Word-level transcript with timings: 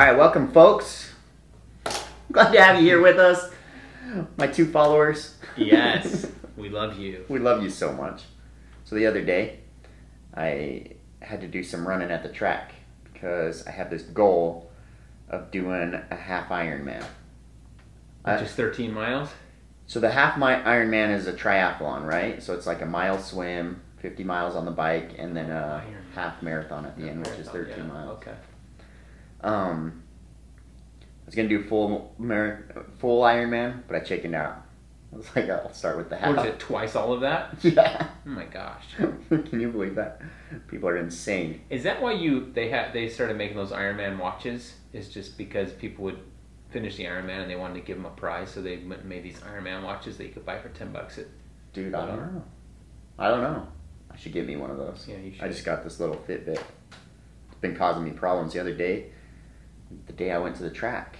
right, 0.00 0.16
welcome, 0.16 0.50
folks. 0.52 1.12
Glad 2.32 2.52
to 2.52 2.60
have 2.60 2.76
you 2.76 2.82
here 2.82 3.00
with 3.00 3.18
us, 3.18 3.50
my 4.36 4.46
two 4.46 4.66
followers. 4.66 5.36
Yes, 5.56 6.26
we 6.56 6.68
love 6.68 6.98
you. 6.98 7.24
We 7.28 7.38
love 7.38 7.62
you 7.62 7.70
so 7.70 7.92
much. 7.92 8.22
So 8.84 8.94
the 8.96 9.06
other 9.06 9.22
day, 9.24 9.60
I 10.34 10.92
had 11.20 11.40
to 11.40 11.48
do 11.48 11.62
some 11.62 11.86
running 11.86 12.10
at 12.10 12.22
the 12.22 12.28
track 12.28 12.74
because 13.12 13.66
I 13.66 13.70
have 13.70 13.90
this 13.90 14.02
goal 14.02 14.70
of 15.28 15.50
doing 15.50 15.94
a 16.10 16.14
half 16.14 16.48
Ironman. 16.50 17.04
I- 18.24 18.36
Just 18.38 18.54
13 18.54 18.92
miles. 18.92 19.30
So 19.86 20.00
the 20.00 20.10
half 20.10 20.36
mi- 20.36 20.44
Ironman 20.46 21.14
is 21.14 21.26
a 21.28 21.32
triathlon, 21.32 22.04
right? 22.06 22.42
So 22.42 22.54
it's 22.54 22.66
like 22.66 22.82
a 22.82 22.86
mile 22.86 23.18
swim, 23.20 23.80
50 23.98 24.24
miles 24.24 24.56
on 24.56 24.64
the 24.64 24.70
bike, 24.72 25.12
and 25.16 25.36
then 25.36 25.50
a 25.50 25.82
half 26.14 26.42
marathon 26.42 26.84
at 26.86 26.98
the 26.98 27.08
end, 27.08 27.24
which 27.24 27.38
is 27.38 27.48
13 27.48 27.76
Yeah, 27.78 27.82
miles. 27.84 28.10
Okay. 28.18 28.34
Um, 29.46 30.02
I 31.02 31.26
was 31.26 31.34
gonna 31.34 31.48
do 31.48 31.62
full 31.64 32.14
full 32.98 33.22
Ironman, 33.22 33.82
but 33.86 33.96
I 33.96 34.00
chickened 34.00 34.34
out. 34.34 34.62
I 35.12 35.16
was 35.16 35.36
like, 35.36 35.48
I'll 35.48 35.72
start 35.72 35.96
with 35.96 36.10
the 36.10 36.16
half. 36.16 36.36
What 36.36 36.46
is 36.46 36.52
it? 36.54 36.58
Twice 36.68 36.96
all 36.96 37.12
of 37.12 37.20
that? 37.20 37.56
Yeah. 37.62 38.08
Oh 38.26 38.28
my 38.28 38.44
gosh. 38.44 38.84
Can 39.28 39.60
you 39.60 39.70
believe 39.70 39.94
that? 39.94 40.20
People 40.68 40.88
are 40.88 40.96
insane. 40.96 41.62
Is 41.70 41.84
that 41.84 42.02
why 42.02 42.12
you 42.12 42.50
they 42.52 42.68
had 42.68 42.92
they 42.92 43.08
started 43.08 43.36
making 43.36 43.56
those 43.56 43.72
Iron 43.72 43.96
Man 43.96 44.18
watches? 44.18 44.74
Is 44.92 45.08
just 45.08 45.38
because 45.38 45.72
people 45.72 46.04
would 46.04 46.18
finish 46.70 46.96
the 46.96 47.06
Iron 47.06 47.26
Man 47.26 47.40
and 47.40 47.50
they 47.50 47.56
wanted 47.56 47.74
to 47.74 47.80
give 47.80 47.96
them 47.96 48.06
a 48.06 48.10
prize, 48.10 48.50
so 48.50 48.60
they 48.60 48.76
made 48.78 49.22
these 49.22 49.40
Iron 49.46 49.64
Man 49.64 49.82
watches 49.84 50.16
that 50.18 50.24
you 50.26 50.32
could 50.32 50.44
buy 50.44 50.58
for 50.58 50.68
10 50.70 50.92
bucks. 50.92 51.18
At 51.18 51.26
Dude, 51.72 51.94
I 51.94 52.06
don't 52.06 52.34
know. 52.34 52.42
I 53.18 53.28
don't 53.28 53.42
know. 53.42 53.66
I 54.10 54.16
should 54.16 54.32
get 54.32 54.46
me 54.46 54.56
one 54.56 54.70
of 54.70 54.76
those. 54.76 55.06
yeah, 55.08 55.16
you 55.18 55.32
should. 55.32 55.42
I 55.44 55.48
just 55.48 55.64
got 55.64 55.84
this 55.84 56.00
little 56.00 56.16
Fitbit. 56.16 56.58
It's 56.58 57.60
been 57.60 57.76
causing 57.76 58.04
me 58.04 58.10
problems 58.10 58.52
the 58.52 58.60
other 58.60 58.74
day. 58.74 59.12
The 60.06 60.12
day 60.12 60.32
I 60.32 60.38
went 60.38 60.56
to 60.56 60.62
the 60.62 60.70
track, 60.70 61.16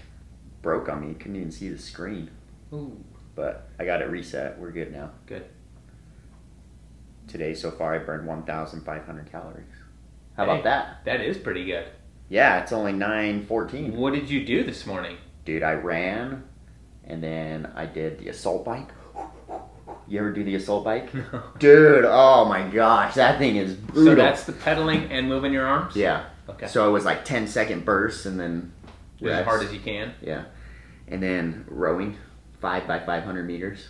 broke 0.63 0.89
on 0.89 1.07
me. 1.07 1.15
Couldn't 1.15 1.37
even 1.37 1.51
see 1.51 1.69
the 1.69 1.79
screen. 1.79 2.31
Ooh, 2.73 2.97
But 3.35 3.69
I 3.79 3.85
got 3.85 4.03
it 4.03 4.11
reset. 4.11 4.59
We're 4.59 4.71
good 4.73 4.93
now. 4.93 5.11
Good. 5.27 5.45
Today, 7.29 7.55
so 7.55 7.71
far, 7.71 7.95
I 7.95 7.99
burned 7.99 8.27
1,500 8.27 9.31
calories. 9.31 9.67
How 10.37 10.45
Hey. 10.45 10.51
about 10.53 10.65
that? 10.65 11.05
that 11.05 11.21
is 11.21 11.37
pretty 11.39 11.65
good. 11.65 11.87
Yeah, 12.29 12.61
it's 12.61 12.73
only 12.73 12.93
9:14. 12.93 13.95
What 13.97 14.13
did 14.13 14.29
you 14.31 14.45
do 14.45 14.65
this 14.65 14.87
morning? 14.87 15.17
Dude, 15.45 15.63
I 15.63 15.75
ran, 15.75 16.43
and 17.05 17.23
then 17.23 17.71
I 17.75 17.87
did 17.87 18.19
the 18.19 18.29
assault 18.29 18.65
bike. 18.65 18.89
You 20.09 20.21
ever 20.21 20.31
do 20.31 20.45
the 20.45 20.55
assault 20.55 20.85
bike? 20.85 21.13
No. 21.13 21.43
Dude, 21.59 22.05
oh 22.07 22.45
my 22.45 22.69
gosh, 22.69 23.15
that 23.15 23.39
thing 23.39 23.57
is 23.57 23.75
brutal. 23.75 24.13
so 24.13 24.15
that's 24.15 24.45
the 24.45 24.53
pedaling 24.53 25.11
and 25.11 25.29
moving 25.29 25.53
your 25.53 25.67
arms. 25.67 25.97
yeah. 25.97 26.27
Okay. 26.49 26.67
So 26.67 26.89
it 26.89 26.93
was 26.93 27.05
like 27.05 27.25
10 27.25 27.47
second 27.47 27.85
bursts, 27.85 28.27
and 28.27 28.39
then 28.39 28.73
as 29.17 29.23
reps. 29.23 29.45
hard 29.45 29.63
as 29.63 29.73
you 29.73 29.81
can. 29.81 30.15
Yeah, 30.23 30.45
and 31.09 31.23
then 31.23 31.65
rowing, 31.69 32.17
five 32.61 32.87
by 32.87 33.01
500 33.01 33.47
meters 33.47 33.89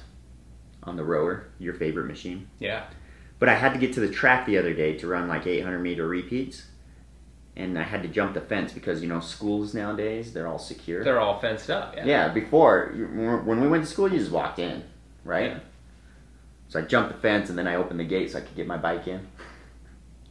on 0.83 0.97
the 0.97 1.05
rower, 1.05 1.49
your 1.59 1.75
favorite 1.75 2.07
machine. 2.07 2.49
Yeah. 2.59 2.85
But 3.39 3.49
I 3.49 3.55
had 3.55 3.75
to 3.75 3.79
get 3.79 3.93
to 3.95 4.01
the 4.01 4.09
track 4.09 4.47
the 4.47 4.57
other 4.57 4.73
day 4.73 4.97
to 4.99 5.07
run 5.07 5.29
like 5.29 5.47
800 5.47 5.79
meter 5.81 6.07
repeats, 6.09 6.67
and 7.55 7.79
I 7.79 7.83
had 7.83 8.03
to 8.03 8.09
jump 8.09 8.35
the 8.35 8.41
fence 8.41 8.73
because 8.73 9.03
you 9.03 9.09
know 9.09 9.21
schools 9.21 9.75
nowadays 9.75 10.33
they're 10.33 10.49
all 10.49 10.59
secure. 10.59 11.05
They're 11.05 11.21
all 11.21 11.39
fenced 11.39 11.71
up. 11.71 11.95
Yeah. 11.97 12.05
Yeah, 12.07 12.29
before 12.29 12.93
when 13.45 13.61
we 13.61 13.69
went 13.69 13.85
to 13.85 13.91
school, 13.91 14.11
you 14.11 14.19
just 14.19 14.31
walked 14.31 14.59
in, 14.59 14.85
right? 15.25 15.51
Yeah. 15.53 15.59
So 16.69 16.81
I 16.81 16.83
jumped 16.83 17.13
the 17.13 17.19
fence 17.19 17.49
and 17.49 17.59
then 17.59 17.69
I 17.69 17.77
opened 17.77 18.01
the 18.01 18.05
gate 18.05 18.33
so 18.33 18.39
I 18.39 18.41
could 18.41 18.57
get 18.57 18.67
my 18.67 18.77
bike 18.77 19.07
in. 19.07 19.27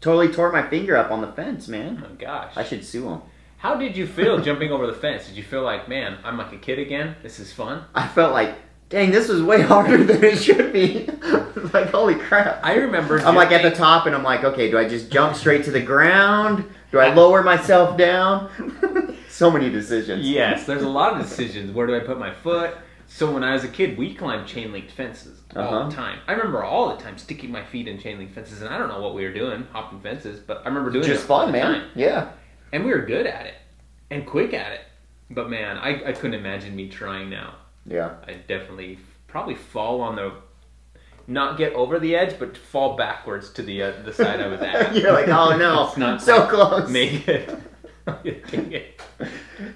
Totally 0.01 0.29
tore 0.29 0.51
my 0.51 0.67
finger 0.67 0.95
up 0.97 1.11
on 1.11 1.21
the 1.21 1.31
fence, 1.31 1.67
Oh 1.67 1.71
man. 1.71 1.99
my 2.01 2.15
gosh. 2.23 2.53
I 2.55 2.63
should 2.63 2.85
sue 2.85 3.07
him. 3.09 3.21
How 3.57 3.75
did 3.75 3.97
you 3.97 4.05
feel 4.05 4.39
jumping 4.41 4.71
over 4.71 4.85
the 4.87 4.93
fence? 4.93 5.27
Did 5.27 5.35
you 5.35 5.43
feel 5.43 5.63
like, 5.63 5.87
man, 5.89 6.17
I'm 6.23 6.37
like 6.37 6.53
a 6.53 6.57
kid 6.57 6.77
again? 6.79 7.15
This 7.23 7.39
is 7.39 7.51
fun. 7.51 7.83
I 7.95 8.07
felt 8.07 8.33
like, 8.33 8.55
dang, 8.89 9.11
this 9.11 9.27
was 9.29 9.41
way 9.41 9.61
harder 9.73 10.03
than 10.03 10.23
it 10.23 10.37
should 10.37 10.71
be. 10.71 11.05
like, 11.73 11.89
holy 11.89 12.15
crap. 12.15 12.59
I 12.63 12.75
remember. 12.75 13.19
I'm 13.19 13.35
like 13.35 13.51
at 13.51 13.63
the 13.63 13.71
top 13.75 14.05
and 14.05 14.13
I'm 14.15 14.23
like, 14.23 14.43
okay, 14.43 14.69
do 14.69 14.77
I 14.77 14.87
just 14.87 15.11
jump 15.11 15.35
straight 15.35 15.63
to 15.65 15.71
the 15.71 15.81
ground? 15.81 16.65
Do 16.91 16.99
I 16.99 17.13
lower 17.13 17.41
myself 17.41 17.97
down? 17.97 18.49
so 19.27 19.49
many 19.51 19.69
decisions. 19.69 20.25
Yes, 20.25 20.65
there's 20.65 20.83
a 20.83 20.89
lot 20.89 21.13
of 21.13 21.21
decisions. 21.27 21.71
Where 21.71 21.87
do 21.87 21.95
I 21.95 21.99
put 21.99 22.19
my 22.19 22.33
foot? 22.33 22.75
So 23.07 23.31
when 23.31 23.43
I 23.43 23.53
was 23.53 23.63
a 23.63 23.67
kid, 23.67 23.97
we 23.97 24.13
climbed 24.13 24.47
chain 24.47 24.71
linked 24.71 24.91
fences 24.91 25.41
all 25.55 25.73
Uh-huh. 25.73 25.89
the 25.89 25.95
time. 25.95 26.19
I 26.27 26.33
remember 26.33 26.63
all 26.63 26.95
the 26.95 27.01
time 27.01 27.17
sticking 27.17 27.51
my 27.51 27.63
feet 27.63 27.87
in 27.87 27.99
chain 27.99 28.17
link 28.17 28.33
fences, 28.33 28.61
and 28.61 28.73
I 28.73 28.77
don't 28.77 28.87
know 28.89 29.01
what 29.01 29.13
we 29.15 29.23
were 29.23 29.33
doing, 29.33 29.67
hopping 29.71 29.99
fences, 30.01 30.39
but 30.39 30.61
I 30.65 30.67
remember 30.69 30.91
doing 30.91 31.05
Just 31.05 31.25
it 31.25 31.29
all 31.29 31.39
fun, 31.43 31.51
the 31.51 31.57
man. 31.59 31.73
time. 31.81 31.89
Yeah. 31.95 32.29
And 32.73 32.83
we 32.85 32.91
were 32.91 33.01
good 33.05 33.25
at 33.27 33.45
it 33.45 33.55
and 34.11 34.25
quick 34.25 34.53
at 34.53 34.71
it. 34.73 34.81
But 35.29 35.49
man, 35.49 35.77
I, 35.77 36.09
I 36.09 36.11
couldn't 36.11 36.35
imagine 36.39 36.75
me 36.75 36.89
trying 36.89 37.29
now. 37.29 37.55
Yeah. 37.85 38.15
I 38.27 38.33
definitely 38.33 38.99
probably 39.27 39.55
fall 39.55 40.01
on 40.01 40.15
the 40.15 40.33
not 41.27 41.57
get 41.57 41.73
over 41.73 41.97
the 41.99 42.15
edge, 42.15 42.37
but 42.37 42.55
fall 42.55 42.95
backwards 42.95 43.49
to 43.53 43.63
the 43.63 43.81
uh, 43.81 43.91
the 44.03 44.13
side 44.13 44.39
I 44.41 44.47
was 44.47 44.61
at. 44.61 44.95
You're 45.01 45.11
like, 45.13 45.27
oh 45.27 45.57
no, 45.57 45.87
It's 45.87 45.97
not 45.97 46.21
so 46.21 46.45
close. 46.47 46.87
Make 46.89 47.27
it. 47.27 47.49
It. 48.23 49.01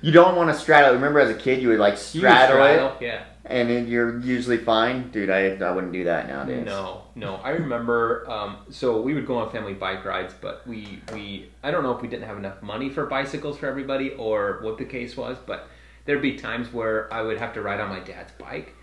You 0.02 0.12
don't 0.12 0.36
want 0.36 0.54
to 0.54 0.60
straddle. 0.60 0.94
Remember, 0.94 1.20
as 1.22 1.30
a 1.30 1.34
kid, 1.34 1.62
you 1.62 1.70
would 1.70 1.80
like 1.80 1.94
You 1.94 2.20
straddle, 2.20 2.58
straddle, 2.58 2.88
it, 3.00 3.02
Yeah. 3.02 3.24
And 3.50 3.70
then 3.70 3.88
you're 3.88 4.20
usually 4.20 4.58
fine. 4.58 5.10
Dude, 5.12 5.30
I 5.30 5.48
I 5.56 5.72
wouldn't 5.72 5.92
do 5.94 6.04
that 6.06 6.28
nowadays. 6.28 6.66
No, 6.66 7.04
no. 7.16 7.36
I 7.38 7.50
remember. 7.52 8.30
Um, 8.30 8.58
so 8.70 9.02
we 9.02 9.14
would 9.14 9.26
go 9.26 9.38
on 9.38 9.52
family 9.52 9.74
bike 9.74 10.06
rides, 10.06 10.34
but 10.40 10.66
we 10.68 11.02
we 11.14 11.50
I 11.64 11.72
don't 11.72 11.84
know 11.84 11.96
if 11.96 12.02
we 12.02 12.08
didn't 12.08 12.28
have 12.28 12.38
enough 12.38 12.62
money 12.62 12.90
for 12.90 13.06
bicycles 13.08 13.58
for 13.58 13.68
everybody 13.68 14.12
or 14.12 14.60
what 14.62 14.78
the 14.78 14.86
case 14.86 15.18
was, 15.18 15.38
but 15.46 15.68
there'd 16.06 16.22
be 16.22 16.36
times 16.38 16.72
where 16.72 17.12
I 17.14 17.22
would 17.22 17.38
have 17.40 17.54
to 17.56 17.62
ride 17.62 17.80
on 17.80 17.90
my 17.90 18.00
dad's 18.00 18.32
bike, 18.34 18.74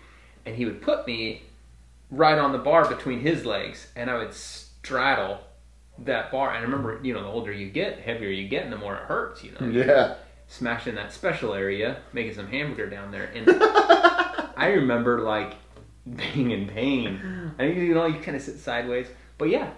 and 0.45 0.55
he 0.55 0.65
would 0.65 0.81
put 0.81 1.07
me 1.07 1.43
right 2.11 2.37
on 2.37 2.51
the 2.51 2.57
bar 2.59 2.87
between 2.87 3.19
his 3.19 3.45
legs, 3.45 3.87
and 3.95 4.09
I 4.09 4.17
would 4.17 4.33
straddle 4.33 5.39
that 5.99 6.31
bar. 6.31 6.49
And 6.49 6.59
I 6.59 6.61
remember, 6.61 6.99
you 7.03 7.13
know, 7.13 7.21
the 7.21 7.27
older 7.27 7.51
you 7.51 7.69
get, 7.69 7.99
heavier 7.99 8.29
you 8.29 8.47
get, 8.47 8.63
and 8.63 8.71
the 8.71 8.77
more 8.77 8.95
it 8.95 9.01
hurts. 9.03 9.43
You 9.43 9.51
know, 9.59 9.67
Yeah. 9.67 10.15
smashing 10.47 10.95
that 10.95 11.11
special 11.11 11.53
area, 11.53 11.97
making 12.13 12.33
some 12.35 12.47
hamburger 12.47 12.89
down 12.89 13.11
there, 13.11 13.29
and 13.35 13.45
I 14.57 14.67
remember 14.67 15.21
like 15.21 15.53
being 16.15 16.51
in 16.51 16.67
pain. 16.67 17.53
And 17.57 17.75
you 17.77 17.93
know, 17.93 18.05
you 18.05 18.19
kind 18.19 18.35
of 18.35 18.43
sit 18.43 18.59
sideways. 18.59 19.07
But 19.37 19.49
yeah. 19.49 19.71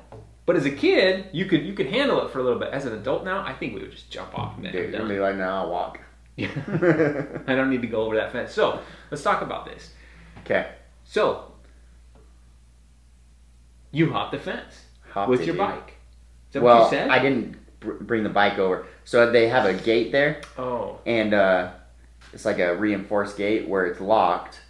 But 0.46 0.56
as 0.56 0.66
a 0.66 0.72
kid, 0.72 1.26
you 1.32 1.46
could 1.46 1.64
you 1.64 1.74
could 1.74 1.88
handle 1.88 2.26
it 2.26 2.32
for 2.32 2.40
a 2.40 2.44
little 2.44 2.58
bit. 2.60 2.70
As 2.74 2.86
an 2.86 2.94
adult 2.94 3.24
now, 3.24 3.46
I 3.46 3.54
think 3.54 3.76
we 3.76 3.82
would 3.82 3.92
just 3.92 4.10
jump 4.10 4.38
off 4.38 4.60
Dude, 4.62 4.92
be 4.92 5.20
like, 5.20 5.36
now 5.36 5.64
I'll 5.64 5.70
walk. 5.70 6.00
Yeah. 6.36 6.48
I 7.48 7.54
don't 7.54 7.70
need 7.70 7.82
to 7.82 7.88
go 7.88 8.04
over 8.04 8.16
that 8.16 8.32
fence. 8.32 8.54
So 8.54 8.80
let's 9.12 9.22
talk 9.22 9.42
about 9.42 9.66
this. 9.66 9.92
Okay. 10.46 10.72
So 11.04 11.52
you 13.92 14.12
hop 14.12 14.32
the 14.32 14.40
fence 14.40 14.86
Hopped 15.12 15.30
with 15.30 15.42
your 15.46 15.56
dude. 15.56 15.58
bike. 15.58 15.98
Is 16.48 16.54
that 16.54 16.64
well, 16.64 16.84
what 16.84 16.92
you 16.92 16.98
said? 16.98 17.10
I 17.10 17.20
didn't 17.20 17.58
br- 17.80 18.02
bring 18.02 18.24
the 18.24 18.30
bike 18.30 18.58
over. 18.58 18.86
So 19.04 19.32
they 19.32 19.48
have 19.50 19.66
a 19.66 19.74
gate 19.74 20.12
there, 20.12 20.42
oh, 20.58 21.00
and 21.06 21.34
uh, 21.34 21.72
it's 22.32 22.46
like 22.46 22.60
a 22.60 22.76
reinforced 22.76 23.38
gate 23.38 23.68
where 23.68 23.86
it's 23.86 24.00
locked, 24.00 24.62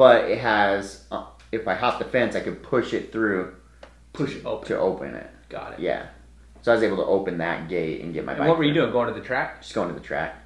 but 0.00 0.30
it 0.30 0.38
has. 0.38 1.04
Uh, 1.12 1.26
if 1.52 1.68
I 1.68 1.74
hop 1.74 1.98
the 1.98 2.06
fence, 2.06 2.34
I 2.34 2.40
could 2.40 2.62
push 2.62 2.94
it 2.94 3.12
through 3.12 3.54
push 4.14 4.34
it 4.34 4.46
open. 4.46 4.68
to 4.68 4.78
open 4.78 5.14
it. 5.14 5.28
Got 5.50 5.74
it. 5.74 5.80
Yeah. 5.80 6.06
So 6.62 6.72
I 6.72 6.74
was 6.74 6.82
able 6.82 6.96
to 6.96 7.04
open 7.04 7.36
that 7.36 7.68
gate 7.68 8.00
and 8.00 8.14
get 8.14 8.24
my 8.24 8.32
And 8.32 8.38
bike. 8.38 8.48
what 8.48 8.56
were 8.56 8.64
you 8.64 8.72
doing? 8.72 8.92
Going 8.92 9.12
to 9.12 9.20
the 9.20 9.26
track? 9.26 9.60
Just 9.60 9.74
going 9.74 9.88
to 9.88 9.94
the 9.94 10.00
track. 10.00 10.36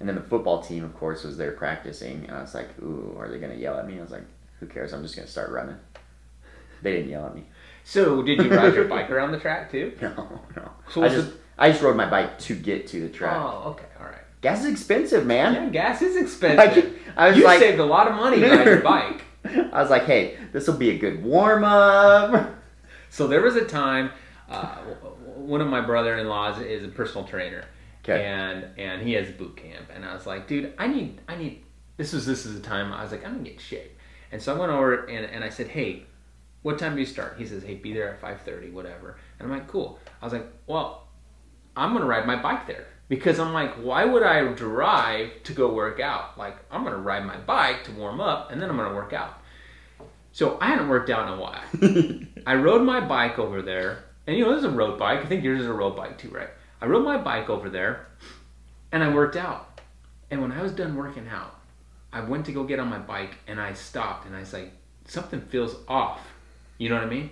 And 0.00 0.06
then 0.08 0.16
the 0.16 0.22
football 0.22 0.60
team, 0.62 0.84
of 0.84 0.94
course, 0.94 1.24
was 1.24 1.38
there 1.38 1.52
practicing. 1.52 2.26
And 2.26 2.36
I 2.36 2.42
was 2.42 2.54
like, 2.54 2.68
ooh, 2.82 3.16
are 3.18 3.26
they 3.30 3.38
going 3.38 3.52
to 3.52 3.58
yell 3.58 3.78
at 3.78 3.86
me? 3.86 3.98
I 3.98 4.02
was 4.02 4.10
like, 4.10 4.26
who 4.58 4.66
cares? 4.66 4.92
I'm 4.92 5.02
just 5.02 5.16
going 5.16 5.24
to 5.24 5.32
start 5.32 5.50
running. 5.50 5.76
They 6.82 6.92
didn't 6.92 7.08
yell 7.08 7.24
at 7.24 7.34
me. 7.34 7.44
So 7.84 8.20
did 8.22 8.38
you 8.42 8.50
ride 8.50 8.74
your 8.74 8.84
bike 8.84 9.10
around 9.10 9.32
the 9.32 9.40
track 9.40 9.70
too? 9.70 9.94
No, 10.02 10.40
no. 10.56 10.70
So 10.90 11.02
I 11.04 11.08
just, 11.08 11.32
I 11.58 11.70
just 11.70 11.82
rode 11.82 11.96
my 11.96 12.08
bike 12.10 12.38
to 12.40 12.54
get 12.54 12.86
to 12.88 13.00
the 13.00 13.08
track. 13.08 13.34
Oh, 13.34 13.70
okay, 13.70 13.86
all 13.98 14.06
right. 14.06 14.24
Gas 14.40 14.60
is 14.64 14.72
expensive, 14.72 15.26
man. 15.26 15.54
Yeah, 15.54 15.68
gas 15.68 16.02
is 16.02 16.16
expensive. 16.16 16.98
I 17.16 17.28
was 17.28 17.36
you 17.36 17.44
like, 17.44 17.58
saved 17.60 17.78
a 17.78 17.84
lot 17.84 18.08
of 18.08 18.14
money 18.14 18.40
riding 18.42 18.66
your 18.66 18.80
bike. 18.80 19.22
I 19.44 19.80
was 19.82 19.90
like, 19.90 20.04
hey, 20.04 20.36
this 20.52 20.66
will 20.66 20.76
be 20.76 20.90
a 20.90 20.98
good 20.98 21.22
warm 21.22 21.64
up. 21.64 22.54
So 23.12 23.26
there 23.26 23.40
was 23.42 23.56
a 23.56 23.64
time, 23.64 24.12
uh, 24.48 24.76
one 25.34 25.60
of 25.60 25.66
my 25.66 25.80
brother-in-laws 25.80 26.60
is 26.60 26.84
a 26.84 26.88
personal 26.88 27.26
trainer, 27.26 27.64
Okay. 28.04 28.24
and 28.24 28.66
and 28.78 29.02
he 29.02 29.14
has 29.14 29.28
a 29.28 29.32
boot 29.32 29.56
camp, 29.56 29.86
and 29.92 30.04
I 30.04 30.14
was 30.14 30.26
like, 30.28 30.46
dude, 30.46 30.72
I 30.78 30.86
need 30.86 31.20
I 31.28 31.34
need 31.34 31.64
this 31.96 32.12
was 32.12 32.24
this 32.24 32.46
is 32.46 32.54
the 32.54 32.60
time 32.64 32.92
I 32.92 33.02
was 33.02 33.10
like 33.10 33.24
I'm 33.26 33.32
gonna 33.32 33.42
get 33.42 33.54
in 33.54 33.58
shape, 33.58 33.98
and 34.30 34.40
so 34.40 34.54
I 34.54 34.58
went 34.60 34.70
over 34.70 35.06
and, 35.06 35.26
and 35.26 35.42
I 35.42 35.48
said, 35.48 35.66
hey, 35.66 36.04
what 36.62 36.78
time 36.78 36.94
do 36.94 37.00
you 37.00 37.06
start? 37.06 37.34
He 37.36 37.44
says, 37.44 37.64
hey, 37.64 37.74
be 37.74 37.92
there 37.92 38.10
at 38.10 38.20
five 38.20 38.42
thirty, 38.42 38.70
whatever, 38.70 39.18
and 39.40 39.50
I'm 39.50 39.58
like, 39.58 39.66
cool. 39.66 39.98
I 40.22 40.24
was 40.26 40.32
like, 40.32 40.46
well, 40.68 41.08
I'm 41.76 41.92
gonna 41.92 42.06
ride 42.06 42.28
my 42.28 42.36
bike 42.40 42.68
there. 42.68 42.86
Because 43.10 43.38
I'm 43.38 43.52
like, 43.52 43.74
why 43.74 44.06
would 44.06 44.22
I 44.22 44.46
drive 44.54 45.42
to 45.42 45.52
go 45.52 45.74
work 45.74 46.00
out? 46.00 46.38
Like, 46.38 46.56
I'm 46.70 46.82
gonna 46.82 46.96
ride 46.96 47.26
my 47.26 47.36
bike 47.36 47.84
to 47.84 47.92
warm 47.92 48.22
up, 48.22 48.50
and 48.50 48.62
then 48.62 48.70
I'm 48.70 48.78
gonna 48.78 48.94
work 48.94 49.12
out. 49.12 49.38
So 50.32 50.56
I 50.62 50.68
hadn't 50.68 50.88
worked 50.88 51.10
out 51.10 51.28
in 51.28 51.34
a 51.34 51.40
while. 51.40 52.24
I 52.46 52.54
rode 52.54 52.82
my 52.82 53.00
bike 53.00 53.38
over 53.38 53.60
there, 53.60 54.04
and 54.26 54.34
you 54.34 54.44
know, 54.44 54.52
this 54.54 54.60
is 54.60 54.64
a 54.64 54.70
road 54.70 54.98
bike. 54.98 55.20
I 55.20 55.26
think 55.26 55.44
yours 55.44 55.60
is 55.60 55.66
a 55.66 55.72
road 55.72 55.94
bike 55.94 56.16
too, 56.16 56.30
right? 56.30 56.48
I 56.80 56.86
rode 56.86 57.04
my 57.04 57.18
bike 57.18 57.50
over 57.50 57.68
there, 57.68 58.06
and 58.92 59.04
I 59.04 59.12
worked 59.12 59.36
out. 59.36 59.80
And 60.30 60.40
when 60.40 60.52
I 60.52 60.62
was 60.62 60.72
done 60.72 60.96
working 60.96 61.28
out, 61.28 61.60
I 62.12 62.20
went 62.20 62.46
to 62.46 62.52
go 62.52 62.64
get 62.64 62.78
on 62.78 62.88
my 62.88 62.98
bike 62.98 63.36
and 63.46 63.60
I 63.60 63.72
stopped 63.72 64.26
and 64.26 64.34
I 64.34 64.40
was 64.40 64.52
like, 64.52 64.72
something 65.06 65.40
feels 65.40 65.76
off. 65.88 66.20
You 66.78 66.88
know 66.88 66.96
what 66.96 67.04
I 67.04 67.10
mean? 67.10 67.30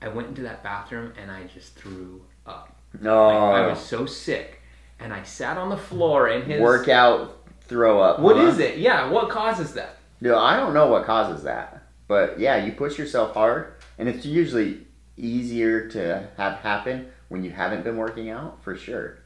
I 0.00 0.08
went 0.08 0.28
into 0.28 0.42
that 0.42 0.62
bathroom 0.62 1.12
and 1.20 1.30
I 1.30 1.44
just 1.44 1.74
threw 1.74 2.22
up. 2.46 2.76
No. 3.00 3.28
Like, 3.28 3.62
I 3.62 3.66
was 3.66 3.80
so 3.80 4.06
sick. 4.06 4.57
And 5.00 5.12
I 5.12 5.22
sat 5.22 5.56
on 5.56 5.68
the 5.68 5.76
floor 5.76 6.28
in 6.28 6.42
his 6.42 6.60
Workout 6.60 7.38
throw 7.62 8.00
up. 8.00 8.18
What 8.18 8.36
huh? 8.36 8.46
is 8.46 8.58
it? 8.58 8.78
Yeah, 8.78 9.10
what 9.10 9.28
causes 9.28 9.74
that? 9.74 9.96
No, 10.20 10.38
I 10.38 10.56
don't 10.56 10.74
know 10.74 10.88
what 10.88 11.04
causes 11.04 11.44
that. 11.44 11.82
But 12.08 12.40
yeah, 12.40 12.64
you 12.64 12.72
push 12.72 12.98
yourself 12.98 13.34
hard, 13.34 13.74
and 13.98 14.08
it's 14.08 14.24
usually 14.24 14.86
easier 15.16 15.88
to 15.90 16.28
have 16.36 16.58
happen 16.58 17.08
when 17.28 17.44
you 17.44 17.50
haven't 17.50 17.84
been 17.84 17.96
working 17.96 18.30
out, 18.30 18.62
for 18.64 18.76
sure. 18.76 19.18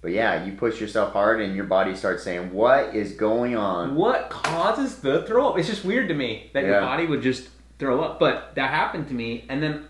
But 0.00 0.12
yeah, 0.12 0.44
you 0.44 0.52
push 0.52 0.80
yourself 0.80 1.12
hard, 1.12 1.40
and 1.40 1.56
your 1.56 1.64
body 1.64 1.94
starts 1.94 2.22
saying, 2.22 2.52
What 2.52 2.94
is 2.94 3.12
going 3.12 3.56
on? 3.56 3.94
What 3.94 4.30
causes 4.30 4.98
the 4.98 5.22
throw 5.22 5.50
up? 5.50 5.58
It's 5.58 5.68
just 5.68 5.84
weird 5.84 6.08
to 6.08 6.14
me 6.14 6.50
that 6.52 6.64
your 6.64 6.80
body 6.80 7.06
would 7.06 7.22
just 7.22 7.48
throw 7.78 8.02
up. 8.02 8.18
But 8.18 8.54
that 8.56 8.70
happened 8.70 9.08
to 9.08 9.14
me, 9.14 9.44
and 9.48 9.62
then 9.62 9.88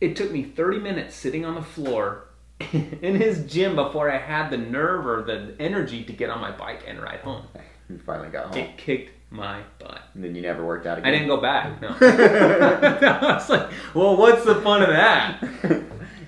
it 0.00 0.16
took 0.16 0.30
me 0.30 0.42
30 0.42 0.78
minutes 0.78 1.14
sitting 1.14 1.44
on 1.44 1.54
the 1.54 1.62
floor 1.62 2.28
in 3.02 3.16
his 3.16 3.44
gym 3.46 3.76
before 3.76 4.10
I 4.10 4.18
had 4.18 4.50
the 4.50 4.58
nerve 4.58 5.06
or 5.06 5.22
the 5.22 5.54
energy 5.60 6.04
to 6.04 6.12
get 6.12 6.30
on 6.30 6.40
my 6.40 6.50
bike 6.50 6.84
and 6.86 7.00
ride 7.00 7.20
home. 7.20 7.44
You 7.90 7.98
finally 7.98 8.30
got 8.30 8.46
home. 8.46 8.56
It 8.56 8.78
kicked 8.78 9.10
my 9.30 9.60
butt. 9.78 10.00
And 10.14 10.24
then 10.24 10.34
you 10.34 10.40
never 10.40 10.64
worked 10.64 10.86
out 10.86 10.96
again. 10.96 11.08
I 11.08 11.10
didn't 11.12 11.28
go 11.28 11.42
back. 11.42 11.78
No. 11.82 11.88
I 12.00 13.34
was 13.34 13.50
like, 13.50 13.70
well, 13.92 14.16
what's 14.16 14.44
the 14.46 14.54
fun 14.62 14.82
of 14.82 14.88
that? 14.88 15.42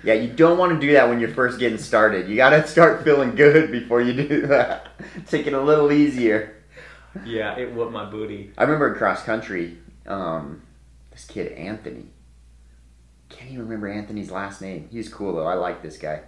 yeah, 0.04 0.14
you 0.14 0.28
don't 0.28 0.58
want 0.58 0.78
to 0.78 0.86
do 0.86 0.92
that 0.92 1.08
when 1.08 1.20
you're 1.20 1.30
first 1.32 1.58
getting 1.58 1.78
started. 1.78 2.28
You 2.28 2.36
gotta 2.36 2.66
start 2.66 3.02
feeling 3.02 3.34
good 3.34 3.72
before 3.72 4.02
you 4.02 4.12
do 4.12 4.46
that. 4.48 4.88
Take 5.26 5.46
it 5.46 5.54
a 5.54 5.60
little 5.60 5.90
easier. 5.90 6.62
Yeah, 7.24 7.56
it 7.56 7.72
whooped 7.72 7.92
my 7.92 8.04
booty. 8.04 8.52
I 8.58 8.64
remember 8.64 8.92
in 8.92 8.98
cross 8.98 9.22
country, 9.22 9.78
um, 10.06 10.62
this 11.12 11.24
kid 11.24 11.52
Anthony. 11.52 12.06
Can't 13.36 13.50
even 13.50 13.64
remember 13.64 13.88
Anthony's 13.88 14.30
last 14.30 14.60
name. 14.62 14.88
He's 14.90 15.08
cool 15.08 15.34
though. 15.34 15.46
I 15.46 15.54
like 15.54 15.82
this 15.82 15.96
guy, 15.98 16.20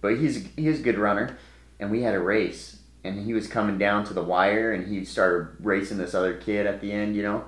but 0.00 0.18
he's 0.18 0.46
he's 0.56 0.80
a 0.80 0.82
good 0.82 0.98
runner. 0.98 1.36
And 1.78 1.90
we 1.90 2.02
had 2.02 2.14
a 2.14 2.20
race, 2.20 2.80
and 3.04 3.24
he 3.24 3.34
was 3.34 3.46
coming 3.48 3.76
down 3.78 4.04
to 4.04 4.14
the 4.14 4.22
wire, 4.22 4.72
and 4.72 4.86
he 4.86 5.04
started 5.04 5.48
racing 5.60 5.98
this 5.98 6.14
other 6.14 6.34
kid 6.34 6.66
at 6.66 6.80
the 6.80 6.90
end, 6.90 7.14
you 7.16 7.22
know. 7.22 7.44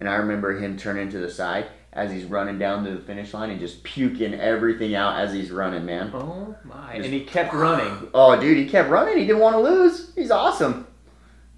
And 0.00 0.08
I 0.08 0.16
remember 0.16 0.58
him 0.58 0.76
turning 0.76 1.08
to 1.10 1.18
the 1.18 1.30
side 1.30 1.66
as 1.92 2.10
he's 2.12 2.24
running 2.24 2.58
down 2.58 2.84
to 2.84 2.90
the 2.90 3.00
finish 3.00 3.32
line 3.32 3.50
and 3.50 3.60
just 3.60 3.82
puking 3.84 4.34
everything 4.34 4.94
out 4.94 5.18
as 5.18 5.32
he's 5.32 5.50
running, 5.50 5.86
man. 5.86 6.10
Oh 6.12 6.54
my! 6.64 6.96
Just- 6.96 7.04
And 7.06 7.14
he 7.14 7.20
kept 7.24 7.54
running. 7.54 8.08
Oh, 8.12 8.38
dude, 8.38 8.58
he 8.58 8.66
kept 8.68 8.90
running. 8.90 9.16
He 9.18 9.24
didn't 9.26 9.40
want 9.40 9.54
to 9.54 9.60
lose. 9.60 10.12
He's 10.14 10.30
awesome. 10.30 10.86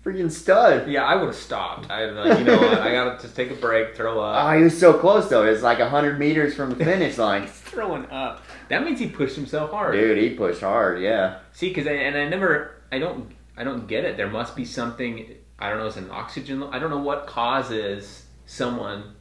Freaking 0.07 0.31
stud. 0.31 0.89
Yeah, 0.89 1.03
I 1.03 1.17
would 1.17 1.27
have 1.27 1.35
stopped. 1.35 1.91
I 1.91 2.05
like, 2.05 2.39
you 2.39 2.45
know, 2.45 2.57
what, 2.59 2.79
I 2.79 2.93
gotta 2.93 3.21
just 3.21 3.35
take 3.35 3.51
a 3.51 3.57
break, 3.57 3.97
throw 3.97 4.21
up. 4.21 4.45
Oh, 4.45 4.57
he 4.57 4.63
was 4.63 4.79
so 4.79 4.93
close 4.93 5.29
though. 5.29 5.43
It's 5.43 5.65
like 5.65 5.81
hundred 5.81 6.21
meters 6.21 6.55
from 6.55 6.71
the 6.71 6.77
finish 6.77 7.19
line. 7.19 7.43
He's 7.43 7.51
throwing 7.51 8.07
up. 8.07 8.45
That 8.69 8.85
means 8.85 9.01
he 9.01 9.09
pushed 9.09 9.35
himself 9.35 9.73
hard. 9.73 9.95
Dude, 9.95 10.17
he 10.19 10.31
pushed 10.31 10.61
hard. 10.61 11.03
Yeah. 11.03 11.41
See, 11.53 11.71
because 11.71 11.89
I, 11.89 11.95
and 11.95 12.17
I 12.17 12.29
never, 12.29 12.83
I 12.93 13.01
don't, 13.01 13.33
I 13.57 13.65
don't 13.65 13.89
get 13.89 14.05
it. 14.05 14.17
There 14.17 14.31
must 14.31 14.55
be 14.55 14.65
something. 14.65 15.35
I 15.59 15.71
don't 15.71 15.81
know. 15.81 15.87
It's 15.87 15.97
an 15.97 16.13
oxygen. 16.13 16.63
I 16.63 16.79
don't 16.79 16.91
know 16.91 17.03
what 17.03 17.27
causes 17.27 18.27
someone, 18.45 19.17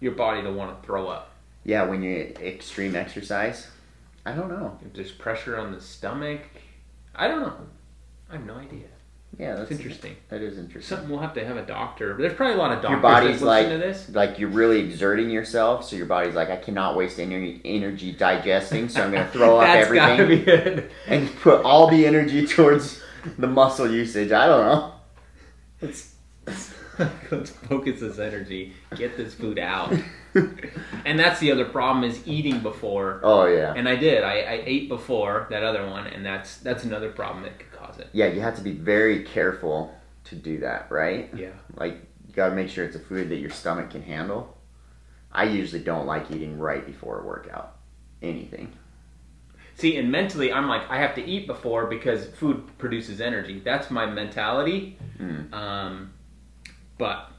your 0.00 0.12
body 0.12 0.42
to 0.42 0.50
want 0.50 0.82
to 0.82 0.84
throw 0.84 1.06
up. 1.06 1.30
Yeah, 1.62 1.84
when 1.84 2.02
you 2.02 2.34
extreme 2.40 2.96
exercise. 2.96 3.68
I 4.24 4.32
don't 4.32 4.48
know. 4.48 4.80
If 4.84 4.94
there's 4.94 5.12
pressure 5.12 5.56
on 5.56 5.70
the 5.70 5.80
stomach, 5.80 6.40
I 7.14 7.28
don't 7.28 7.42
know. 7.42 7.56
I 8.28 8.32
have 8.32 8.44
no 8.44 8.56
idea. 8.56 8.86
Yeah, 9.38 9.56
that's 9.56 9.70
It's 9.70 9.80
interesting. 9.80 10.16
That 10.30 10.40
is 10.40 10.56
interesting. 10.58 10.96
Something 10.96 11.10
we'll 11.10 11.20
have 11.20 11.34
to 11.34 11.44
have 11.44 11.56
a 11.56 11.66
doctor. 11.66 12.16
There's 12.18 12.32
probably 12.34 12.54
a 12.54 12.58
lot 12.58 12.72
of 12.72 12.80
doctors 12.82 12.90
Your 12.90 13.00
body's 13.00 13.40
that 13.40 13.46
like 13.46 13.68
to 13.68 13.78
this. 13.78 14.08
like 14.10 14.38
you're 14.38 14.48
really 14.48 14.80
exerting 14.80 15.28
yourself, 15.30 15.84
so 15.84 15.94
your 15.96 16.06
body's 16.06 16.34
like, 16.34 16.48
I 16.48 16.56
cannot 16.56 16.96
waste 16.96 17.18
any 17.18 17.60
energy 17.64 18.12
digesting, 18.12 18.88
so 18.88 19.02
I'm 19.02 19.12
gonna 19.12 19.28
throw 19.30 19.58
up 19.58 19.68
everything 19.76 20.28
be 20.28 20.50
it. 20.50 20.90
and 21.06 21.34
put 21.36 21.62
all 21.64 21.88
the 21.90 22.06
energy 22.06 22.46
towards 22.46 23.02
the 23.38 23.46
muscle 23.46 23.90
usage. 23.90 24.32
I 24.32 24.46
don't 24.46 24.64
know. 24.66 24.92
It's 25.82 26.14
Let's 27.30 27.50
focus 27.68 28.00
this 28.00 28.18
energy. 28.18 28.72
Get 28.96 29.16
this 29.18 29.34
food 29.34 29.58
out. 29.58 29.92
and 31.04 31.18
that's 31.18 31.40
the 31.40 31.52
other 31.52 31.64
problem 31.66 32.04
is 32.04 32.26
eating 32.26 32.60
before. 32.60 33.20
oh 33.22 33.46
yeah. 33.46 33.74
And 33.74 33.88
I 33.88 33.96
did. 33.96 34.22
I, 34.24 34.38
I 34.40 34.62
ate 34.64 34.88
before 34.88 35.46
that 35.50 35.62
other 35.62 35.86
one, 35.86 36.06
and 36.06 36.24
that's 36.24 36.56
that's 36.58 36.84
another 36.84 37.10
problem 37.10 37.44
that 37.44 37.58
could 37.58 37.72
cause 37.96 38.06
it. 38.06 38.10
Yeah, 38.12 38.26
you 38.26 38.40
have 38.40 38.56
to 38.56 38.62
be 38.62 38.72
very 38.72 39.24
careful 39.24 39.94
to 40.24 40.34
do 40.34 40.58
that, 40.58 40.90
right? 40.90 41.30
Yeah. 41.34 41.50
Like 41.74 41.94
you 42.26 42.34
gotta 42.34 42.54
make 42.54 42.68
sure 42.68 42.84
it's 42.84 42.96
a 42.96 43.00
food 43.00 43.28
that 43.30 43.36
your 43.36 43.50
stomach 43.50 43.90
can 43.90 44.02
handle. 44.02 44.56
I 45.32 45.44
usually 45.44 45.82
don't 45.82 46.06
like 46.06 46.30
eating 46.30 46.58
right 46.58 46.84
before 46.84 47.20
a 47.20 47.24
workout. 47.24 47.76
Anything. 48.22 48.72
See, 49.74 49.98
and 49.98 50.10
mentally, 50.10 50.50
I'm 50.50 50.68
like, 50.68 50.88
I 50.88 50.98
have 50.98 51.14
to 51.16 51.24
eat 51.24 51.46
before 51.46 51.86
because 51.86 52.26
food 52.26 52.66
produces 52.78 53.20
energy. 53.20 53.60
That's 53.60 53.90
my 53.90 54.06
mentality. 54.06 54.96
Mm. 55.18 55.52
Um, 55.52 56.14
but 56.96 57.30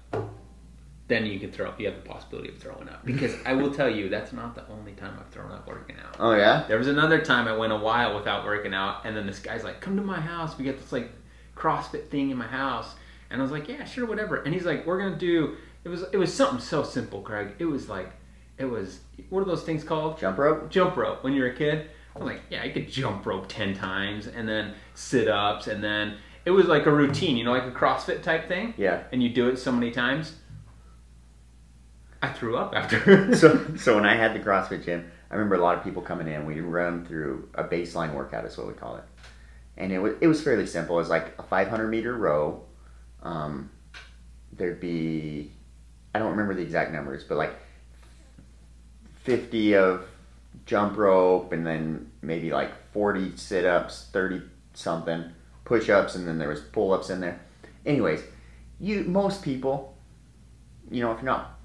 then 1.08 1.26
you 1.26 1.40
can 1.40 1.52
throw. 1.52 1.68
Up. 1.70 1.80
You 1.80 1.86
have 1.88 1.96
the 1.96 2.10
possibility 2.10 2.50
of 2.50 2.58
throwing 2.58 2.90
up 2.90 3.06
because 3.06 3.34
I 3.46 3.54
will 3.54 3.72
tell 3.74 3.90
you 3.90 4.10
that's 4.10 4.34
not 4.34 4.56
the 4.56 4.68
only 4.70 4.92
time 4.94 5.14
I've 5.20 5.30
thrown 5.30 5.52
up 5.52 5.68
working 5.68 5.96
out. 6.06 6.16
Oh 6.20 6.34
yeah? 6.34 6.66
There 6.68 6.78
was 6.78 6.88
another 6.88 7.22
time 7.22 7.48
I 7.48 7.56
went 7.56 7.72
a 7.74 7.78
while 7.78 8.16
without 8.18 8.44
working 8.46 8.74
out, 8.74 9.06
and 9.06 9.16
then 9.16 9.26
this 9.26 9.40
guy's 9.40 9.64
like, 9.64 9.80
"Come 9.82 9.96
to 9.98 10.04
my 10.04 10.20
house. 10.20 10.58
We 10.58 10.66
got 10.66 10.78
this 10.78 10.92
like 10.92 11.10
CrossFit 11.56 12.08
thing 12.10 12.30
in 12.30 12.38
my 12.38 12.48
house." 12.48 12.96
And 13.30 13.42
I 13.42 13.44
was 13.44 13.52
like, 13.52 13.68
"Yeah, 13.68 13.84
sure, 13.86 14.06
whatever." 14.06 14.38
And 14.38 14.54
he's 14.54 14.66
like, 14.66 14.86
"We're 14.86 15.00
gonna 15.00 15.18
do." 15.18 15.56
It 15.84 15.90
was 15.90 16.04
it 16.12 16.18
was 16.18 16.34
something 16.34 16.60
so 16.60 16.84
simple, 16.84 17.22
Craig. 17.22 17.50
It 17.60 17.66
was 17.66 17.88
like, 17.90 18.12
it 18.58 18.66
was 18.66 19.00
what 19.30 19.42
are 19.42 19.46
those 19.46 19.64
things 19.64 19.84
called? 19.84 20.18
Jump 20.20 20.38
rope? 20.38 20.70
Jump 20.70 20.98
rope. 20.98 21.24
When 21.24 21.34
you're 21.34 21.48
a 21.48 21.56
kid, 21.56 21.90
I 22.16 22.20
was 22.20 22.28
like, 22.28 22.42
"Yeah, 22.50 22.64
I 22.64 22.70
could 22.70 22.90
jump 22.90 23.26
rope 23.26 23.46
ten 23.48 23.74
times, 23.74 24.28
and 24.28 24.48
then 24.48 24.74
sit 24.94 25.28
ups, 25.28 25.68
and 25.68 25.84
then." 25.84 26.18
It 26.46 26.52
was 26.52 26.68
like 26.68 26.86
a 26.86 26.92
routine, 26.92 27.36
you 27.36 27.44
know, 27.44 27.52
like 27.52 27.66
a 27.66 27.72
CrossFit 27.72 28.24
type 28.24 28.48
thing, 28.48 28.74
Yeah. 28.78 29.04
and 29.12 29.22
you 29.22 29.28
do 29.28 29.50
it 29.50 29.58
so 29.58 29.70
many 29.70 29.92
times. 29.92 30.38
I 32.22 32.30
threw 32.30 32.58
up 32.58 32.74
after. 32.76 33.36
so 33.36 33.66
so 33.78 33.96
when 33.96 34.06
I 34.06 34.16
had 34.16 34.34
the 34.34 34.40
CrossFit 34.40 34.86
gym, 34.86 35.10
I 35.30 35.36
remember 35.36 35.56
a 35.56 35.62
lot 35.62 35.78
of 35.78 35.84
people 35.84 36.02
coming 36.02 36.28
in. 36.28 36.46
We'd 36.46 36.62
run 36.62 37.06
through 37.06 37.50
a 37.54 37.64
baseline 37.64 38.14
workout, 38.14 38.46
is 38.46 38.58
what 38.58 38.68
we 38.68 38.74
call 38.74 38.98
it, 38.98 39.04
and 39.78 39.92
it 39.92 40.00
was 40.00 40.14
it 40.22 40.28
was 40.28 40.42
fairly 40.42 40.66
simple. 40.66 40.96
It 40.96 41.02
was 41.02 41.10
like 41.10 41.34
a 41.38 41.44
500 41.44 41.88
meter 41.88 42.16
row. 42.16 42.64
Um, 43.24 43.72
there'd 44.54 44.80
be 44.80 45.52
I 46.16 46.20
don't 46.20 46.32
remember 46.32 46.54
the 46.54 46.62
exact 46.62 46.92
numbers, 46.92 47.24
but 47.24 47.38
like 47.38 47.54
50 49.24 49.76
of 49.76 50.08
jump 50.66 50.98
rope, 50.98 51.52
and 51.52 51.66
then 51.66 52.12
maybe 52.22 52.52
like 52.52 52.72
40 52.94 53.38
sit 53.38 53.66
ups, 53.66 54.08
30 54.12 54.42
something 54.74 55.32
push 55.66 55.90
ups, 55.90 56.16
and 56.16 56.28
then 56.28 56.38
there 56.38 56.50
was 56.50 56.62
pull 56.62 56.94
ups 56.94 57.10
in 57.10 57.20
there. 57.20 57.40
Anyways, 57.86 58.24
you 58.80 59.04
most 59.04 59.44
people, 59.44 59.98
you 60.90 61.02
know, 61.02 61.12
if 61.12 61.18
you're 61.18 61.26
not 61.26 61.57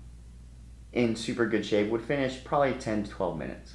in 0.92 1.16
super 1.16 1.46
good 1.46 1.64
shape 1.64 1.90
would 1.90 2.02
finish 2.02 2.42
probably 2.44 2.74
10 2.74 3.04
to 3.04 3.10
12 3.10 3.38
minutes. 3.38 3.74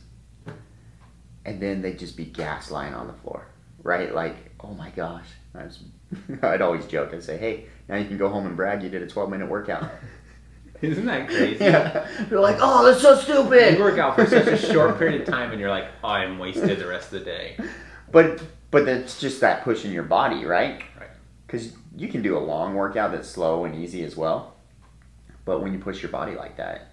And 1.45 1.61
then 1.61 1.81
they'd 1.81 1.97
just 1.97 2.17
be 2.17 2.25
gas 2.25 2.69
lying 2.71 2.93
on 2.93 3.07
the 3.07 3.13
floor, 3.13 3.47
right? 3.81 4.13
Like, 4.13 4.35
oh 4.59 4.73
my 4.73 4.89
gosh. 4.91 5.27
I 5.55 5.63
was, 5.63 5.79
I'd 6.43 6.61
always 6.61 6.85
joke 6.85 7.13
and 7.13 7.23
say, 7.23 7.37
hey, 7.37 7.65
now 7.87 7.95
you 7.95 8.05
can 8.05 8.17
go 8.17 8.29
home 8.29 8.45
and 8.45 8.55
brag 8.55 8.83
you 8.83 8.89
did 8.89 9.01
a 9.01 9.07
12 9.07 9.29
minute 9.29 9.49
workout. 9.49 9.89
Isn't 10.81 11.05
that 11.05 11.27
crazy? 11.27 11.63
yeah. 11.63 12.07
They're 12.29 12.39
like, 12.39 12.57
oh, 12.59 12.85
that's 12.85 13.01
so 13.01 13.15
stupid. 13.15 13.77
You 13.77 13.83
work 13.83 13.97
out 13.97 14.15
for 14.15 14.25
such 14.27 14.47
a 14.47 14.57
short 14.57 14.99
period 14.99 15.21
of 15.21 15.27
time, 15.27 15.51
and 15.51 15.59
you're 15.59 15.71
like, 15.71 15.87
oh, 16.03 16.09
I'm 16.09 16.37
wasted 16.37 16.77
the 16.77 16.87
rest 16.87 17.11
of 17.13 17.19
the 17.19 17.25
day. 17.25 17.57
But, 18.11 18.43
but 18.69 18.85
that's 18.85 19.19
just 19.19 19.41
that 19.41 19.63
pushing 19.63 19.91
your 19.91 20.03
body, 20.03 20.45
right? 20.45 20.83
Right. 20.99 21.09
Because 21.47 21.73
you 21.95 22.07
can 22.07 22.21
do 22.21 22.37
a 22.37 22.39
long 22.39 22.75
workout 22.75 23.11
that's 23.11 23.27
slow 23.27 23.65
and 23.65 23.73
easy 23.75 24.03
as 24.03 24.15
well. 24.15 24.55
But 25.45 25.61
when 25.61 25.73
you 25.73 25.79
push 25.79 26.01
your 26.03 26.11
body 26.11 26.35
like 26.35 26.57
that, 26.57 26.91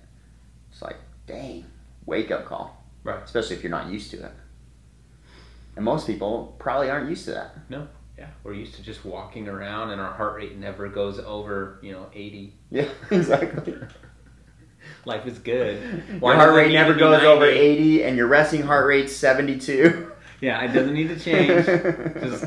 it's 0.74 0.82
like, 0.82 0.96
dang, 1.28 1.64
wake 2.04 2.32
up 2.32 2.46
call. 2.46 2.84
Right. 3.04 3.22
Especially 3.22 3.54
if 3.54 3.62
you're 3.62 3.70
not 3.70 3.92
used 3.92 4.10
to 4.10 4.24
it. 4.24 4.32
And 5.76 5.84
most 5.84 6.04
people 6.06 6.56
probably 6.58 6.90
aren't 6.90 7.08
used 7.08 7.26
to 7.26 7.30
that. 7.32 7.54
No. 7.70 7.86
Yeah, 8.18 8.28
we're 8.42 8.54
used 8.54 8.74
to 8.76 8.82
just 8.82 9.04
walking 9.04 9.48
around, 9.48 9.90
and 9.90 10.00
our 10.00 10.12
heart 10.12 10.36
rate 10.36 10.56
never 10.56 10.88
goes 10.88 11.18
over, 11.18 11.78
you 11.82 11.92
know, 11.92 12.06
80. 12.12 12.54
Yeah, 12.70 12.88
exactly. 13.10 13.76
Life 15.04 15.26
is 15.26 15.38
good. 15.38 16.02
Your 16.20 16.34
heart 16.34 16.54
rate 16.54 16.72
never 16.72 16.94
goes 16.94 17.22
over 17.22 17.44
80, 17.44 18.04
and 18.04 18.16
your 18.16 18.26
resting 18.26 18.62
heart 18.62 18.86
rate's 18.86 19.14
72. 19.14 20.10
Yeah, 20.40 20.62
it 20.62 20.74
doesn't 20.74 20.92
need 20.92 21.08
to 21.08 21.18
change. 21.18 21.64
just, 22.20 22.44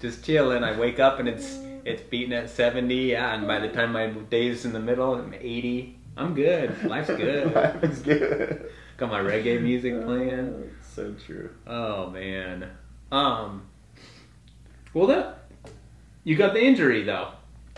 just 0.00 0.24
chilling. 0.24 0.64
I 0.64 0.76
wake 0.76 0.98
up 0.98 1.20
and 1.20 1.28
it's 1.28 1.58
it's 1.84 2.02
beating 2.02 2.32
at 2.32 2.50
70. 2.50 3.12
Yeah, 3.12 3.32
and 3.32 3.46
by 3.46 3.60
the 3.60 3.68
time 3.68 3.92
my 3.92 4.08
day's 4.08 4.64
in 4.64 4.72
the 4.72 4.80
middle, 4.80 5.14
I'm 5.14 5.32
80. 5.32 5.97
I'm 6.18 6.34
good. 6.34 6.84
Life's 6.84 7.08
good. 7.16 7.54
Life 7.54 7.84
is 7.84 8.00
good. 8.00 8.70
Got 8.96 9.10
my 9.10 9.20
reggae 9.20 9.62
music 9.62 10.02
playing. 10.04 10.70
So 10.82 11.14
true. 11.14 11.50
Oh 11.66 12.10
man. 12.10 12.70
Um 13.12 13.68
Well, 14.92 15.06
that 15.06 15.44
you 16.24 16.36
got 16.36 16.52
the 16.52 16.60
injury 16.62 17.04
though. 17.04 17.30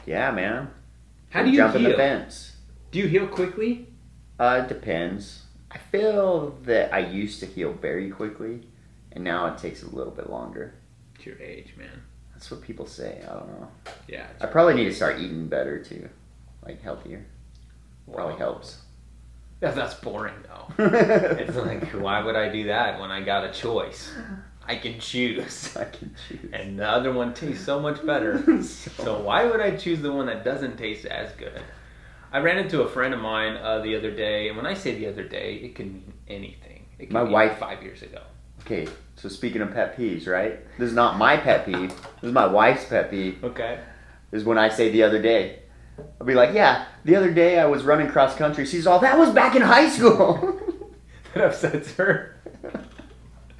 Yeah, 0.07 0.31
man. 0.31 0.71
How 1.29 1.43
do 1.45 1.51
you 1.51 1.57
jump 1.57 1.75
in 1.77 1.83
heal? 1.83 1.91
the 1.91 1.97
fence? 1.97 2.57
Do 2.91 2.99
you 2.99 3.07
heal 3.07 3.29
quickly? 3.29 3.87
Uh, 4.39 4.63
it 4.65 4.69
depends. 4.69 5.45
I 5.71 5.79
feel 5.79 6.59
that 6.63 6.93
I 6.93 6.99
used 7.01 7.39
to 7.41 7.47
heal 7.47 7.73
very 7.75 8.11
quickly, 8.11 8.63
and 9.13 9.23
now 9.23 9.47
it 9.47 9.59
takes 9.59 9.83
a 9.85 9.89
little 9.95 10.13
bit 10.13 10.29
longer. 10.31 10.75
It's 11.15 11.27
your 11.27 11.39
age, 11.39 11.75
man. 11.77 12.03
That's 12.33 12.51
what 12.51 12.63
people 12.63 12.87
say. 12.87 13.23
I 13.23 13.35
don't 13.35 13.49
know. 13.49 13.69
Yeah. 14.09 14.27
I 14.41 14.47
probably 14.47 14.75
need 14.75 14.87
to 14.87 14.95
start 14.95 15.21
eating 15.21 15.47
better 15.47 15.79
too, 15.85 16.09
like 16.65 16.83
healthier. 16.83 17.27
Probably 18.13 18.37
helps. 18.37 18.79
That, 19.61 19.75
that's 19.75 19.95
boring 19.95 20.35
though. 20.45 20.67
It's 21.39 21.57
like, 21.57 21.85
why 21.93 22.23
would 22.23 22.37
I 22.37 22.49
do 22.49 22.65
that 22.65 23.01
when 23.01 23.11
I 23.11 23.21
got 23.21 23.45
a 23.45 23.53
choice? 23.53 24.11
I 24.67 24.77
can 24.77 24.99
choose. 25.01 25.77
I 25.77 25.85
can 25.85 26.15
choose. 26.29 26.51
And 26.53 26.79
the 26.79 26.89
other 26.89 27.13
one 27.13 27.35
tastes 27.35 27.65
so 27.65 27.81
much 27.81 28.05
better. 28.07 28.43
So 28.63 29.21
why 29.21 29.45
would 29.45 29.61
I 29.61 29.77
choose 29.77 30.01
the 30.01 30.13
one 30.13 30.27
that 30.27 30.45
doesn't 30.45 30.77
taste 30.77 31.05
as 31.05 31.33
good? 31.33 31.61
I 32.33 32.39
ran 32.39 32.59
into 32.59 32.83
a 32.83 32.89
friend 32.89 33.13
of 33.13 33.21
mine 33.21 33.57
uh, 33.57 33.81
the 33.81 33.97
other 33.97 34.11
day, 34.13 34.49
and 34.49 34.57
when 34.57 34.65
I 34.67 34.75
say 34.75 34.95
the 34.95 35.09
other 35.09 35.25
day, 35.25 35.57
it 35.57 35.75
can 35.75 35.93
mean 35.95 36.13
anything. 36.29 36.87
It 36.99 37.07
can 37.07 37.15
My 37.15 37.25
mean 37.25 37.33
wife- 37.33 37.59
five 37.59 37.83
years 37.83 38.03
ago. 38.03 38.23
Okay, 38.61 38.87
so 39.17 39.29
speaking 39.29 39.63
of 39.63 39.73
pet 39.73 39.97
peeves, 39.97 40.29
right? 40.29 40.61
This 40.79 40.89
is 40.91 40.95
not 40.95 41.17
my 41.19 41.37
pet 41.37 41.65
peeve. 41.67 41.89
This 42.21 42.29
is 42.29 42.33
my 42.33 42.47
wife's 42.47 42.85
pet 42.85 43.11
peeve. 43.11 43.43
Okay. 43.43 43.81
This 44.31 44.43
is 44.43 44.47
when 44.47 44.59
I 44.59 44.69
say 44.69 44.91
the 44.91 45.03
other 45.03 45.21
day. 45.21 45.61
I'll 45.99 46.27
be 46.27 46.35
like, 46.35 46.55
yeah, 46.55 46.87
the 47.05 47.17
other 47.17 47.33
day 47.33 47.59
I 47.59 47.67
was 47.67 47.83
running 47.83 48.09
cross 48.09 48.35
country. 48.37 48.67
She's 48.67 48.87
all, 48.87 48.99
that 49.01 49.19
was 49.19 49.31
back 49.31 49.57
in 49.57 49.63
high 49.63 49.89
school. 49.89 50.59
That 51.33 51.45
upsets 51.45 51.95
her. 51.95 52.35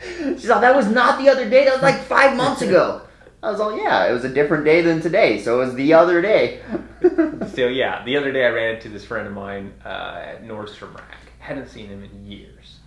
She's 0.01 0.51
all, 0.51 0.61
that 0.61 0.75
was 0.75 0.89
not 0.89 1.21
the 1.21 1.29
other 1.29 1.49
day. 1.49 1.67
That 1.67 1.75
was 1.75 1.83
like 1.83 2.01
five 2.01 2.37
months 2.37 2.63
ago. 2.63 3.03
I 3.43 3.51
was 3.51 3.61
all, 3.61 3.77
yeah, 3.77 4.09
it 4.09 4.13
was 4.13 4.25
a 4.25 4.29
different 4.29 4.65
day 4.65 4.83
than 4.83 5.01
today, 5.01 5.41
so 5.41 5.61
it 5.61 5.67
was 5.67 5.75
the 5.75 5.95
other 5.95 6.21
day. 6.21 6.63
So 7.55 7.67
yeah, 7.67 8.05
the 8.05 8.17
other 8.17 8.31
day 8.31 8.45
I 8.45 8.51
ran 8.51 8.77
into 8.77 8.91
this 8.91 9.05
friend 9.05 9.27
of 9.27 9.33
mine 9.33 9.73
uh, 9.85 10.23
at 10.23 10.45
Nordstrom 10.45 10.95
Rack. 10.95 11.17
Hadn't 11.39 11.69
seen 11.69 11.89
him 11.89 12.05
in 12.05 12.31
years, 12.31 12.79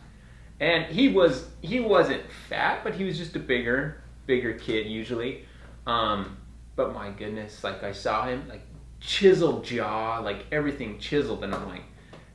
and 0.60 0.86
he 0.86 1.10
was 1.10 1.48
he 1.62 1.80
wasn't 1.80 2.22
fat, 2.48 2.84
but 2.84 2.94
he 2.94 3.04
was 3.04 3.18
just 3.18 3.36
a 3.36 3.40
bigger 3.40 4.04
bigger 4.26 4.54
kid 4.54 4.88
usually. 4.88 5.46
Um, 5.88 6.38
but 6.76 6.94
my 6.94 7.10
goodness, 7.10 7.64
like 7.64 7.84
I 7.84 7.92
saw 7.92 8.26
him 8.28 8.48
like 8.48 8.62
chiseled 9.06 9.66
jaw, 9.66 10.20
like 10.20 10.46
everything 10.52 10.98
chiseled, 10.98 11.44
and 11.44 11.54
I'm 11.54 11.68
like, 11.68 11.84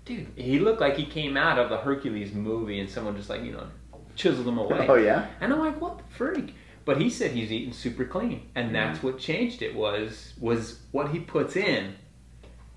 dude, 0.04 0.28
he 0.36 0.58
looked 0.58 0.80
like 0.80 0.96
he 0.96 1.04
came 1.04 1.36
out 1.36 1.58
of 1.58 1.70
the 1.70 1.78
Hercules 1.78 2.32
movie, 2.32 2.78
and 2.80 2.88
someone 2.88 3.16
just 3.16 3.30
like 3.30 3.42
you 3.42 3.52
know 3.52 3.66
chiseled 4.14 4.46
him 4.46 4.58
away. 4.58 4.86
oh, 4.88 4.94
yeah? 4.94 5.28
And 5.40 5.52
I'm 5.52 5.58
like, 5.58 5.80
what 5.80 5.98
the 5.98 6.04
freak? 6.04 6.54
But 6.84 7.00
he 7.00 7.10
said 7.10 7.32
he's 7.32 7.52
eating 7.52 7.72
super 7.72 8.04
clean, 8.04 8.48
and 8.54 8.66
mm-hmm. 8.66 8.74
that's 8.74 9.02
what 9.02 9.18
changed 9.18 9.62
it 9.62 9.74
was 9.74 10.34
was 10.38 10.80
what 10.92 11.10
he 11.10 11.20
puts 11.20 11.56
in. 11.56 11.94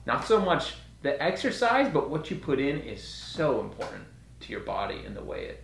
Not 0.05 0.25
so 0.25 0.41
much 0.41 0.74
the 1.01 1.21
exercise, 1.21 1.91
but 1.91 2.10
what 2.10 2.29
you 2.31 2.38
put 2.38 2.60
in 2.60 2.79
is 2.79 3.03
so 3.03 3.60
important 3.62 4.03
to 4.41 4.51
your 4.51 4.62
body 4.62 5.01
and 5.05 5.15
the 5.15 5.24
way 5.24 5.45
it, 5.45 5.63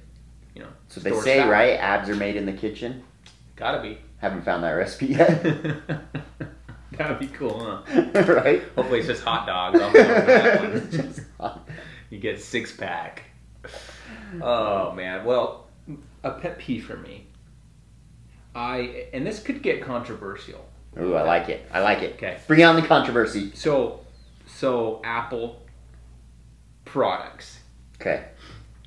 you 0.54 0.62
know. 0.62 0.70
So 0.90 1.00
they 1.02 1.12
say, 1.22 1.40
fat. 1.40 1.50
right, 1.50 1.74
abs 1.74 2.10
are 2.10 2.16
made 2.16 2.36
in 2.36 2.46
the 2.46 2.54
kitchen. 2.54 3.04
Gotta 3.56 3.82
be. 3.82 4.00
Haven't 4.18 4.44
found 4.44 4.64
that 4.64 4.72
recipe 4.72 5.08
yet. 5.08 5.46
That'd 6.98 7.20
be 7.20 7.28
cool, 7.28 7.60
huh? 7.60 8.02
right? 8.34 8.64
Hopefully 8.76 9.00
it's 9.00 9.08
just 9.08 9.24
hot 9.24 9.46
dogs. 9.46 9.80
I'll 9.80 9.92
that. 9.94 10.90
Just- 10.92 11.22
You 12.10 12.18
get 12.20 12.42
six 12.42 12.72
pack. 12.76 13.24
Oh 14.42 14.92
man. 14.94 15.26
Well, 15.26 15.68
a 16.24 16.32
pet 16.32 16.58
peeve 16.58 16.86
for 16.86 16.98
me. 16.98 17.28
I 18.56 19.08
and 19.14 19.26
this 19.28 19.42
could 19.42 19.62
get 19.62 19.84
controversial. 19.84 20.66
Ooh, 21.00 21.16
I 21.16 21.22
like 21.24 21.50
it. 21.50 21.66
I 21.74 21.82
like 21.82 22.02
it. 22.02 22.14
Okay. 22.16 22.40
Bring 22.48 22.64
on 22.64 22.76
the 22.76 22.82
controversy. 22.82 23.52
So, 23.54 24.00
so 24.48 25.02
Apple 25.04 25.62
products. 26.86 27.60
Okay. 28.00 28.26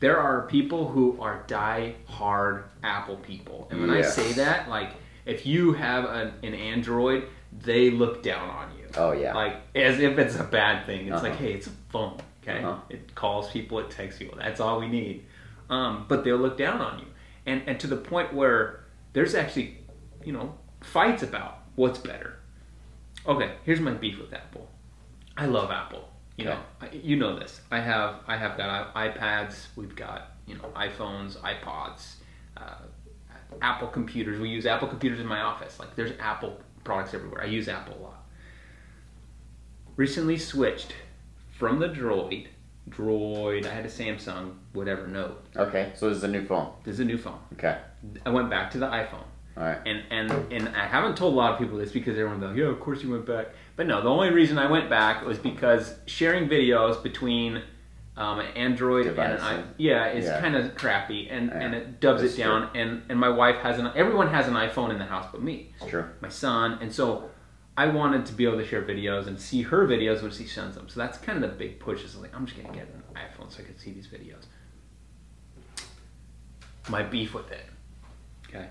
There 0.01 0.19
are 0.19 0.47
people 0.47 0.89
who 0.89 1.21
are 1.21 1.45
die-hard 1.47 2.65
Apple 2.83 3.17
people, 3.17 3.69
and 3.71 3.81
when 3.83 3.91
Yes. 3.93 4.19
I 4.19 4.23
say 4.23 4.33
that, 4.35 4.69
like 4.71 4.91
if 5.27 5.45
you 5.45 5.75
have 5.75 6.07
an, 6.07 6.33
an 6.43 6.55
Android, 6.55 7.29
they 7.53 7.91
look 7.91 8.23
down 8.23 8.49
on 8.49 8.71
you, 8.79 8.87
Oh, 8.97 9.13
yeah. 9.13 9.35
like 9.35 9.57
as 9.75 10.01
if 10.01 10.19
it's 10.19 10.37
a 10.39 10.45
bad 10.45 10.87
thing. 10.87 11.07
It's 11.07 11.17
Uh-huh. 11.17 11.29
like, 11.29 11.37
hey, 11.37 11.53
it's 11.53 11.67
a 11.67 11.71
phone. 11.91 12.19
Okay, 12.43 12.63
Uh-huh. 12.63 12.81
it 12.89 13.15
calls 13.15 13.51
people, 13.51 13.79
it 13.81 13.91
texts 13.91 14.19
people. 14.19 14.39
That's 14.39 14.61
all 14.61 14.81
we 14.81 14.89
need. 14.89 15.27
Um, 15.69 16.07
but 16.09 16.25
they'll 16.25 16.37
look 16.39 16.57
down 16.57 16.81
on 16.81 16.99
you, 17.01 17.07
and 17.47 17.63
and 17.67 17.79
to 17.81 17.87
the 17.87 17.97
point 17.97 18.33
where 18.35 18.85
there's 19.13 19.35
actually, 19.35 19.79
you 20.25 20.33
know, 20.33 20.55
fights 20.81 21.23
about 21.23 21.59
what's 21.77 21.99
better. 21.99 22.39
Okay, 23.27 23.53
here's 23.65 23.81
my 23.81 23.93
beef 23.93 24.19
with 24.19 24.33
Apple. 24.33 24.69
I 25.37 25.47
love 25.47 25.71
Apple. 25.71 26.09
You 26.37 26.47
know, 26.47 26.59
I, 26.81 26.89
you 26.91 27.17
know 27.17 27.39
this. 27.39 27.61
I 27.71 27.81
have 27.81 28.17
I 28.27 28.37
have 28.37 28.57
got 28.57 28.95
iPads. 28.95 29.67
We've 29.77 29.95
got 29.95 30.33
you 30.47 30.57
know 30.57 30.65
iPhones, 30.75 31.37
iPods, 31.39 32.15
uh, 32.57 32.63
Apple 33.61 33.89
computers. 33.89 34.41
We 34.41 34.49
use 34.49 34.65
Apple 34.67 34.89
computers 34.89 35.21
in 35.21 35.27
my 35.27 35.41
office. 35.43 35.79
Like 35.79 35.95
there's 35.97 36.13
Apple 36.19 36.59
products 36.85 37.15
everywhere. 37.15 37.43
I 37.43 37.47
use 37.47 37.69
Apple 37.69 37.97
a 37.99 38.03
lot. 38.03 38.27
Recently 39.97 40.39
switched 40.39 40.95
from 41.59 41.79
the 41.79 41.89
Droid. 41.89 42.49
Droid. 42.89 43.67
I 43.67 43.71
had 43.71 43.85
a 43.85 43.89
Samsung, 43.89 44.55
whatever 44.73 45.07
Note. 45.07 45.45
Okay, 45.57 45.93
so 45.95 46.09
this 46.09 46.19
is 46.19 46.25
a 46.25 46.29
new 46.29 46.45
phone. 46.45 46.73
This 46.85 46.95
is 46.95 47.01
a 47.01 47.05
new 47.05 47.19
phone. 47.19 47.39
Okay. 47.53 47.79
I 48.25 48.31
went 48.31 48.51
back 48.51 48.71
to 48.73 48.79
the 48.79 48.87
iPhone. 48.87 49.25
All 49.57 49.65
right. 49.65 49.79
And 49.85 50.03
and 50.11 50.53
and 50.53 50.77
I 50.77 50.87
haven't 50.87 51.17
told 51.17 51.35
a 51.35 51.37
lot 51.37 51.53
of 51.53 51.59
people 51.59 51.79
this 51.79 51.93
because 51.93 52.17
everyone's 52.17 52.43
like, 52.43 52.57
yeah, 52.57 52.65
of 52.65 52.81
course 52.81 53.03
you 53.03 53.11
went 53.11 53.27
back. 53.27 53.49
But 53.77 53.87
no, 53.87 54.03
the 54.03 54.09
only 54.09 54.31
reason 54.31 54.59
I 54.59 54.71
went 54.71 54.89
back 54.89 55.25
was 55.25 55.39
because 55.39 55.95
sharing 56.07 56.49
videos 56.49 57.03
between 57.03 57.63
um, 58.21 58.39
an 58.41 58.47
Android 58.55 59.07
and 59.07 59.19
an 59.19 59.41
i 59.41 59.63
yeah, 59.79 60.05
it's 60.07 60.27
Yeah. 60.27 60.41
kind 60.41 60.55
of 60.55 60.75
crappy, 60.75 61.29
and 61.31 61.49
Yeah, 61.49 61.61
and 61.61 61.75
it 61.75 62.01
dubs 62.01 62.23
that's 62.23 62.35
it 62.35 62.39
down. 62.39 62.71
And 62.75 63.03
and 63.09 63.19
my 63.19 63.31
wife 63.31 63.57
has 63.57 63.79
an 63.79 63.91
everyone 63.97 64.29
has 64.29 64.47
an 64.47 64.55
iPhone 64.55 64.91
in 64.91 64.99
the 64.99 65.07
house 65.07 65.27
but 65.33 65.43
me, 65.43 65.73
It's 65.81 65.91
true. 65.91 66.05
my 66.21 66.29
son, 66.29 66.79
and 66.81 66.93
so. 66.93 67.31
I 67.77 67.87
wanted 67.87 68.27
to 68.27 68.35
be 68.35 68.45
able 68.45 68.59
to 68.59 68.67
share 68.67 68.83
videos 68.83 69.27
and 69.27 69.41
see 69.41 69.63
her 69.63 69.87
videos 69.87 70.21
when 70.21 70.33
she 70.33 70.45
sends 70.45 70.77
them. 70.77 70.91
So 70.91 71.01
that's 71.01 71.17
kind 71.17 71.43
of 71.43 71.51
the 71.51 71.57
big 71.57 71.79
push. 71.81 72.05
Is 72.05 72.15
like 72.15 72.35
I'm 72.35 72.45
just 72.45 72.61
gonna 72.61 72.77
get 72.77 72.89
an 72.89 73.03
iPhone 73.15 73.51
so 73.51 73.63
I 73.63 73.65
can 73.65 73.79
see 73.79 73.93
these 73.93 74.09
videos. 74.09 74.45
My 76.91 77.03
beef 77.03 77.33
with 77.33 77.51
it. 77.51 77.65
Okay 78.49 78.67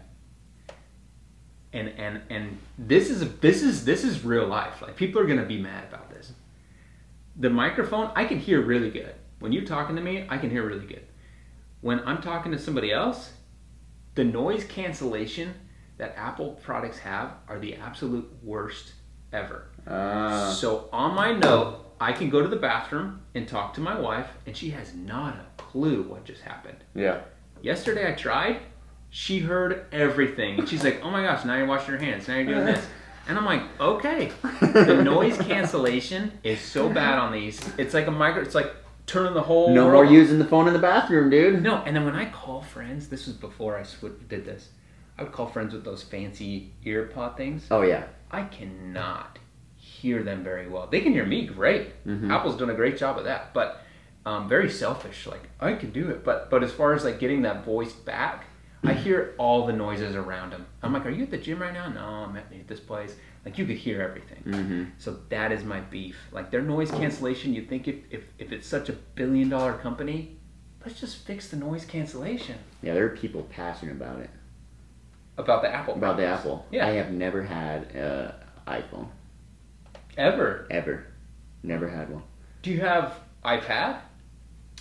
and 1.74 1.90
and 1.98 2.22
and 2.30 2.58
this 2.78 3.10
is 3.10 3.38
this 3.40 3.62
is 3.62 3.86
this 3.86 4.04
is 4.04 4.24
real 4.24 4.48
life. 4.48 4.82
Like 4.82 4.96
people 4.96 5.22
are 5.22 5.26
gonna 5.28 5.46
be 5.46 5.60
mad 5.62 5.86
about 5.88 6.10
this. 6.10 6.34
The 7.36 7.50
microphone, 7.50 8.12
I 8.16 8.26
can 8.26 8.40
hear 8.40 8.62
really 8.62 8.90
good. 8.90 9.16
When 9.40 9.52
you're 9.52 9.66
talking 9.66 9.96
to 9.96 10.02
me, 10.02 10.26
I 10.30 10.38
can 10.38 10.50
hear 10.50 10.66
really 10.68 10.86
good. 10.86 11.06
When 11.82 12.00
I'm 12.02 12.22
talking 12.22 12.52
to 12.52 12.60
somebody 12.60 12.92
else, 12.92 13.32
the 14.16 14.24
noise 14.24 14.66
cancellation 14.66 15.54
that 15.98 16.14
Apple 16.18 16.60
products 16.64 17.00
have 17.00 17.32
are 17.48 17.60
the 17.60 17.76
absolute 17.76 18.30
worst 18.44 18.94
ever. 19.32 19.68
Uh, 19.88 20.52
So 20.52 20.90
on 20.92 21.16
my 21.16 21.32
note, 21.34 21.86
I 22.02 22.12
can 22.14 22.30
go 22.30 22.42
to 22.42 22.48
the 22.48 22.56
bathroom 22.56 23.22
and 23.36 23.48
talk 23.48 23.74
to 23.76 23.82
my 23.82 23.98
wife, 24.00 24.28
and 24.46 24.56
she 24.56 24.70
has 24.72 24.94
not 24.94 25.36
a 25.36 25.46
clue 25.62 26.04
what 26.04 26.24
just 26.26 26.42
happened. 26.42 26.78
yeah. 26.96 27.22
Yesterday 27.62 28.08
I 28.10 28.14
tried. 28.16 28.62
She 29.10 29.40
heard 29.40 29.86
everything. 29.92 30.60
And 30.60 30.70
she's 30.70 30.82
like, 30.84 31.02
oh 31.04 31.12
my 31.12 31.24
gosh, 31.24 31.44
now 31.44 31.58
you're 31.58 31.66
washing 31.68 31.90
your 31.90 32.00
hands. 32.00 32.26
Now 32.30 32.36
you're 32.36 32.46
doing 32.46 32.66
this. 32.68 32.86
And 33.28 33.38
I'm 33.38 33.44
like, 33.44 33.64
okay. 33.82 34.32
The 34.62 35.04
noise 35.04 35.38
cancellation 35.38 36.32
is 36.44 36.62
so 36.62 36.88
bad 36.88 37.18
on 37.20 37.34
these. 37.34 37.60
It's 37.78 37.94
like 37.94 38.08
a 38.08 38.12
micro, 38.12 38.42
it's 38.42 38.56
like 38.56 38.74
turning 39.10 39.34
the 39.34 39.42
whole 39.42 39.74
No 39.74 39.90
more 39.92 40.06
using 40.06 40.40
the 40.40 40.46
phone 40.46 40.68
in 40.68 40.74
the 40.74 40.80
bathroom, 40.80 41.30
dude. 41.30 41.62
No, 41.64 41.78
and 41.86 41.96
then 41.96 42.06
when 42.06 42.16
I 42.16 42.30
call 42.30 42.62
friends, 42.62 43.10
this 43.10 43.26
was 43.28 43.36
before 43.36 43.78
I 43.78 43.84
did 44.28 44.46
this. 44.46 44.70
I 45.18 45.24
would 45.24 45.32
call 45.32 45.48
friends 45.48 45.74
with 45.74 45.84
those 45.84 46.02
fancy 46.04 46.72
ear 46.86 47.06
pod 47.14 47.36
things. 47.36 47.66
Oh 47.72 47.82
yeah. 47.82 48.04
I 48.32 48.44
cannot 48.44 49.40
hear 49.76 50.24
them 50.24 50.44
very 50.44 50.68
well. 50.70 50.88
They 50.88 51.02
can 51.02 51.12
hear 51.12 51.26
me 51.26 51.46
great. 51.46 52.06
Mhm. 52.06 52.32
Apple's 52.32 52.56
done 52.56 52.70
a 52.70 52.74
great 52.76 52.98
job 52.98 53.18
of 53.18 53.26
that, 53.26 53.54
but 53.54 53.82
um, 54.26 54.48
very 54.48 54.70
selfish. 54.70 55.26
Like 55.28 55.50
I 55.60 55.74
can 55.74 55.90
do 55.92 56.10
it, 56.10 56.24
but 56.24 56.50
but 56.50 56.64
as 56.64 56.72
far 56.72 56.94
as 56.94 57.04
like 57.04 57.20
getting 57.20 57.42
that 57.42 57.66
voice 57.66 57.94
back, 57.94 58.46
I 58.84 58.94
hear 58.94 59.34
all 59.38 59.66
the 59.66 59.74
noises 59.74 60.16
around 60.16 60.52
them. 60.52 60.68
I'm 60.84 60.94
like, 60.94 61.06
are 61.06 61.10
you 61.10 61.24
at 61.24 61.32
the 61.32 61.38
gym 61.38 61.62
right 61.62 61.74
now? 61.74 61.90
No, 61.90 62.06
I'm 62.06 62.38
at 62.38 62.68
this 62.68 62.80
place. 62.80 63.16
Like 63.50 63.58
you 63.58 63.66
could 63.66 63.78
hear 63.78 64.00
everything. 64.04 64.44
Mm-hmm. 64.46 64.84
So 65.00 65.18
that 65.30 65.52
is 65.52 65.64
my 65.64 65.80
beef. 65.80 66.16
Like 66.32 66.52
their 66.52 66.62
noise 66.62 66.92
cancellation. 66.92 67.52
You 67.56 67.64
think 67.66 67.88
if 67.88 67.96
if, 68.12 68.24
if 68.38 68.52
it's 68.52 68.68
such 68.68 68.90
a 68.90 68.94
billion 68.94 69.50
dollar 69.50 69.74
company, 69.74 70.38
let's 70.86 71.00
just 71.00 71.18
fix 71.26 71.50
the 71.50 71.58
noise 71.58 71.84
cancellation 71.84 72.58
Yeah, 72.84 72.94
there 72.94 73.06
are 73.06 73.18
people 73.18 73.42
passionate 73.50 73.94
about 73.94 74.20
it. 74.20 74.30
about 75.38 75.64
the 75.64 75.74
Apple. 75.74 75.96
About 75.96 76.18
the. 76.18 76.26
Apple. 76.28 76.68
Yeah. 76.72 76.86
I 76.86 76.92
have 76.92 77.12
never 77.12 77.42
had 77.42 77.84
an 77.96 78.34
iPhone 78.68 79.08
Ever? 80.16 80.68
ever. 80.70 81.08
Never 81.64 81.90
had 81.90 82.12
one. 82.12 82.22
Do 82.62 82.70
you 82.70 82.82
have 82.82 83.16
iPad? 83.44 84.02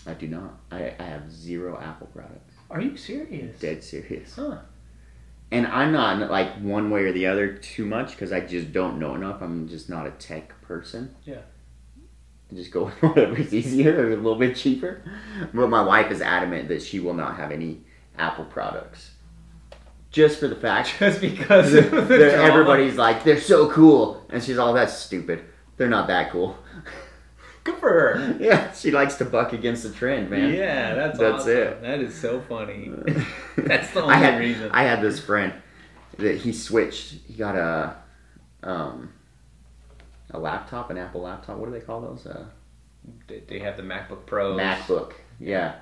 I 0.07 0.13
do 0.13 0.27
not. 0.29 0.59
I, 0.71 0.95
I 0.99 1.05
have 1.05 1.33
zero 1.33 1.81
Apple 1.81 2.09
products. 2.09 2.55
Are 2.71 2.83
you 2.83 2.99
serious? 2.99 3.59
Dead 3.59 3.83
serious. 3.83 4.37
Huh. 4.37 4.59
And 5.51 5.67
I'm 5.67 5.93
not 5.93 6.31
like 6.31 6.59
one 6.59 6.91
way 6.91 7.05
or 7.05 7.13
the 7.13 7.27
other 7.27 7.55
too 7.55 7.87
much 7.87 8.11
because 8.11 8.33
I 8.33 8.41
just 8.41 8.73
don't 8.73 8.99
know 8.99 9.15
enough. 9.15 9.41
I'm 9.41 9.69
just 9.69 9.89
not 9.89 10.07
a 10.07 10.11
tech 10.11 10.61
person. 10.61 11.15
Yeah. 11.25 11.41
I 12.51 12.55
just 12.55 12.71
go 12.71 12.85
with 13.03 13.03
whatever's 13.03 13.55
easier 13.55 13.99
or 13.99 14.13
a 14.13 14.17
little 14.17 14.39
bit 14.39 14.57
cheaper. 14.57 15.03
But 15.55 15.69
my 15.69 15.83
wife 15.83 16.11
is 16.11 16.21
adamant 16.21 16.69
that 16.69 16.83
she 16.83 17.01
will 17.01 17.15
not 17.15 17.37
have 17.37 17.51
any 17.51 17.81
Apple 18.19 18.45
products. 18.45 19.13
Just 20.11 20.41
for 20.41 20.49
the 20.49 20.57
fact 20.57 20.95
Just 20.99 21.21
because 21.21 21.73
the 21.73 21.83
that 21.83 22.35
everybody's 22.35 22.97
like, 22.97 23.25
they're 23.25 23.41
so 23.41 23.71
cool. 23.71 24.25
And 24.31 24.43
she's 24.43 24.59
all, 24.59 24.75
that's 24.75 24.95
stupid. 24.95 25.45
They're 25.77 25.89
not 25.89 26.09
that 26.09 26.31
cool. 26.31 26.59
Good 27.73 27.81
for 27.81 27.89
her. 27.91 28.37
yeah, 28.41 28.73
she 28.73 28.91
likes 28.91 29.17
to 29.17 29.25
buck 29.25 29.53
against 29.53 29.83
the 29.83 29.91
trend, 29.91 30.31
man. 30.31 30.53
Yeah, 30.55 30.95
that's 30.95 31.19
That's 31.19 31.43
awesome. 31.43 31.53
it. 31.57 31.83
That 31.83 32.01
is 32.01 32.15
so 32.15 32.41
funny. 32.41 32.91
that's 33.57 33.91
the 33.93 34.03
only 34.03 34.15
I 34.15 34.19
had 34.19 34.39
reason. 34.41 34.71
I 34.73 34.83
had 34.85 35.01
this 35.03 35.19
friend 35.21 35.53
that 36.19 36.37
he 36.39 36.53
switched. 36.53 37.13
He 37.27 37.35
got 37.35 37.57
a 37.57 37.97
um 38.63 39.13
a 40.31 40.39
laptop, 40.39 40.91
an 40.91 40.99
Apple 40.99 41.23
laptop. 41.23 41.57
What 41.59 41.67
do 41.67 41.73
they 41.73 41.85
call 41.85 42.01
those? 42.01 42.27
Uh, 42.27 42.47
They- 43.27 43.41
they 43.49 43.59
have 43.61 43.77
the 43.77 43.83
MacBook 43.83 44.27
Pros. 44.27 44.59
MacBook. 44.61 45.13
Yeah. 45.41 45.77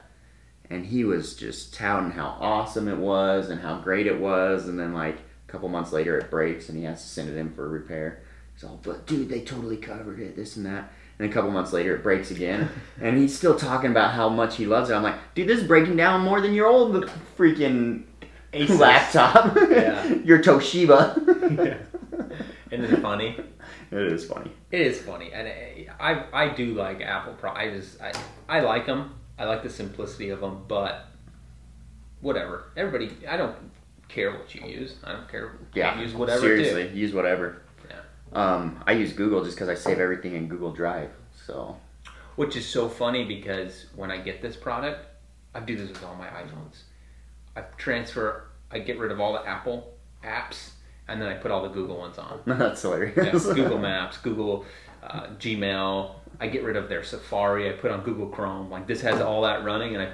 And 0.70 0.84
he 0.86 1.04
was 1.04 1.36
just 1.36 1.74
touting 1.74 2.10
how 2.12 2.36
awesome 2.40 2.88
it 2.88 2.96
was 2.98 3.50
and 3.50 3.60
how 3.60 3.78
great 3.78 4.06
it 4.06 4.18
was, 4.20 4.68
and 4.68 4.78
then 4.78 4.92
like 4.92 5.16
a 5.48 5.52
couple 5.52 5.68
months 5.68 5.92
later 5.92 6.18
it 6.18 6.30
breaks 6.30 6.68
and 6.68 6.76
he 6.78 6.84
has 6.84 7.00
to 7.02 7.08
send 7.08 7.28
it 7.28 7.36
in 7.36 7.52
for 7.54 7.68
repair. 7.68 8.22
He's 8.54 8.64
all, 8.64 8.80
but 8.82 9.06
dude, 9.06 9.28
they 9.28 9.40
totally 9.42 9.76
covered 9.76 10.18
it, 10.20 10.34
this 10.36 10.56
and 10.56 10.66
that. 10.66 10.92
And 11.18 11.30
a 11.30 11.32
couple 11.32 11.50
months 11.50 11.72
later 11.72 11.96
it 11.96 12.02
breaks 12.02 12.30
again, 12.30 12.68
and 13.00 13.16
he's 13.16 13.34
still 13.34 13.58
talking 13.58 13.90
about 13.90 14.12
how 14.12 14.28
much 14.28 14.56
he 14.56 14.66
loves 14.66 14.90
it. 14.90 14.94
I'm 14.94 15.02
like, 15.02 15.14
dude, 15.34 15.48
this 15.48 15.60
is 15.60 15.66
breaking 15.66 15.96
down 15.96 16.20
more 16.20 16.42
than 16.42 16.52
your 16.52 16.66
old 16.66 17.10
freaking 17.38 18.04
Asus. 18.52 18.78
laptop. 18.78 19.56
Yeah. 19.56 20.06
your 20.24 20.42
Toshiba. 20.42 21.56
Yeah. 21.56 21.78
Isn't 22.70 22.92
it 22.92 23.00
funny? 23.00 23.38
It 23.90 24.12
is 24.12 24.24
funny. 24.26 24.50
It 24.70 24.80
is 24.80 25.00
funny, 25.00 25.32
and 25.32 25.48
I 25.48 25.86
I, 25.98 26.44
I 26.44 26.48
do 26.54 26.74
like 26.74 27.00
Apple 27.00 27.34
Pro. 27.34 27.52
I 27.52 27.70
just 27.70 28.00
I, 28.02 28.12
I 28.48 28.60
like 28.60 28.86
them. 28.86 29.14
I 29.38 29.44
like 29.44 29.62
the 29.62 29.70
simplicity 29.70 30.30
of 30.30 30.40
them, 30.40 30.64
but 30.66 31.06
whatever. 32.20 32.72
Everybody, 32.76 33.10
I 33.28 33.36
don't 33.36 33.56
care 34.08 34.32
what 34.32 34.54
you 34.54 34.66
use. 34.66 34.96
I 35.04 35.12
don't 35.12 35.28
care. 35.28 35.52
Yeah. 35.74 36.00
use 36.00 36.14
whatever. 36.14 36.40
Seriously, 36.40 36.88
use 36.88 37.14
whatever. 37.14 37.62
Um, 38.32 38.82
I 38.86 38.92
use 38.92 39.12
Google 39.12 39.44
just 39.44 39.56
because 39.56 39.68
I 39.68 39.74
save 39.74 39.98
everything 39.98 40.34
in 40.34 40.48
Google 40.48 40.72
Drive. 40.72 41.10
So 41.46 41.76
Which 42.36 42.56
is 42.56 42.66
so 42.66 42.88
funny 42.88 43.24
because 43.24 43.86
when 43.94 44.10
I 44.10 44.18
get 44.18 44.42
this 44.42 44.56
product, 44.56 45.06
I 45.54 45.60
do 45.60 45.76
this 45.76 45.88
with 45.88 46.04
all 46.04 46.16
my 46.16 46.28
iPhones. 46.28 46.82
I 47.56 47.62
transfer. 47.78 48.48
I 48.70 48.80
get 48.80 48.98
rid 48.98 49.10
of 49.10 49.20
all 49.20 49.32
the 49.32 49.46
Apple 49.46 49.94
apps, 50.24 50.70
and 51.08 51.22
then 51.22 51.28
I 51.28 51.34
put 51.34 51.50
all 51.50 51.62
the 51.62 51.68
Google 51.68 51.98
ones 51.98 52.18
on. 52.18 52.40
that's 52.46 52.82
hilarious. 52.82 53.46
Yeah, 53.46 53.54
Google 53.54 53.78
Maps, 53.78 54.18
Google 54.18 54.66
uh, 55.02 55.28
Gmail. 55.38 56.14
I 56.40 56.48
get 56.48 56.64
rid 56.64 56.76
of 56.76 56.88
their 56.88 57.02
Safari. 57.02 57.70
I 57.70 57.72
put 57.72 57.90
on 57.90 58.02
Google 58.02 58.26
Chrome. 58.26 58.70
Like 58.70 58.86
this 58.86 59.00
has 59.00 59.20
all 59.20 59.42
that 59.42 59.64
running, 59.64 59.94
and 59.94 60.02
I 60.02 60.12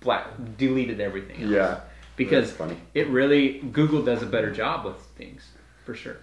black 0.00 0.26
deleted 0.58 1.00
everything. 1.00 1.42
else. 1.42 1.50
yeah. 1.50 1.80
because 2.16 2.52
it 2.94 3.08
really 3.08 3.60
Google 3.60 4.02
does 4.02 4.22
a 4.22 4.26
better 4.26 4.50
job 4.52 4.84
with 4.84 4.96
things 5.16 5.48
for 5.84 5.94
sure. 5.94 6.16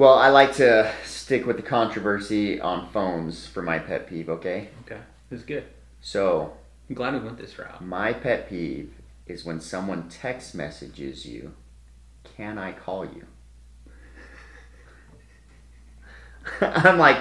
Well, 0.00 0.14
I 0.14 0.30
like 0.30 0.54
to 0.54 0.90
stick 1.04 1.44
with 1.44 1.56
the 1.56 1.62
controversy 1.62 2.58
on 2.58 2.88
phones 2.88 3.46
for 3.46 3.60
my 3.60 3.78
pet 3.78 4.08
peeve. 4.08 4.30
Okay. 4.30 4.70
Okay, 4.86 4.98
it's 5.30 5.42
good. 5.42 5.64
So 6.00 6.54
I'm 6.88 6.94
glad 6.94 7.12
we 7.12 7.20
went 7.20 7.36
this 7.36 7.58
route. 7.58 7.84
my 7.84 8.14
pet 8.14 8.48
peeve 8.48 8.94
is 9.26 9.44
when 9.44 9.60
someone 9.60 10.08
text 10.08 10.54
messages 10.54 11.26
you, 11.26 11.52
"Can 12.24 12.56
I 12.56 12.72
call 12.72 13.04
you?" 13.04 13.26
I'm 16.62 16.96
like, 16.96 17.18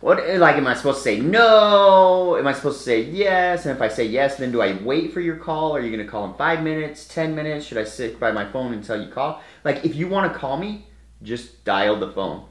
what? 0.00 0.24
Like, 0.38 0.54
am 0.54 0.68
I 0.68 0.74
supposed 0.74 0.98
to 0.98 1.02
say 1.02 1.18
no? 1.18 2.36
Am 2.36 2.46
I 2.46 2.52
supposed 2.52 2.78
to 2.78 2.84
say 2.84 3.02
yes? 3.02 3.66
And 3.66 3.74
if 3.74 3.82
I 3.82 3.88
say 3.88 4.04
yes, 4.06 4.36
then 4.36 4.52
do 4.52 4.62
I 4.62 4.80
wait 4.80 5.12
for 5.12 5.20
your 5.20 5.38
call? 5.38 5.74
Are 5.74 5.80
you 5.80 5.90
going 5.90 6.06
to 6.06 6.08
call 6.08 6.26
in 6.26 6.34
five 6.34 6.62
minutes, 6.62 7.04
ten 7.04 7.34
minutes? 7.34 7.66
Should 7.66 7.78
I 7.78 7.84
sit 7.84 8.20
by 8.20 8.30
my 8.30 8.48
phone 8.48 8.74
until 8.74 9.02
you 9.02 9.10
call? 9.10 9.42
Like, 9.64 9.84
if 9.84 9.96
you 9.96 10.06
want 10.06 10.32
to 10.32 10.38
call 10.38 10.56
me, 10.56 10.86
just 11.22 11.64
dial 11.64 11.98
the 11.98 12.10
phone. 12.12 12.44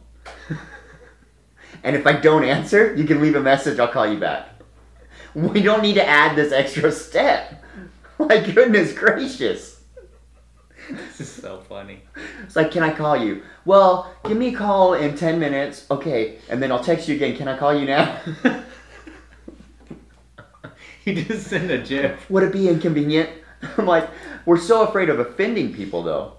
and 1.84 1.96
if 1.96 2.08
I 2.08 2.14
don't 2.14 2.44
answer, 2.44 2.96
you 2.96 3.06
can 3.06 3.22
leave 3.22 3.36
a 3.36 3.42
message. 3.42 3.80
I'll 3.80 3.88
call 3.88 4.12
you 4.12 4.20
back. 4.20 4.50
We 5.34 5.62
don't 5.62 5.82
need 5.82 5.96
to 5.96 6.08
add 6.08 6.36
this 6.36 6.52
extra 6.52 6.92
step. 6.92 7.64
My 8.20 8.40
goodness 8.40 8.94
gracious. 8.94 9.82
This 10.90 11.22
is 11.22 11.32
so 11.32 11.62
funny. 11.70 12.02
It's 12.44 12.56
like, 12.56 12.72
can 12.72 12.84
I 12.84 12.92
call 12.94 13.16
you? 13.16 13.44
Well, 13.66 14.14
give 14.26 14.38
me 14.38 14.54
a 14.54 14.58
call 14.58 14.94
in 14.96 15.16
10 15.16 15.40
minutes. 15.40 15.86
Okay. 15.90 16.40
And 16.50 16.62
then 16.62 16.72
I'll 16.72 16.84
text 16.84 17.08
you 17.08 17.16
again. 17.16 17.36
Can 17.38 17.48
I 17.48 17.58
call 17.58 17.74
you 17.74 17.86
now? 17.86 18.20
he 21.06 21.24
just 21.24 21.48
sent 21.48 21.72
a 21.72 21.78
GIF. 21.78 22.30
Would 22.30 22.44
it 22.44 22.52
be 22.52 22.68
inconvenient? 22.68 23.30
I'm 23.78 23.86
like, 23.86 24.10
we're 24.46 24.60
so 24.60 24.88
afraid 24.88 25.10
of 25.10 25.20
offending 25.20 25.74
people 25.74 26.04
though. 26.04 26.34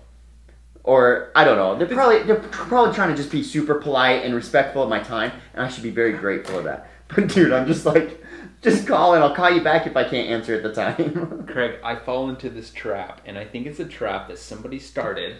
Or 0.85 1.31
I 1.35 1.45
don't 1.45 1.57
know. 1.57 1.79
They're 1.79 1.87
probably 1.87 2.23
they're 2.25 2.37
probably 2.37 2.95
trying 2.95 3.11
to 3.11 3.16
just 3.16 3.31
be 3.31 3.42
super 3.42 3.77
polite 3.77 4.25
and 4.25 4.35
respectful 4.35 4.83
of 4.83 4.88
my 4.88 4.99
time, 4.99 5.33
and 5.55 5.64
I 5.64 5.68
should 5.68 5.85
be 5.85 5.90
very 5.90 6.12
grateful 6.12 6.59
of 6.59 6.64
that. 6.64 6.88
But 7.14 7.29
dude, 7.29 7.53
I'm 7.53 7.66
just 7.66 7.85
like, 7.85 8.25
just 8.62 8.87
call 8.87 9.14
and 9.14 9.23
I'll 9.23 9.35
call 9.35 9.51
you 9.51 9.61
back 9.61 9.87
if 9.87 9.99
I 9.99 10.05
can't 10.05 10.31
answer 10.31 10.55
at 10.55 10.62
the 10.62 10.73
time. 10.73 11.47
Craig, 11.53 11.79
I 11.85 11.95
fall 11.95 12.31
into 12.31 12.49
this 12.49 12.71
trap, 12.71 13.21
and 13.27 13.37
I 13.37 13.45
think 13.45 13.66
it's 13.66 13.81
a 13.81 13.85
trap 13.85 14.29
that 14.29 14.38
somebody 14.38 14.79
started, 14.79 15.37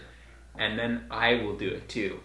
and 0.55 0.77
then 0.77 1.05
I 1.09 1.41
will 1.41 1.57
do 1.57 1.67
it 1.67 1.89
too, 1.89 2.19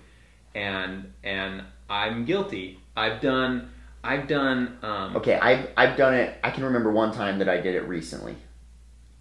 and 0.55 1.15
and 1.25 1.63
I'm 1.89 2.27
guilty. 2.27 2.79
I've 2.95 3.23
done, 3.23 3.71
I've 4.05 4.29
done. 4.29 4.77
Um, 4.83 5.17
okay, 5.17 5.39
I've 5.39 5.71
I've 5.79 5.97
done 5.97 6.13
it. 6.13 6.39
I 6.45 6.51
can 6.51 6.65
remember 6.65 6.93
one 6.93 7.13
time 7.13 7.39
that 7.39 7.49
I 7.49 7.59
did 7.59 7.75
it 7.75 7.89
recently. 7.89 8.37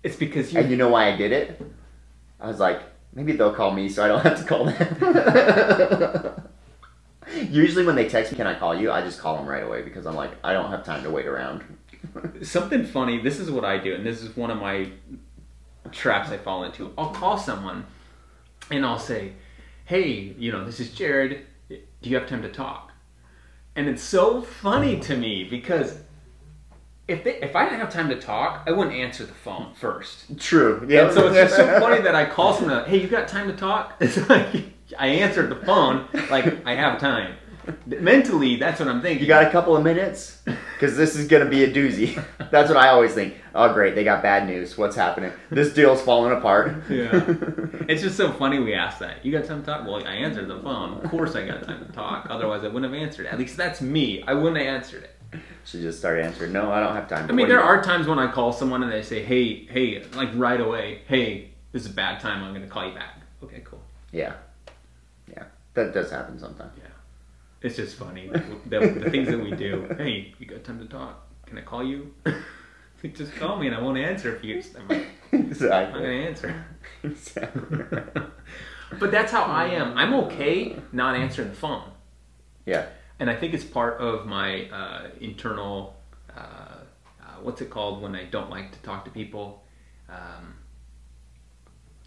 It's 0.04 0.18
because 0.18 0.52
you. 0.52 0.60
And 0.60 0.70
you 0.70 0.76
know 0.76 0.90
why 0.90 1.12
I 1.12 1.16
did 1.16 1.32
it? 1.32 1.62
I 2.40 2.48
was 2.48 2.60
like, 2.60 2.82
maybe 3.18 3.34
they'll 3.34 3.54
call 3.54 3.72
me 3.72 3.90
so 3.90 4.06
I 4.06 4.08
don't 4.08 4.22
have 4.24 4.38
to 4.38 4.46
call 4.46 4.66
them. 4.66 6.44
Usually 7.52 7.86
when 7.86 7.96
they 7.96 8.08
text 8.08 8.32
me, 8.32 8.38
can 8.38 8.48
I 8.48 8.58
call 8.58 8.80
you? 8.80 8.92
I 8.92 9.02
just 9.02 9.20
call 9.20 9.36
them 9.36 9.48
right 9.48 9.64
away 9.64 9.82
because 9.82 10.06
I'm 10.06 10.16
like, 10.16 10.32
I 10.44 10.54
don't 10.54 10.70
have 10.70 10.86
time 10.86 11.04
to 11.04 11.10
wait 11.10 11.26
around. 11.26 11.64
Something 12.44 12.86
funny. 12.86 13.20
This 13.20 13.40
is 13.40 13.52
what 13.52 13.66
I 13.66 13.80
do, 13.80 13.94
and 13.96 14.06
this 14.06 14.22
is 14.22 14.38
one 14.38 14.52
of 14.52 14.60
my 14.60 14.90
traps 15.92 16.30
I 16.30 16.38
fall 16.38 16.64
into. 16.64 16.94
I'll 16.98 17.10
call 17.10 17.38
someone, 17.38 17.86
and 18.72 18.86
I'll 18.86 19.00
say, 19.00 19.34
"Hey, 19.86 20.36
you 20.38 20.52
know, 20.52 20.64
this 20.64 20.80
is 20.80 20.94
Jared. 20.94 21.46
Do 21.70 21.80
you 22.04 22.16
have 22.16 22.30
time 22.30 22.44
to 22.44 22.52
talk?" 22.52 22.92
And 23.76 23.90
it's 23.90 24.04
so 24.04 24.42
funny 24.42 25.00
to 25.02 25.18
me 25.18 25.44
because 25.44 26.00
if 27.08 27.24
they, 27.24 27.36
if 27.42 27.56
I 27.56 27.64
didn't 27.66 27.80
have 27.80 27.92
time 27.92 28.10
to 28.10 28.20
talk, 28.20 28.64
I 28.68 28.72
wouldn't 28.72 28.96
answer 28.96 29.26
the 29.26 29.34
phone 29.34 29.74
first. 29.76 30.38
True. 30.40 30.80
And 30.82 31.14
so 31.14 31.28
it's 31.28 31.36
just 31.36 31.56
so 31.56 31.80
funny 31.80 32.02
that 32.02 32.16
I 32.16 32.26
call 32.26 32.54
someone, 32.54 32.86
hey, 32.86 33.02
you 33.02 33.08
got 33.08 33.28
time 33.28 33.48
to 33.48 33.56
talk? 33.56 33.96
It's 34.02 34.18
like 34.30 34.48
I 35.00 35.08
answered 35.08 35.50
the 35.50 35.56
phone 35.66 36.08
like 36.30 36.66
I 36.66 36.76
have 36.76 37.00
time. 37.00 37.36
Mentally, 37.86 38.56
that's 38.56 38.80
what 38.80 38.88
I'm 38.88 39.02
thinking. 39.02 39.24
You 39.24 39.28
got 39.28 39.44
a 39.44 39.50
couple 39.50 39.76
of 39.76 39.84
minutes? 39.84 40.42
Because 40.46 40.96
this 40.96 41.18
is 41.18 41.28
going 41.28 41.44
to 41.44 41.50
be 41.50 41.66
a 41.66 41.74
doozy. 41.74 42.24
That's 42.50 42.70
what 42.70 42.78
I 42.78 42.88
always 42.90 43.14
think. 43.14 43.36
Oh, 43.54 43.74
great. 43.74 43.94
They 43.94 44.06
got 44.06 44.24
bad 44.24 44.48
news. 44.48 44.78
What's 44.78 44.96
happening? 44.96 45.34
This 45.50 45.74
deal's 45.74 46.02
falling 46.02 46.32
apart. 46.32 46.84
Yeah. 46.90 47.26
It's 47.90 48.02
just 48.02 48.16
so 48.16 48.32
funny 48.32 48.60
we 48.60 48.74
asked 48.74 49.00
that. 49.00 49.26
You 49.26 49.34
got 49.34 49.44
time 49.44 49.60
to 49.62 49.66
talk? 49.66 49.86
Well, 49.86 49.98
I 50.08 50.14
answered 50.14 50.48
the 50.48 50.62
phone. 50.62 51.02
Of 51.04 51.10
course 51.12 51.36
I 51.36 51.46
got 51.46 51.64
time 51.64 51.86
to 51.86 51.92
talk. 51.92 52.28
Otherwise, 52.30 52.64
I 52.64 52.68
wouldn't 52.68 52.86
have 52.86 52.94
answered 52.94 53.26
it. 53.26 53.34
At 53.34 53.40
least 53.40 53.58
that's 53.58 53.82
me. 53.82 54.24
I 54.26 54.34
wouldn't 54.34 54.58
have 54.58 54.68
answered 54.68 55.04
it. 55.04 55.17
She 55.66 55.82
just 55.82 56.00
started 56.00 56.26
answering, 56.26 56.54
no, 56.54 56.72
I 56.72 56.80
don't 56.80 56.96
have 56.96 57.10
time. 57.10 57.30
I 57.30 57.34
mean, 57.34 57.48
there 57.50 57.62
are 57.62 57.82
times 57.84 58.08
when 58.08 58.20
I 58.20 58.32
call 58.32 58.54
someone 58.54 58.84
and 58.84 58.92
they 58.92 59.04
say, 59.04 59.22
hey, 59.22 59.66
hey, 59.66 60.04
like 60.16 60.30
right 60.34 60.60
away, 60.60 61.02
hey, 61.08 61.52
this 61.72 61.84
is 61.86 61.92
a 61.92 61.94
bad 61.94 62.20
time. 62.20 62.44
I'm 62.44 62.54
going 62.54 62.66
to 62.66 62.70
call 62.70 62.88
you 62.88 62.94
back. 62.94 63.22
Okay, 63.44 63.62
cool. 63.66 63.82
Yeah. 64.12 64.34
Yeah. 65.30 65.44
That 65.74 65.94
does 65.94 66.10
happen 66.10 66.40
sometimes. 66.40 66.72
Yeah, 66.78 66.90
it's 67.62 67.76
just 67.76 67.98
funny. 67.98 68.30
The, 68.68 68.80
the 68.80 69.10
things 69.12 69.28
that 69.28 69.40
we 69.40 69.52
do. 69.52 69.94
Hey, 69.98 70.34
you 70.40 70.46
got 70.46 70.64
time 70.64 70.80
to 70.80 70.86
talk? 70.86 71.28
Can 71.46 71.58
I 71.58 71.62
call 71.62 71.84
you? 71.84 72.14
just 73.14 73.36
call 73.36 73.58
me 73.58 73.68
and 73.68 73.76
I 73.76 73.82
won't 73.82 73.98
answer 73.98 74.36
if 74.36 74.44
you. 74.44 74.64
I'm 74.78 74.88
like, 74.88 75.08
I'm 75.34 75.40
not 75.42 75.48
Exactly. 75.52 76.02
going 76.02 76.22
to 76.22 76.28
answer. 76.28 76.66
exactly. 77.04 77.78
but 79.00 79.12
that's 79.12 79.32
how 79.32 79.44
I 79.44 79.68
am. 79.68 79.98
I'm 79.98 80.14
okay 80.26 80.78
not 80.92 81.16
answering 81.16 81.50
the 81.50 81.56
phone. 81.56 81.84
Yeah. 82.66 82.86
And 83.20 83.30
I 83.30 83.36
think 83.36 83.54
it's 83.54 83.64
part 83.64 84.00
of 84.00 84.26
my 84.26 84.70
uh, 84.70 85.10
internal, 85.20 85.96
uh, 86.36 86.40
uh, 86.40 87.26
what's 87.42 87.62
it 87.62 87.70
called 87.70 88.02
when 88.02 88.16
I 88.16 88.26
don't 88.26 88.50
like 88.50 88.72
to 88.72 88.80
talk 88.80 89.06
to 89.06 89.12
people? 89.12 89.64
Um, 90.10 90.56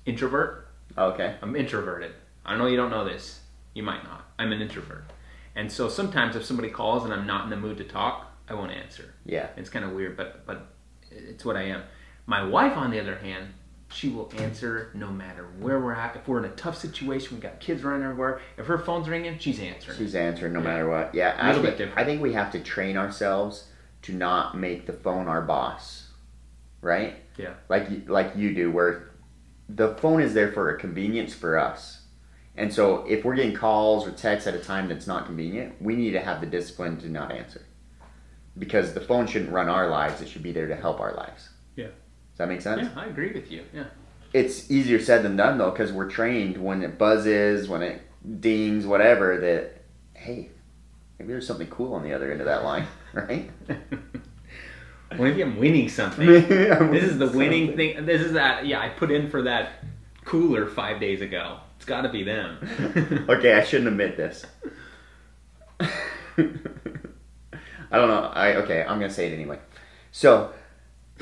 introvert. 0.06 0.68
Okay. 0.96 1.36
I'm 1.42 1.56
introverted. 1.56 2.12
I 2.44 2.56
know 2.56 2.66
you 2.66 2.76
don't 2.76 2.90
know 2.90 3.04
this. 3.04 3.40
You 3.74 3.82
might 3.82 4.04
not. 4.04 4.28
I'm 4.38 4.52
an 4.52 4.60
introvert. 4.60 5.04
And 5.54 5.70
so 5.70 5.88
sometimes 5.88 6.36
if 6.36 6.44
somebody 6.44 6.70
calls 6.70 7.04
and 7.04 7.12
I'm 7.12 7.26
not 7.26 7.44
in 7.44 7.50
the 7.50 7.56
mood 7.56 7.78
to 7.78 7.84
talk, 7.84 8.32
I 8.48 8.54
won't 8.54 8.72
answer. 8.72 9.14
Yeah. 9.24 9.48
It's 9.56 9.70
kind 9.70 9.84
of 9.84 9.92
weird, 9.92 10.16
but 10.16 10.46
but 10.46 10.66
it's 11.10 11.44
what 11.44 11.56
I 11.56 11.62
am. 11.62 11.82
My 12.26 12.44
wife, 12.44 12.76
on 12.76 12.90
the 12.90 13.00
other 13.00 13.16
hand, 13.16 13.54
she 13.92 14.08
will 14.08 14.32
answer 14.38 14.90
no 14.94 15.10
matter 15.10 15.46
where 15.58 15.78
we're 15.80 15.92
at. 15.94 16.16
If 16.16 16.28
we're 16.28 16.38
in 16.38 16.44
a 16.44 16.54
tough 16.54 16.78
situation, 16.78 17.36
we 17.36 17.40
got 17.40 17.58
kids 17.60 17.82
running 17.82 18.02
everywhere. 18.04 18.40
If 18.56 18.66
her 18.66 18.78
phone's 18.78 19.08
ringing, 19.08 19.38
she's 19.38 19.60
answering. 19.60 19.98
She's 19.98 20.14
answering 20.14 20.52
no 20.52 20.60
matter 20.60 20.88
what. 20.88 21.14
Yeah, 21.14 21.36
A 21.36 21.42
I 21.44 21.46
little 21.48 21.62
bit 21.62 21.68
think, 21.76 21.78
different. 21.78 21.98
I 21.98 22.04
think 22.04 22.22
we 22.22 22.32
have 22.34 22.52
to 22.52 22.60
train 22.60 22.96
ourselves 22.96 23.66
to 24.02 24.12
not 24.14 24.56
make 24.56 24.86
the 24.86 24.92
phone 24.92 25.26
our 25.28 25.42
boss, 25.42 26.08
right? 26.80 27.16
Yeah. 27.36 27.54
Like 27.68 27.90
you- 27.90 28.02
like 28.06 28.36
you 28.36 28.54
do, 28.54 28.70
where 28.70 29.10
the 29.68 29.94
phone 29.96 30.20
is 30.22 30.34
there 30.34 30.52
for 30.52 30.70
a 30.70 30.78
convenience 30.78 31.34
for 31.34 31.58
us, 31.58 32.02
and 32.56 32.72
so 32.72 33.04
if 33.08 33.24
we're 33.24 33.34
getting 33.36 33.54
calls 33.54 34.06
or 34.06 34.10
texts 34.12 34.46
at 34.48 34.54
a 34.54 34.58
time 34.58 34.88
that's 34.88 35.06
not 35.06 35.26
convenient, 35.26 35.80
we 35.80 35.94
need 35.96 36.12
to 36.12 36.20
have 36.20 36.40
the 36.40 36.46
discipline 36.46 36.96
to 36.98 37.08
not 37.08 37.30
answer, 37.32 37.62
because 38.58 38.94
the 38.94 39.00
phone 39.00 39.26
shouldn't 39.26 39.52
run 39.52 39.68
our 39.68 39.88
lives; 39.88 40.20
it 40.20 40.28
should 40.28 40.42
be 40.42 40.52
there 40.52 40.66
to 40.68 40.74
help 40.76 41.00
our 41.00 41.12
lives. 41.14 41.50
Yeah. 41.76 41.88
Does 42.32 42.38
that 42.38 42.48
make 42.48 42.60
sense? 42.60 42.82
Yeah, 42.82 43.00
I 43.00 43.06
agree 43.06 43.32
with 43.32 43.50
you. 43.50 43.64
Yeah. 43.74 43.84
it's 44.32 44.70
easier 44.70 45.00
said 45.00 45.22
than 45.22 45.36
done 45.36 45.58
though 45.58 45.70
because 45.70 45.92
we're 45.92 46.08
trained 46.10 46.56
when 46.56 46.82
it 46.82 46.98
buzzes 46.98 47.68
when 47.68 47.82
it 47.82 48.02
dings 48.40 48.86
whatever 48.86 49.38
that 49.38 49.82
hey 50.14 50.50
maybe 51.18 51.32
there's 51.32 51.46
something 51.46 51.66
cool 51.68 51.94
on 51.94 52.02
the 52.02 52.12
other 52.12 52.30
end 52.30 52.40
of 52.40 52.46
that 52.46 52.64
line 52.64 52.86
right 53.12 53.50
Maybe 55.18 55.42
I'm 55.42 55.58
winning 55.58 55.88
something. 55.88 56.28
I'm 56.72 56.92
this 56.92 57.02
is 57.02 57.18
the 57.18 57.26
winning 57.26 57.70
something. 57.70 57.94
thing. 57.96 58.06
This 58.06 58.20
is 58.22 58.34
that. 58.34 58.64
Yeah, 58.66 58.78
I 58.80 58.90
put 58.90 59.10
in 59.10 59.28
for 59.28 59.42
that 59.42 59.82
cooler 60.24 60.68
five 60.68 61.00
days 61.00 61.20
ago. 61.20 61.58
It's 61.76 61.84
got 61.84 62.02
to 62.02 62.08
be 62.10 62.22
them. 62.22 63.26
okay 63.28 63.54
i 63.54 63.64
shouldn't 63.64 63.88
admit 63.88 64.16
this 64.16 64.44
i 65.80 65.88
don't 67.96 68.08
know 68.08 68.30
i 68.34 68.54
okay 68.56 68.82
i'm 68.82 69.00
gonna 69.00 69.10
say 69.10 69.30
it 69.30 69.34
anyway 69.34 69.58
so 70.12 70.52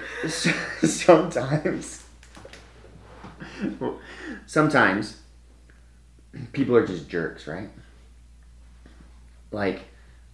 sometimes 0.28 2.04
sometimes 4.46 5.20
people 6.52 6.76
are 6.76 6.86
just 6.86 7.08
jerks 7.08 7.46
right 7.46 7.70
like 9.50 9.82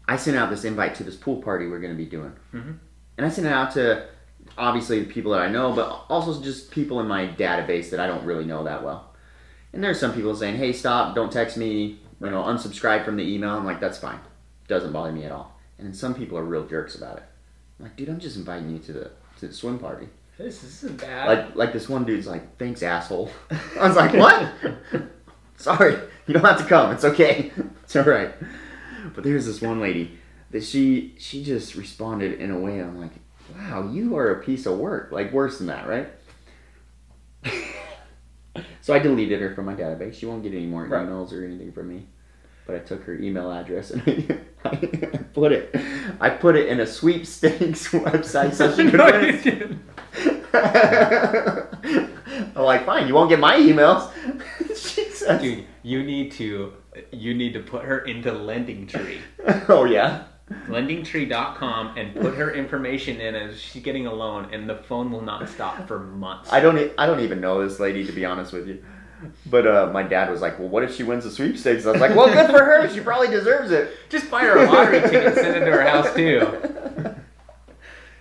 i 0.08 0.16
sent 0.16 0.36
out 0.36 0.50
this 0.50 0.64
invite 0.64 0.94
to 0.94 1.04
this 1.04 1.16
pool 1.16 1.40
party 1.42 1.66
we're 1.66 1.80
gonna 1.80 1.94
be 1.94 2.06
doing 2.06 2.32
Mhm. 2.52 2.78
and 3.16 3.26
i 3.26 3.28
sent 3.28 3.46
it 3.46 3.52
out 3.52 3.72
to 3.72 4.06
obviously 4.58 5.00
the 5.00 5.10
people 5.12 5.32
that 5.32 5.40
i 5.40 5.48
know 5.48 5.72
but 5.72 6.04
also 6.08 6.40
just 6.42 6.70
people 6.70 7.00
in 7.00 7.06
my 7.08 7.26
database 7.28 7.90
that 7.90 8.00
i 8.00 8.06
don't 8.06 8.24
really 8.24 8.44
know 8.44 8.64
that 8.64 8.82
well 8.84 9.10
and 9.72 9.82
there's 9.82 9.98
some 9.98 10.12
people 10.14 10.36
saying, 10.36 10.54
"Hey, 10.54 10.72
stop! 10.72 11.16
Don't 11.16 11.32
text 11.32 11.56
me. 11.56 11.98
You 12.20 12.30
know, 12.30 12.44
unsubscribe 12.44 13.04
from 13.04 13.16
the 13.16 13.24
email." 13.24 13.50
I'm 13.50 13.64
like, 13.64 13.80
"That's 13.80 13.98
fine. 13.98 14.20
Doesn't 14.68 14.92
bother 14.92 15.10
me 15.10 15.24
at 15.24 15.32
all." 15.32 15.58
And 15.78 15.84
then 15.88 15.92
some 15.94 16.14
people 16.14 16.38
are 16.38 16.44
real 16.44 16.64
jerks 16.64 16.94
about 16.94 17.16
it. 17.16 17.24
I'm 17.80 17.86
like, 17.86 17.96
"Dude, 17.96 18.08
I'm 18.08 18.20
just 18.20 18.36
inviting 18.36 18.70
you 18.70 18.78
to 18.78 18.92
the 18.92 19.10
to 19.40 19.48
the 19.48 19.54
swim 19.54 19.78
party." 19.78 20.08
this 20.36 20.64
isn't 20.64 21.00
bad. 21.00 21.28
Like, 21.28 21.54
like 21.56 21.72
this 21.72 21.88
one 21.88 22.04
dude's 22.04 22.26
like, 22.26 22.58
"Thanks, 22.58 22.82
asshole." 22.82 23.30
I 23.78 23.86
was 23.88 23.96
like, 23.96 24.12
"What?" 24.14 24.52
Sorry, 25.56 25.96
you 26.26 26.34
don't 26.34 26.44
have 26.44 26.58
to 26.58 26.64
come. 26.64 26.92
It's 26.92 27.04
okay. 27.04 27.52
It's 27.84 27.94
all 27.96 28.02
right. 28.04 28.32
But 29.14 29.24
there's 29.24 29.44
this 29.46 29.60
one 29.60 29.78
lady 29.80 30.18
that 30.50 30.64
she 30.64 31.14
she 31.18 31.44
just 31.44 31.74
responded 31.76 32.40
in 32.40 32.50
a 32.50 32.58
way. 32.58 32.80
I'm 32.80 32.98
like, 33.00 33.12
"Wow, 33.54 33.90
you 33.92 34.16
are 34.16 34.32
a 34.32 34.42
piece 34.42 34.64
of 34.66 34.78
work. 34.78 35.12
Like 35.12 35.32
worse 35.32 35.58
than 35.58 35.66
that, 35.68 35.86
right?" 35.86 36.08
so 38.80 38.94
I 38.94 38.98
deleted 38.98 39.40
her 39.40 39.54
from 39.54 39.66
my 39.66 39.74
database. 39.74 40.14
She 40.14 40.26
won't 40.26 40.42
get 40.42 40.52
any 40.54 40.66
more 40.66 40.84
Right. 40.86 41.06
emails 41.06 41.32
or 41.32 41.44
anything 41.44 41.72
from 41.72 41.88
me. 41.88 42.06
But 42.66 42.76
I 42.76 42.78
took 42.78 43.04
her 43.04 43.14
email 43.14 43.50
address 43.52 43.90
and 43.90 44.40
I 44.64 44.74
put 45.34 45.52
it. 45.52 45.74
I 46.20 46.30
put 46.30 46.56
it 46.56 46.68
in 46.68 46.80
a 46.80 46.86
sweepstakes 46.86 47.88
website 47.92 48.54
so 48.54 48.74
she 48.74 48.84
could 48.90 48.98
No, 48.98 49.04
win. 49.06 49.24
you 49.34 49.40
didn't. 49.42 49.80
I'm 52.56 52.62
like, 52.64 52.86
fine, 52.86 53.06
you 53.06 53.14
won't 53.14 53.28
get 53.28 53.38
my 53.40 53.56
emails. 53.56 54.10
Dude, 55.40 55.64
you 55.82 56.02
need 56.02 56.32
to 56.32 56.72
you 57.10 57.34
need 57.34 57.52
to 57.54 57.60
put 57.60 57.84
her 57.84 58.00
into 58.00 58.32
Lending 58.32 58.86
Tree. 58.86 59.18
oh 59.68 59.84
yeah. 59.84 60.24
lendingtree.com 60.68 61.96
and 61.96 62.14
put 62.14 62.34
her 62.34 62.52
information 62.54 63.20
in 63.20 63.34
as 63.34 63.58
she's 63.60 63.82
getting 63.82 64.06
a 64.06 64.12
loan 64.12 64.48
and 64.52 64.68
the 64.68 64.76
phone 64.76 65.10
will 65.10 65.22
not 65.22 65.48
stop 65.48 65.88
for 65.88 65.98
months. 65.98 66.52
I 66.52 66.60
don't. 66.60 66.92
I 66.98 67.06
don't 67.06 67.20
even 67.20 67.40
know 67.40 67.66
this 67.66 67.80
lady 67.80 68.04
to 68.06 68.12
be 68.12 68.24
honest 68.24 68.52
with 68.52 68.68
you. 68.68 68.84
But 69.46 69.66
uh, 69.66 69.90
my 69.92 70.02
dad 70.02 70.30
was 70.30 70.40
like, 70.40 70.58
"Well, 70.58 70.68
what 70.68 70.82
if 70.84 70.94
she 70.94 71.02
wins 71.02 71.24
the 71.24 71.30
sweepstakes?" 71.30 71.86
I 71.86 71.92
was 71.92 72.00
like, 72.00 72.14
"Well, 72.14 72.26
good 72.32 72.50
for 72.50 72.64
her. 72.64 72.88
She 72.88 73.00
probably 73.00 73.28
deserves 73.28 73.70
it." 73.70 73.90
Just 74.08 74.30
buy 74.30 74.40
her 74.42 74.58
a 74.58 74.66
lottery 74.66 75.00
ticket 75.00 75.26
and 75.26 75.34
send 75.34 75.56
it 75.56 75.64
to 75.64 75.70
her 75.72 75.82
house 75.82 76.14
too. 76.14 77.14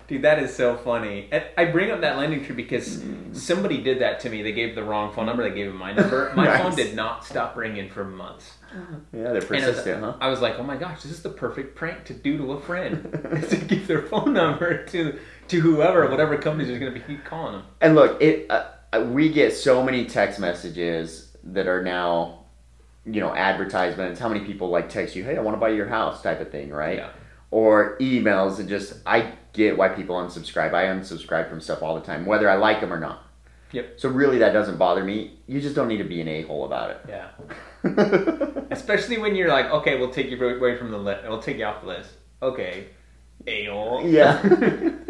Dude, 0.08 0.24
that 0.24 0.38
is 0.40 0.54
so 0.54 0.76
funny. 0.76 1.30
And 1.32 1.46
I 1.58 1.66
bring 1.66 1.90
up 1.90 2.02
that 2.02 2.18
Lending 2.18 2.44
Tree 2.44 2.56
because 2.56 3.02
somebody 3.32 3.82
did 3.82 4.00
that 4.00 4.20
to 4.22 4.30
me. 4.30 4.42
They 4.44 4.52
gave 4.52 4.76
the 4.76 4.84
wrong 4.84 5.14
phone 5.14 5.26
number. 5.28 5.48
They 5.48 5.56
gave 5.56 5.72
me 5.72 5.78
my 5.78 5.94
number. 5.94 6.34
My 6.36 6.44
Nice. 6.46 6.62
phone 6.62 6.76
did 6.76 6.94
not 6.94 7.24
stop 7.26 7.56
ringing 7.56 7.90
for 7.90 8.04
months. 8.04 8.52
Yeah, 8.74 8.80
they're 9.12 9.24
And 9.24 9.36
I 9.36 9.38
was, 9.40 9.46
persistent, 9.46 10.04
huh? 10.04 10.14
I 10.20 10.28
was 10.28 10.42
like, 10.42 10.60
oh 10.60 10.64
my 10.64 10.76
gosh, 10.76 11.04
this 11.04 11.12
is 11.12 11.22
the 11.22 11.30
perfect 11.30 11.76
prank 11.76 12.04
to 12.06 12.14
do 12.14 12.38
to 12.38 12.52
a 12.52 12.60
friend. 12.60 13.18
is 13.32 13.50
to 13.52 13.56
give 13.56 13.88
their 13.88 14.02
phone 14.02 14.34
number 14.34 14.84
to 14.88 15.18
to 15.48 15.60
whoever, 15.62 16.10
whatever 16.10 16.38
companies 16.38 16.70
are 16.70 16.80
going 16.80 16.94
to 16.94 17.00
be 17.00 17.06
keep 17.06 17.24
calling 17.24 17.54
them. 17.54 17.64
And 17.80 17.96
look, 17.96 18.22
it. 18.22 18.52
Uh, 18.52 18.66
we 19.00 19.30
get 19.30 19.54
so 19.54 19.84
many 19.84 20.06
text 20.06 20.40
messages 20.40 21.36
that 21.44 21.68
are 21.68 21.82
now, 21.82 22.46
you 23.06 23.20
know, 23.20 23.34
advertisements. 23.34 24.20
How 24.20 24.30
many 24.30 24.46
people 24.46 24.70
like 24.70 24.90
text 24.90 25.16
you, 25.16 25.24
"Hey, 25.24 25.38
I 25.38 25.42
want 25.42 25.56
to 25.56 25.60
buy 25.60 25.70
your 25.70 25.88
house," 25.88 26.22
type 26.22 26.42
of 26.42 26.52
thing, 26.52 26.70
right? 26.70 26.98
Yeah. 26.98 27.10
Or 27.52 27.98
emails 28.00 28.60
and 28.60 28.68
just. 28.68 28.96
I 29.06 29.34
get 29.54 29.78
why 29.78 29.90
people 29.90 30.16
unsubscribe. 30.16 30.74
I 30.74 30.86
unsubscribe 30.86 31.50
from 31.50 31.62
stuff 31.62 31.84
all 31.84 31.96
the 31.96 32.06
time, 32.06 32.26
whether 32.26 32.50
I 32.50 32.56
like 32.56 32.82
them 32.82 32.92
or 32.92 33.00
not. 33.00 33.24
Yep. 33.74 34.00
So 34.00 34.10
really, 34.10 34.38
that 34.38 34.54
doesn't 34.54 34.78
bother 34.78 35.04
me. 35.04 35.40
You 35.48 35.60
just 35.60 35.76
don't 35.76 35.88
need 35.88 35.98
to 35.98 36.04
be 36.04 36.22
an 36.22 36.28
a 36.28 36.44
hole 36.44 36.66
about 36.66 36.92
it. 36.92 37.02
Yeah. 37.10 37.30
Especially 38.72 39.18
when 39.18 39.36
you're 39.36 39.50
like, 39.50 39.66
okay, 39.66 39.98
we'll 39.98 40.12
take 40.12 40.30
you 40.30 40.38
away 40.44 40.78
from 40.78 40.92
the 40.92 40.98
list. 40.98 41.28
We'll 41.28 41.42
take 41.42 41.58
you 41.58 41.66
off 41.66 41.82
the 41.82 41.88
list. 41.88 42.12
Okay. 42.42 42.88
A-hole. 43.48 44.08
Yeah. 44.08 44.42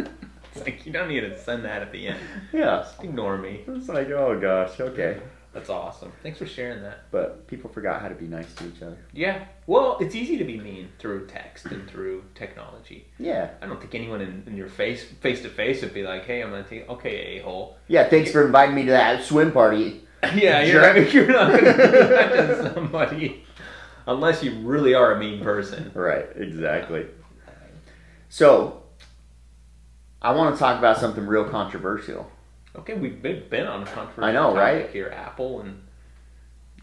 don't 0.93 1.09
need 1.09 1.21
to 1.21 1.37
send 1.37 1.65
that 1.65 1.81
at 1.81 1.91
the 1.91 2.07
end. 2.07 2.19
yeah. 2.53 2.83
Just 2.83 3.03
ignore 3.03 3.37
me. 3.37 3.63
It's 3.67 3.89
like, 3.89 4.09
oh 4.09 4.39
gosh, 4.39 4.79
okay. 4.79 5.19
That's 5.53 5.69
awesome. 5.69 6.11
Thanks 6.23 6.39
for 6.39 6.47
sharing 6.47 6.81
that. 6.81 7.11
But 7.11 7.45
people 7.45 7.69
forgot 7.69 8.01
how 8.01 8.07
to 8.07 8.15
be 8.15 8.25
nice 8.25 8.51
to 8.55 8.67
each 8.67 8.81
other. 8.81 8.97
Yeah. 9.13 9.45
Well, 9.67 9.97
it's 10.01 10.15
easy 10.15 10.35
to 10.37 10.43
be 10.43 10.59
mean 10.59 10.89
through 10.97 11.27
text 11.27 11.67
and 11.67 11.87
through 11.87 12.23
technology. 12.33 13.05
Yeah. 13.19 13.51
I 13.61 13.67
don't 13.67 13.79
think 13.79 13.93
anyone 13.93 14.21
in, 14.21 14.43
in 14.47 14.57
your 14.57 14.67
face, 14.67 15.03
face 15.03 15.43
to 15.43 15.49
face, 15.49 15.83
would 15.83 15.93
be 15.93 16.01
like, 16.01 16.25
"Hey, 16.25 16.41
I'm 16.41 16.49
gonna 16.49 16.63
take 16.63 16.89
okay, 16.89 17.37
a 17.37 17.43
hole." 17.43 17.77
Yeah, 17.87 18.09
thanks 18.09 18.31
for 18.31 18.45
inviting 18.45 18.73
me 18.73 18.85
to 18.85 18.91
that 18.91 19.23
swim 19.23 19.51
party. 19.51 20.07
yeah, 20.35 20.63
you're, 20.63 20.81
Jerk. 20.81 21.13
you're 21.13 21.27
not 21.27 21.51
gonna 21.51 21.71
do 21.71 21.77
that 21.77 22.31
to 22.31 22.73
somebody 22.73 23.45
unless 24.07 24.43
you 24.43 24.59
really 24.61 24.95
are 24.95 25.13
a 25.13 25.19
mean 25.19 25.43
person. 25.43 25.91
Right, 25.93 26.25
exactly. 26.35 27.05
So, 28.29 28.82
I 30.23 30.31
want 30.31 30.55
to 30.55 30.59
talk 30.59 30.79
about 30.79 30.97
something 30.97 31.25
real 31.25 31.43
controversial. 31.49 32.31
Okay, 32.75 32.93
we've 32.93 33.21
been, 33.21 33.43
been 33.49 33.67
on 33.67 33.83
a 33.83 33.85
controversial 33.85 34.23
I 34.23 34.31
know, 34.31 34.55
right? 34.55 34.89
Here, 34.89 35.09
Apple 35.15 35.61
and 35.61 35.83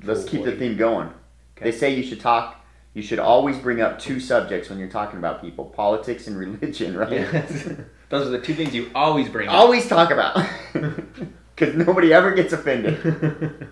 Let's 0.03 0.25
keep 0.25 0.45
the 0.45 0.53
theme 0.57 0.77
going. 0.77 1.09
Okay. 1.57 1.71
They 1.71 1.73
say 1.73 1.95
you 1.95 2.03
should 2.03 2.21
talk, 2.21 2.65
you 2.95 3.03
should 3.03 3.19
always 3.19 3.59
bring 3.59 3.81
up 3.81 3.99
two 3.99 4.21
subjects 4.21 4.71
when 4.71 4.79
you're 4.79 4.89
talking 4.91 5.19
about 5.19 5.41
people 5.43 5.65
politics 5.67 6.27
and 6.27 6.39
religion, 6.47 6.97
right? 6.97 7.13
Yes. 7.13 7.69
those 8.09 8.27
are 8.27 8.31
the 8.31 8.41
two 8.41 8.55
things 8.55 8.75
you 8.75 8.91
always 8.95 9.29
bring 9.29 9.49
up. 9.49 9.55
Always 9.55 9.89
talk 9.89 10.11
about. 10.11 10.47
Because 11.57 11.75
nobody 11.75 12.11
ever 12.11 12.31
gets 12.31 12.55
offended. 12.55 13.69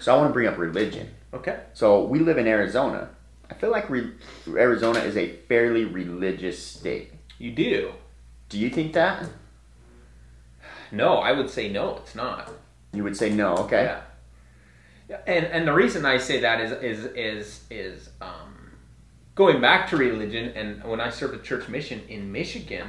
So, 0.00 0.12
I 0.12 0.16
want 0.16 0.30
to 0.30 0.32
bring 0.32 0.48
up 0.48 0.58
religion. 0.58 1.08
okay. 1.32 1.60
So 1.72 2.04
we 2.04 2.18
live 2.18 2.36
in 2.36 2.48
Arizona. 2.48 3.10
I 3.48 3.54
feel 3.54 3.70
like 3.70 3.88
re- 3.88 4.10
Arizona 4.48 4.98
is 4.98 5.16
a 5.16 5.36
fairly 5.48 5.84
religious 5.84 6.60
state. 6.60 7.12
You 7.38 7.52
do. 7.52 7.92
Do 8.48 8.58
you 8.58 8.70
think 8.70 8.92
that? 8.94 9.28
No, 10.90 11.18
I 11.18 11.32
would 11.32 11.50
say 11.50 11.68
no. 11.68 11.98
It's 11.98 12.14
not. 12.14 12.50
You 12.92 13.04
would 13.04 13.16
say 13.16 13.30
no. 13.30 13.54
Okay. 13.58 13.84
Yeah. 13.84 14.00
Yeah, 15.08 15.20
and 15.26 15.46
and 15.46 15.66
the 15.66 15.72
reason 15.72 16.04
I 16.04 16.18
say 16.18 16.40
that 16.40 16.60
is 16.60 16.72
is 16.72 17.04
is 17.14 17.60
is 17.70 18.10
um, 18.20 18.72
going 19.34 19.60
back 19.60 19.88
to 19.90 19.96
religion. 19.96 20.52
And 20.54 20.84
when 20.84 21.00
I 21.00 21.08
served 21.08 21.34
a 21.34 21.38
church 21.38 21.68
mission 21.68 22.02
in 22.08 22.30
Michigan, 22.30 22.88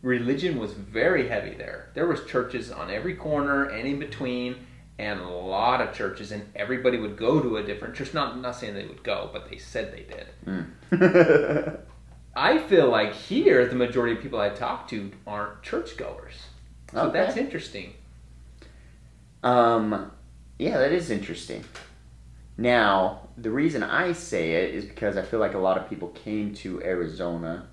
religion 0.00 0.58
was 0.58 0.72
very 0.74 1.28
heavy 1.28 1.54
there. 1.54 1.90
There 1.94 2.06
was 2.06 2.24
churches 2.24 2.70
on 2.70 2.90
every 2.90 3.16
corner 3.16 3.64
and 3.64 3.88
in 3.88 3.98
between, 3.98 4.64
and 4.98 5.18
a 5.18 5.28
lot 5.28 5.80
of 5.80 5.92
churches, 5.92 6.30
and 6.30 6.48
everybody 6.54 6.98
would 6.98 7.16
go 7.16 7.40
to 7.40 7.56
a 7.56 7.64
different 7.64 7.96
church. 7.96 8.14
Not 8.14 8.38
not 8.40 8.54
saying 8.54 8.74
they 8.74 8.86
would 8.86 9.02
go, 9.02 9.28
but 9.32 9.50
they 9.50 9.58
said 9.58 9.92
they 9.92 10.04
did. 10.04 10.26
Mm. 10.46 11.78
I 12.34 12.58
feel 12.58 12.88
like 12.88 13.12
here 13.14 13.66
the 13.66 13.74
majority 13.74 14.14
of 14.16 14.22
people 14.22 14.40
I 14.40 14.48
talk 14.50 14.88
to 14.88 15.10
aren't 15.26 15.62
churchgoers. 15.62 16.34
So 16.92 17.00
Okay. 17.08 17.12
that's 17.18 17.36
interesting. 17.36 17.94
um, 19.42 20.10
yeah, 20.58 20.78
that 20.78 20.92
is 20.92 21.10
interesting. 21.10 21.64
Now, 22.56 23.28
the 23.36 23.50
reason 23.50 23.82
I 23.82 24.12
say 24.12 24.52
it 24.52 24.74
is 24.74 24.84
because 24.84 25.16
I 25.16 25.22
feel 25.22 25.40
like 25.40 25.54
a 25.54 25.58
lot 25.58 25.76
of 25.78 25.88
people 25.88 26.08
came 26.10 26.54
to 26.56 26.80
Arizona 26.82 27.66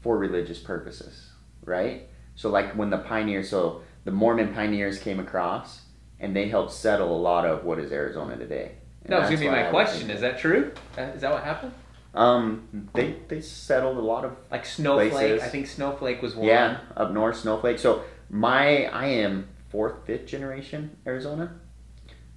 for 0.00 0.16
religious 0.16 0.58
purposes, 0.58 1.30
right? 1.64 2.08
So 2.36 2.50
like 2.50 2.76
when 2.76 2.90
the 2.90 2.98
pioneers, 2.98 3.48
so 3.48 3.82
the 4.04 4.12
Mormon 4.12 4.54
pioneers 4.54 4.98
came 4.98 5.18
across, 5.18 5.82
and 6.20 6.36
they 6.36 6.48
helped 6.48 6.72
settle 6.72 7.16
a 7.16 7.20
lot 7.20 7.44
of 7.46 7.64
what 7.64 7.78
is 7.78 7.90
Arizona 7.90 8.36
today. 8.36 8.72
And 9.02 9.12
That 9.12 9.20
was 9.20 9.30
that's 9.30 9.40
gonna 9.42 9.50
be 9.56 9.62
my 9.62 9.66
I 9.68 9.70
question. 9.70 10.10
Is 10.10 10.20
that 10.20 10.38
true? 10.38 10.70
Is 10.96 11.22
that 11.22 11.32
what 11.32 11.42
happened? 11.42 11.72
Um, 12.14 12.88
they 12.94 13.16
they 13.28 13.40
settled 13.40 13.96
a 13.96 14.00
lot 14.00 14.24
of 14.24 14.36
Like 14.50 14.64
Snowflake. 14.64 15.10
Places. 15.10 15.42
I 15.42 15.48
think 15.48 15.66
Snowflake 15.66 16.22
was 16.22 16.34
one. 16.36 16.46
yeah 16.46 16.78
up 16.96 17.12
north 17.12 17.36
snowflake. 17.38 17.78
So 17.78 18.04
my 18.30 18.84
I 18.86 19.06
am 19.06 19.48
fourth 19.70 20.06
fifth 20.06 20.26
generation 20.26 20.96
Arizona. 21.06 21.52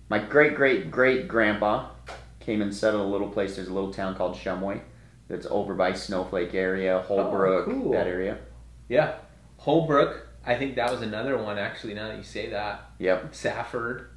My 0.09 0.19
great 0.19 0.55
great 0.55 0.89
great 0.89 1.27
grandpa 1.27 1.89
came 2.39 2.61
and 2.61 2.73
settled 2.73 3.05
a 3.05 3.09
little 3.09 3.29
place. 3.29 3.55
There's 3.55 3.67
a 3.67 3.73
little 3.73 3.93
town 3.93 4.15
called 4.15 4.35
Shumway 4.35 4.81
that's 5.27 5.45
over 5.49 5.73
by 5.75 5.93
Snowflake 5.93 6.53
area, 6.55 6.99
Holbrook, 7.07 7.65
cool. 7.65 7.91
that 7.91 8.07
area. 8.07 8.37
Yeah. 8.89 9.15
Holbrook. 9.57 10.27
I 10.45 10.55
think 10.55 10.75
that 10.75 10.89
was 10.89 11.01
another 11.01 11.37
one. 11.37 11.57
Actually, 11.59 11.93
now 11.93 12.07
that 12.07 12.15
you 12.17 12.23
say 12.23 12.49
that, 12.51 12.89
Yep. 12.99 13.35
Safford. 13.35 14.07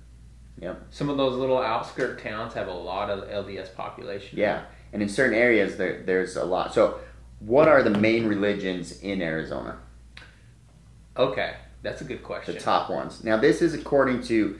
Yep. 0.61 0.81
Some 0.91 1.09
of 1.11 1.17
those 1.17 1.35
little 1.37 1.59
outskirt 1.59 2.23
towns 2.23 2.55
have 2.55 2.69
a 2.69 2.73
lot 2.73 3.11
of 3.11 3.29
LDS 3.29 3.75
population. 3.75 4.39
Yeah, 4.39 4.63
and 4.93 5.03
in 5.03 5.09
certain 5.09 5.37
areas 5.37 5.77
there 5.77 6.03
there's 6.05 6.37
a 6.37 6.45
lot. 6.45 6.75
So, 6.75 7.01
what 7.41 7.69
are 7.69 7.83
the 7.83 7.91
main 7.91 8.27
religions 8.27 9.01
in 9.01 9.23
Arizona? 9.23 9.79
Okay, 11.17 11.57
that's 11.83 12.01
a 12.01 12.05
good 12.05 12.23
question. 12.23 12.55
The 12.55 12.61
top 12.61 12.91
ones. 12.91 13.25
Now, 13.25 13.37
this 13.37 13.63
is 13.63 13.75
according 13.75 14.23
to 14.25 14.59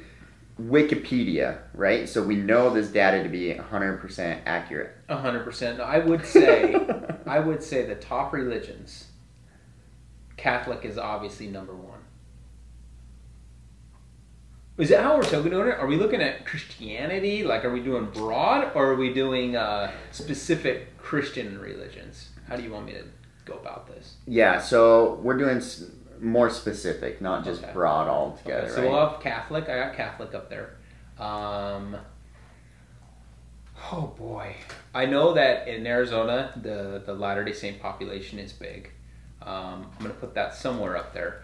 Wikipedia, 0.61 1.59
right? 1.75 2.09
So 2.09 2.23
we 2.23 2.37
know 2.37 2.71
this 2.71 2.89
data 2.89 3.23
to 3.23 3.29
be 3.29 3.55
100% 3.55 4.41
accurate. 4.47 4.97
Hundred 5.09 5.45
percent. 5.45 5.79
No, 5.79 5.85
I 5.85 5.99
would 5.99 6.27
say, 6.27 6.75
I 7.27 7.41
would 7.41 7.63
say 7.63 7.87
the 7.87 7.95
top 7.95 8.33
religions. 8.33 9.07
Catholic 10.37 10.85
is 10.85 10.99
obviously 10.99 11.47
number 11.47 11.75
one. 11.75 12.00
Is 14.81 14.89
that 14.89 15.03
how 15.03 15.17
we're 15.17 15.23
talking 15.23 15.53
about 15.53 15.67
it? 15.67 15.79
Are 15.79 15.87
we 15.87 15.97
looking 15.97 16.23
at 16.23 16.47
Christianity? 16.47 17.45
Like, 17.45 17.65
are 17.67 17.73
we 17.73 17.81
doing 17.81 18.07
broad, 18.07 18.73
or 18.75 18.93
are 18.93 18.97
we 18.97 19.13
doing 19.13 19.55
uh, 19.55 19.91
specific 20.11 20.97
Christian 20.97 21.59
religions? 21.61 22.31
How 22.49 22.57
do 22.57 22.63
you 22.63 22.71
want 22.73 22.87
me 22.87 22.93
to 22.93 23.05
go 23.45 23.55
about 23.55 23.87
this? 23.89 24.15
yeah, 24.27 24.59
so 24.59 25.15
we're 25.23 25.37
doing 25.37 25.61
more 26.19 26.49
specific, 26.51 27.21
not 27.21 27.45
just 27.45 27.63
Okay. 27.63 27.73
broad 27.73 28.09
altogether, 28.09 28.63
Okay, 28.65 28.71
so 28.71 28.83
right? 28.83 28.91
we'll 28.91 29.09
have 29.09 29.21
Catholic. 29.21 29.69
I 29.69 29.79
got 29.79 29.95
Catholic 29.95 30.35
up 30.35 30.49
there. 30.49 30.77
Um, 31.19 31.97
oh 33.93 34.07
boy, 34.19 34.55
I 34.95 35.05
know 35.07 35.35
that 35.35 35.69
in 35.69 35.87
Arizona 35.87 36.53
the 36.61 37.03
the 37.05 37.13
Latter 37.15 37.45
Day 37.45 37.53
Saint 37.53 37.81
population 37.81 38.39
is 38.39 38.53
big. 38.53 38.91
Um, 39.43 39.87
I'm 39.99 40.03
gonna 40.03 40.15
put 40.15 40.35
that 40.35 40.55
somewhere 40.55 40.97
up 40.97 41.13
there, 41.15 41.43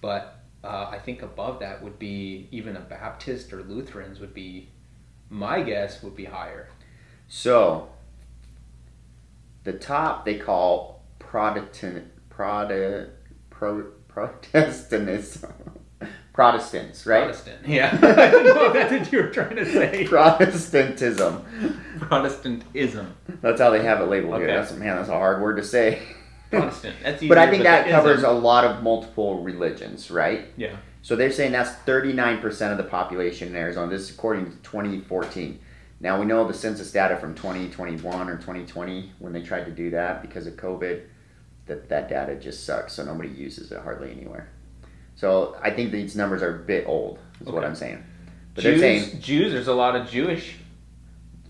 but 0.00 0.35
uh, 0.66 0.90
I 0.90 0.98
think 0.98 1.22
above 1.22 1.60
that 1.60 1.82
would 1.82 1.98
be 1.98 2.48
even 2.50 2.76
a 2.76 2.80
Baptist 2.80 3.52
or 3.52 3.62
Lutherans 3.62 4.20
would 4.20 4.34
be. 4.34 4.68
My 5.28 5.62
guess 5.62 6.02
would 6.02 6.14
be 6.14 6.24
higher. 6.24 6.68
So, 7.28 7.88
the 9.64 9.72
top 9.72 10.24
they 10.24 10.38
call 10.38 11.02
Protestant, 11.18 12.12
Protestant, 12.28 13.10
Pro, 13.50 13.82
Protestantism, 14.06 15.52
Protestants, 16.32 17.06
right? 17.06 17.24
Protestant. 17.24 17.66
Yeah, 17.66 17.90
I 18.02 18.30
didn't 18.30 18.54
know 18.54 18.66
if 18.66 18.72
that's 18.72 18.92
what 18.92 19.12
you 19.12 19.22
were 19.22 19.30
trying 19.30 19.56
to 19.56 19.64
say. 19.64 20.06
Protestantism. 20.06 21.44
Protestantism. 21.98 23.16
That's 23.40 23.60
how 23.60 23.70
they 23.70 23.82
have 23.82 24.00
it 24.00 24.04
labeled 24.04 24.36
here. 24.38 24.46
That's 24.46 24.72
man, 24.72 24.96
that's 24.96 25.08
a 25.08 25.12
hard 25.12 25.42
word 25.42 25.56
to 25.56 25.64
say. 25.64 26.02
Protestant. 26.50 26.96
That's 27.02 27.24
but 27.26 27.38
I 27.38 27.42
easier, 27.44 27.50
think 27.50 27.62
that 27.64 27.84
the 27.86 27.90
covers 27.90 28.22
a 28.22 28.30
lot 28.30 28.64
of 28.64 28.82
multiple 28.82 29.42
religions, 29.42 30.10
right? 30.10 30.46
Yeah. 30.56 30.76
So 31.02 31.14
they're 31.16 31.30
saying 31.32 31.52
that's 31.52 31.70
39% 31.86 32.72
of 32.72 32.78
the 32.78 32.84
population 32.84 33.48
in 33.48 33.56
Arizona. 33.56 33.90
This 33.90 34.02
is 34.02 34.10
according 34.10 34.46
to 34.46 34.56
2014. 34.62 35.60
Now 36.00 36.18
we 36.20 36.26
know 36.26 36.46
the 36.46 36.54
census 36.54 36.90
data 36.92 37.16
from 37.16 37.34
2021 37.34 38.28
or 38.28 38.36
2020 38.36 39.12
when 39.18 39.32
they 39.32 39.42
tried 39.42 39.64
to 39.64 39.70
do 39.70 39.90
that 39.90 40.20
because 40.20 40.46
of 40.46 40.54
COVID, 40.54 41.02
that 41.66 41.88
that 41.88 42.08
data 42.08 42.36
just 42.36 42.64
sucks. 42.64 42.92
So 42.94 43.04
nobody 43.04 43.28
uses 43.30 43.72
it 43.72 43.80
hardly 43.80 44.10
anywhere. 44.10 44.48
So 45.14 45.56
I 45.62 45.70
think 45.70 45.92
these 45.92 46.14
numbers 46.16 46.42
are 46.42 46.56
a 46.56 46.58
bit 46.58 46.86
old, 46.86 47.18
is 47.40 47.48
what 47.48 47.64
I'm 47.64 47.74
saying. 47.74 48.04
But 48.54 48.62
Jews, 48.62 48.80
they're 48.80 49.00
saying 49.00 49.20
Jews. 49.20 49.52
There's 49.52 49.68
a 49.68 49.74
lot 49.74 49.96
of 49.96 50.08
Jewish. 50.10 50.56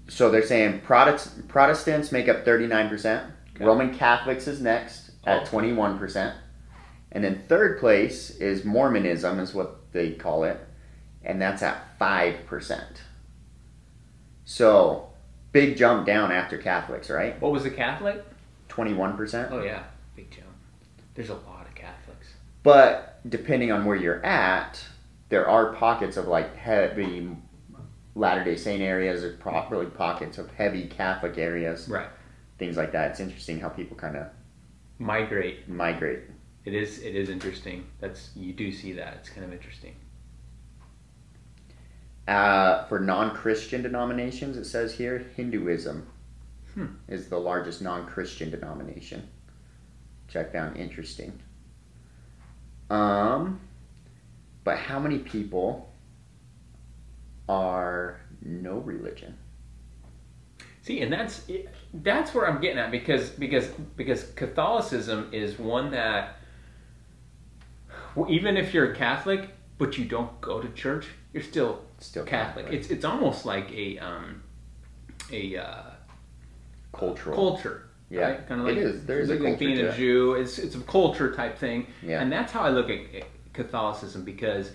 so 0.08 0.30
they're 0.30 0.46
saying 0.46 0.80
Protest, 0.82 1.48
Protestants 1.48 2.12
make 2.12 2.28
up 2.28 2.44
39%. 2.44 3.32
Okay. 3.56 3.64
Roman 3.64 3.92
Catholics 3.94 4.46
is 4.46 4.60
next 4.60 5.10
at 5.26 5.42
Oh. 5.42 5.44
21%. 5.46 6.34
And 7.12 7.24
then 7.24 7.42
third 7.48 7.78
place 7.80 8.30
is 8.30 8.64
Mormonism, 8.64 9.38
is 9.40 9.54
what 9.54 9.92
they 9.92 10.12
call 10.12 10.44
it. 10.44 10.58
And 11.24 11.40
that's 11.40 11.62
at 11.62 11.98
5%. 11.98 13.00
So, 14.44 15.08
big 15.52 15.76
jump 15.76 16.06
down 16.06 16.30
after 16.30 16.58
Catholics, 16.58 17.10
right? 17.10 17.40
What 17.40 17.52
was 17.52 17.64
the 17.64 17.70
Catholic? 17.70 18.24
21%. 18.68 19.48
Oh 19.50 19.62
yeah, 19.62 19.84
big 20.14 20.30
jump. 20.30 20.46
There's 21.14 21.30
a 21.30 21.34
lot 21.34 21.66
of 21.66 21.74
Catholics. 21.74 22.34
But 22.62 23.18
depending 23.28 23.72
on 23.72 23.84
where 23.84 23.96
you're 23.96 24.24
at, 24.24 24.84
there 25.30 25.48
are 25.48 25.72
pockets 25.72 26.16
of 26.16 26.28
like 26.28 26.54
heavy 26.56 27.30
Latter 28.14 28.44
day 28.44 28.56
Saint 28.56 28.82
areas, 28.82 29.24
or 29.24 29.32
probably 29.34 29.86
pockets 29.86 30.38
of 30.38 30.50
heavy 30.54 30.86
Catholic 30.86 31.36
areas, 31.38 31.88
Right. 31.88 32.08
Things 32.58 32.76
like 32.76 32.92
that. 32.92 33.10
It's 33.12 33.20
interesting 33.20 33.60
how 33.60 33.68
people 33.68 33.96
kind 33.96 34.16
of 34.16 34.26
Migrate. 34.98 35.68
migrate. 35.68 36.20
It 36.64 36.74
is. 36.74 37.00
It 37.00 37.14
is 37.14 37.28
interesting. 37.28 37.86
That's 38.00 38.30
you 38.34 38.52
do 38.52 38.72
see 38.72 38.92
that. 38.94 39.14
It's 39.20 39.28
kind 39.28 39.44
of 39.44 39.52
interesting. 39.52 39.94
Uh, 42.26 42.84
for 42.86 42.98
non-Christian 42.98 43.82
denominations, 43.82 44.56
it 44.56 44.64
says 44.64 44.94
here 44.94 45.26
Hinduism 45.36 46.06
Hmm. 46.74 46.86
is 47.08 47.28
the 47.28 47.38
largest 47.38 47.80
non-Christian 47.80 48.50
denomination, 48.50 49.26
which 50.26 50.36
I 50.36 50.44
found 50.44 50.76
interesting. 50.76 51.38
Um, 52.90 53.60
but 54.64 54.76
how 54.76 54.98
many 54.98 55.18
people 55.20 55.90
are 57.48 58.20
no 58.42 58.78
religion? 58.78 59.38
See, 60.86 61.00
and 61.00 61.12
that's 61.12 61.42
that's 61.92 62.32
where 62.32 62.48
I'm 62.48 62.60
getting 62.60 62.78
at 62.78 62.92
because 62.92 63.30
because 63.30 63.66
because 63.96 64.30
Catholicism 64.36 65.30
is 65.32 65.58
one 65.58 65.90
that 65.90 66.36
well, 68.14 68.30
even 68.30 68.56
if 68.56 68.72
you're 68.72 68.92
a 68.92 68.94
Catholic 68.94 69.50
but 69.78 69.98
you 69.98 70.04
don't 70.04 70.40
go 70.40 70.60
to 70.60 70.68
church, 70.74 71.08
you're 71.32 71.42
still 71.42 71.80
Still 71.98 72.24
Catholic. 72.24 72.66
Catholic. 72.66 72.80
It's 72.80 72.90
it's 72.90 73.04
almost 73.04 73.44
like 73.44 73.72
a 73.72 73.98
um, 73.98 74.44
a 75.32 75.56
uh, 75.56 75.82
Cultural. 76.92 77.34
culture. 77.34 77.88
Yeah, 78.08 78.20
right? 78.20 78.46
kind 78.46 78.60
of 78.60 78.68
like 78.68 78.76
it 78.76 78.82
is. 78.84 79.04
There 79.06 79.18
is 79.18 79.28
a 79.28 79.34
like 79.34 79.42
culture 79.42 79.58
being 79.58 79.78
a. 79.80 79.96
Jew. 79.96 80.34
It's 80.34 80.58
it's 80.60 80.76
a 80.76 80.80
culture 80.82 81.34
type 81.34 81.58
thing, 81.58 81.88
Yeah. 82.00 82.22
and 82.22 82.30
that's 82.30 82.52
how 82.52 82.60
I 82.60 82.68
look 82.68 82.90
at 82.90 83.24
Catholicism 83.52 84.24
because 84.24 84.70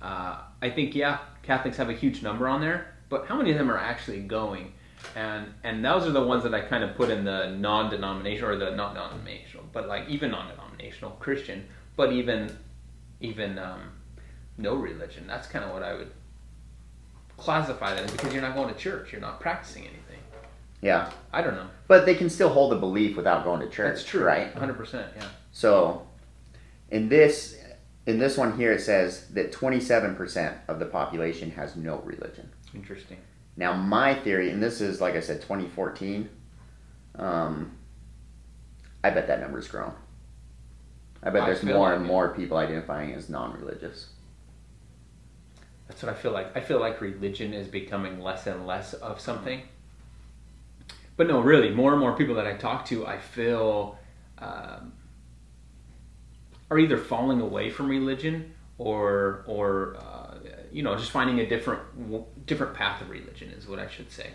uh, 0.00 0.42
I 0.62 0.70
think 0.70 0.94
yeah, 0.94 1.18
Catholics 1.42 1.76
have 1.78 1.90
a 1.90 1.94
huge 1.94 2.22
number 2.22 2.46
on 2.46 2.60
there, 2.60 2.94
but 3.08 3.26
how 3.26 3.36
many 3.36 3.50
of 3.50 3.58
them 3.58 3.68
are 3.68 3.78
actually 3.78 4.20
going? 4.20 4.72
And 5.14 5.54
and 5.64 5.84
those 5.84 6.06
are 6.06 6.10
the 6.10 6.22
ones 6.22 6.42
that 6.42 6.54
I 6.54 6.60
kind 6.60 6.84
of 6.84 6.96
put 6.96 7.10
in 7.10 7.24
the 7.24 7.50
non-denominational 7.50 8.50
or 8.50 8.56
the 8.56 8.70
not 8.72 8.94
non-denominational, 8.94 9.66
but 9.72 9.88
like 9.88 10.08
even 10.08 10.30
non-denominational 10.30 11.12
Christian, 11.12 11.66
but 11.96 12.12
even 12.12 12.56
even 13.20 13.58
um, 13.58 13.92
no 14.58 14.74
religion. 14.74 15.26
That's 15.26 15.46
kind 15.46 15.64
of 15.64 15.72
what 15.72 15.82
I 15.82 15.94
would 15.94 16.10
classify 17.36 17.94
that 17.94 18.04
as 18.04 18.10
because 18.10 18.32
you're 18.32 18.42
not 18.42 18.54
going 18.54 18.72
to 18.72 18.78
church, 18.78 19.12
you're 19.12 19.20
not 19.20 19.40
practicing 19.40 19.82
anything. 19.82 20.02
Yeah, 20.82 21.10
I 21.32 21.40
don't 21.42 21.54
know. 21.54 21.68
but 21.88 22.04
they 22.04 22.14
can 22.14 22.28
still 22.28 22.50
hold 22.50 22.72
a 22.72 22.76
belief 22.76 23.16
without 23.16 23.44
going 23.44 23.60
to 23.60 23.68
church. 23.68 23.94
That's 23.94 24.04
true, 24.04 24.22
right? 24.24 24.54
100%. 24.54 24.92
Yeah. 25.16 25.24
So, 25.50 26.06
in 26.90 27.08
this 27.08 27.56
in 28.06 28.18
this 28.18 28.36
one 28.36 28.56
here, 28.56 28.72
it 28.72 28.80
says 28.82 29.26
that 29.28 29.52
27% 29.52 30.58
of 30.68 30.78
the 30.78 30.86
population 30.86 31.50
has 31.52 31.74
no 31.74 31.98
religion. 32.04 32.50
Interesting. 32.74 33.18
Now, 33.56 33.74
my 33.74 34.14
theory, 34.14 34.50
and 34.50 34.62
this 34.62 34.80
is 34.80 35.00
like 35.00 35.14
I 35.14 35.20
said, 35.20 35.40
2014. 35.42 36.28
Um, 37.18 37.72
I 39.02 39.10
bet 39.10 39.26
that 39.28 39.40
number's 39.40 39.68
grown. 39.68 39.92
I 41.22 41.30
bet 41.30 41.42
I 41.42 41.46
there's 41.46 41.62
more 41.62 41.88
like 41.88 41.96
and 41.96 42.04
it. 42.04 42.08
more 42.08 42.34
people 42.34 42.56
identifying 42.56 43.14
as 43.14 43.28
non-religious. 43.28 44.08
That's 45.88 46.02
what 46.02 46.12
I 46.12 46.14
feel 46.14 46.32
like. 46.32 46.56
I 46.56 46.60
feel 46.60 46.80
like 46.80 47.00
religion 47.00 47.54
is 47.54 47.68
becoming 47.68 48.20
less 48.20 48.46
and 48.46 48.66
less 48.66 48.92
of 48.94 49.20
something. 49.20 49.62
But 51.16 51.28
no, 51.28 51.40
really, 51.40 51.70
more 51.70 51.92
and 51.92 52.00
more 52.00 52.14
people 52.16 52.34
that 52.34 52.46
I 52.46 52.54
talk 52.54 52.84
to, 52.86 53.06
I 53.06 53.18
feel 53.18 53.98
um, 54.38 54.92
are 56.70 56.78
either 56.78 56.98
falling 56.98 57.40
away 57.40 57.70
from 57.70 57.88
religion 57.88 58.52
or, 58.78 59.44
or 59.46 59.96
uh, 59.96 60.34
you 60.70 60.82
know, 60.82 60.96
just 60.96 61.10
finding 61.10 61.40
a 61.40 61.48
different 61.48 61.80
different 62.46 62.74
path 62.74 63.02
of 63.02 63.10
religion 63.10 63.50
is 63.50 63.66
what 63.66 63.78
I 63.78 63.88
should 63.88 64.10
say. 64.10 64.30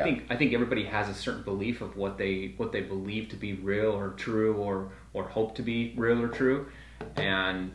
I 0.00 0.02
think 0.02 0.24
I 0.30 0.36
think 0.36 0.52
everybody 0.52 0.84
has 0.84 1.08
a 1.08 1.14
certain 1.14 1.42
belief 1.42 1.80
of 1.80 1.96
what 1.96 2.18
they 2.18 2.54
what 2.56 2.72
they 2.72 2.80
believe 2.80 3.28
to 3.28 3.36
be 3.36 3.52
real 3.54 3.92
or 3.92 4.10
true 4.10 4.54
or 4.54 4.90
or 5.12 5.24
hope 5.24 5.54
to 5.56 5.62
be 5.62 5.94
real 5.96 6.20
or 6.20 6.28
true. 6.28 6.66
and 7.16 7.72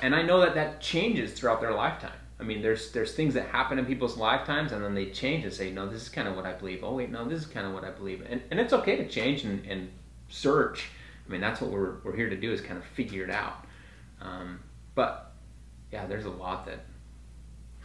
and 0.00 0.14
I 0.14 0.22
know 0.22 0.40
that 0.40 0.54
that 0.54 0.80
changes 0.80 1.32
throughout 1.32 1.60
their 1.60 1.74
lifetime. 1.74 2.12
I 2.38 2.44
mean, 2.44 2.62
there's 2.62 2.92
there's 2.92 3.14
things 3.14 3.34
that 3.34 3.46
happen 3.46 3.78
in 3.78 3.86
people's 3.86 4.16
lifetimes, 4.16 4.72
and 4.72 4.82
then 4.84 4.94
they 4.94 5.10
change 5.10 5.44
and 5.44 5.52
say, 5.52 5.70
no, 5.70 5.88
this 5.88 6.02
is 6.02 6.08
kind 6.08 6.26
of 6.28 6.36
what 6.36 6.46
I 6.46 6.52
believe. 6.52 6.82
Oh 6.82 6.94
wait, 6.94 7.10
no, 7.10 7.24
this 7.28 7.40
is 7.40 7.46
kind 7.46 7.66
of 7.66 7.72
what 7.72 7.84
I 7.84 7.90
believe, 7.90 8.24
and 8.28 8.40
and 8.50 8.60
it's 8.60 8.72
okay 8.72 8.96
to 8.96 9.08
change 9.08 9.44
and, 9.44 9.64
and 9.66 9.90
search. 10.28 10.90
I 11.26 11.30
mean, 11.30 11.40
that's 11.40 11.60
what 11.60 11.70
we're 11.70 11.96
we're 12.04 12.16
here 12.16 12.30
to 12.30 12.36
do 12.36 12.52
is 12.52 12.60
kind 12.60 12.78
of 12.78 12.84
figure 12.84 13.24
it 13.24 13.30
out. 13.30 13.64
Um, 14.20 14.60
but 14.94 15.32
yeah, 15.92 16.06
there's 16.06 16.24
a 16.24 16.30
lot 16.30 16.66
that 16.66 16.80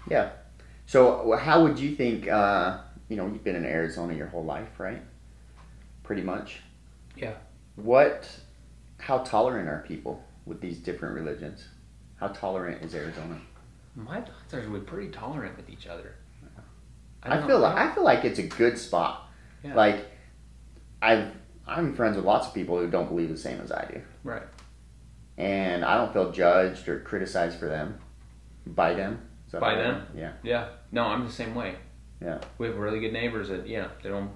Yeah. 0.10 0.30
So 0.88 1.38
how 1.38 1.64
would 1.64 1.78
you 1.78 1.96
think? 1.96 2.28
Uh, 2.28 2.80
you 3.10 3.16
know, 3.16 3.28
you've 3.28 3.44
been 3.44 3.56
in 3.56 3.66
Arizona 3.66 4.14
your 4.14 4.28
whole 4.28 4.44
life, 4.44 4.80
right? 4.80 5.02
Pretty 6.04 6.24
much. 6.24 6.62
Yeah. 7.16 7.34
What? 7.76 8.28
How 8.98 9.20
tolerant 9.20 9.70
are 9.70 9.86
people 9.88 10.24
with 10.46 10.60
these 10.60 10.80
different 10.80 11.14
religions? 11.14 11.68
How 12.20 12.30
tolerant 12.30 12.84
is 12.84 12.96
Arizona? 12.96 13.40
my 13.98 14.22
thoughts 14.22 14.54
are 14.54 14.70
we're 14.70 14.80
pretty 14.80 15.10
tolerant 15.10 15.58
with 15.58 15.70
each 15.70 15.88
other. 15.88 16.14
I, 17.24 17.36
don't 17.36 17.48
feel 17.48 17.60
like 17.60 17.76
I 17.76 17.94
feel 17.94 18.04
like 18.04 18.24
it's 18.24 18.40
a 18.40 18.44
good 18.44 18.78
spot. 18.78 19.28
Yeah. 19.64 19.74
Like, 19.74 20.06
I've 21.02 21.32
I'm 21.66 21.96
friends 21.96 22.16
with 22.16 22.24
lots 22.24 22.48
of 22.48 22.54
people 22.54 22.78
who 22.78 22.90
don't 22.90 23.10
believe 23.10 23.30
the 23.30 23.38
same 23.38 23.60
as 23.60 23.72
I 23.72 23.86
do, 23.86 24.02
right. 24.24 24.44
and 25.38 25.84
I 25.84 25.98
don't 25.98 26.14
feel 26.14 26.32
judged 26.32 26.88
or 26.88 27.00
criticized 27.00 27.60
for 27.60 27.68
them, 27.68 28.00
by 28.66 28.94
them. 28.94 29.27
By 29.52 29.60
right 29.60 29.78
them? 29.78 30.08
Yeah. 30.16 30.32
Yeah. 30.44 30.70
No, 30.92 31.06
I'm 31.06 31.26
the 31.26 31.32
same 31.32 31.56
way. 31.56 31.76
Yeah. 32.22 32.40
We 32.58 32.68
have 32.68 32.78
really 32.78 33.00
good 33.00 33.14
neighbors 33.14 33.50
that 33.50 33.68
yeah 33.68 33.88
they 34.02 34.10
don't 34.10 34.32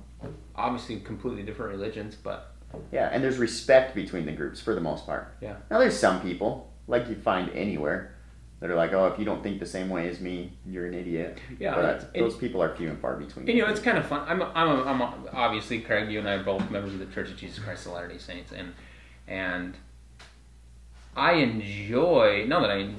obviously 0.55 0.99
completely 0.99 1.43
different 1.43 1.71
religions, 1.71 2.15
but 2.15 2.53
Yeah, 2.91 3.09
and 3.11 3.23
there's 3.23 3.37
respect 3.37 3.95
between 3.95 4.25
the 4.25 4.31
groups 4.31 4.59
for 4.61 4.75
the 4.75 4.81
most 4.81 5.05
part. 5.05 5.35
Yeah. 5.41 5.55
Now 5.69 5.79
there's 5.79 5.97
some 5.97 6.21
people, 6.21 6.71
like 6.87 7.09
you 7.09 7.15
find 7.15 7.49
anywhere, 7.49 8.15
that 8.61 8.69
are 8.69 8.75
like, 8.75 8.93
oh, 8.93 9.07
if 9.07 9.17
you 9.17 9.25
don't 9.25 9.41
think 9.41 9.59
the 9.59 9.65
same 9.65 9.89
way 9.89 10.07
as 10.07 10.21
me, 10.21 10.53
you're 10.67 10.85
an 10.85 10.93
idiot. 10.93 11.39
yeah. 11.59 11.73
but 11.73 12.11
and- 12.13 12.23
those 12.23 12.37
people 12.37 12.61
are 12.61 12.75
few 12.75 12.89
and 12.89 12.99
far 12.99 13.15
between. 13.15 13.47
You 13.47 13.63
know, 13.63 13.69
it's 13.69 13.79
kind 13.81 13.97
of 13.97 14.05
fun. 14.05 14.23
I'm, 14.27 14.41
I'm, 14.41 15.01
I'm 15.01 15.25
obviously 15.33 15.81
Craig. 15.81 16.11
You 16.11 16.19
and 16.19 16.29
I 16.29 16.33
are 16.33 16.43
both 16.43 16.69
members 16.69 16.93
of 16.93 16.99
the 16.99 17.07
Church 17.07 17.29
of 17.29 17.37
Jesus 17.37 17.59
Christ 17.59 17.87
of 17.87 17.93
Latter 17.93 18.07
Day 18.07 18.19
Saints, 18.19 18.51
and 18.51 18.73
and 19.27 19.75
I 21.17 21.33
enjoy. 21.33 22.45
Now 22.47 22.59
that 22.61 22.69
I, 22.69 22.93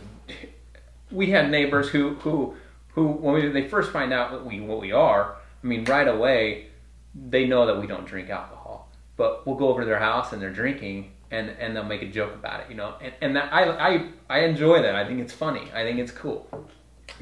we 1.13 1.31
had 1.31 1.51
neighbors 1.51 1.89
who 1.89 2.15
who 2.17 2.55
who 2.95 3.07
when 3.07 3.35
we, 3.35 3.49
they 3.49 3.69
first 3.69 3.93
find 3.93 4.13
out 4.13 4.33
what 4.33 4.45
we 4.45 4.61
what 4.61 4.81
we 4.81 4.93
are. 4.93 5.37
I 5.63 5.67
mean, 5.67 5.85
right 5.85 6.09
away, 6.09 6.69
they 7.15 7.47
know 7.47 7.67
that 7.67 7.81
we 7.81 7.87
don't 7.87 8.07
drink 8.07 8.31
alcohol, 8.31 8.89
but 9.17 9.47
we'll 9.47 9.57
go 9.57 9.69
over 9.69 9.83
to 9.83 9.87
their 9.87 10.01
house 10.01 10.33
and 10.33 10.41
they're 10.43 10.53
drinking. 10.53 11.13
And, 11.35 11.49
and 11.59 11.75
they'll 11.75 11.83
make 11.83 12.03
a 12.03 12.11
joke 12.11 12.35
about 12.35 12.61
it, 12.61 12.67
you 12.69 12.77
know, 12.77 12.95
and, 13.01 13.15
and 13.23 13.37
that 13.37 13.51
I, 13.51 13.65
I 13.71 14.07
I 14.29 14.39
enjoy 14.41 14.83
that. 14.83 14.95
I 14.95 15.07
think 15.07 15.19
it's 15.19 15.33
funny. 15.33 15.63
I 15.73 15.83
think 15.83 15.99
it's 15.99 16.13
cool 16.13 16.47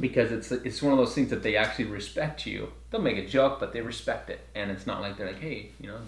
because 0.01 0.33
it's 0.33 0.51
it's 0.51 0.83
one 0.83 0.91
of 0.91 0.99
those 0.99 1.15
things 1.15 1.31
that 1.31 1.45
they 1.45 1.55
actually 1.55 1.85
respect 1.85 2.45
you. 2.45 2.73
They'll 2.91 3.01
make 3.01 3.19
a 3.19 3.25
joke, 3.25 3.61
but 3.61 3.73
they 3.73 3.83
respect 3.83 4.29
it, 4.29 4.41
and 4.57 4.69
it's 4.73 4.85
not 4.85 5.01
like 5.01 5.17
they're 5.17 5.29
like, 5.29 5.39
hey, 5.39 5.71
you 5.81 5.87
know, 5.87 5.99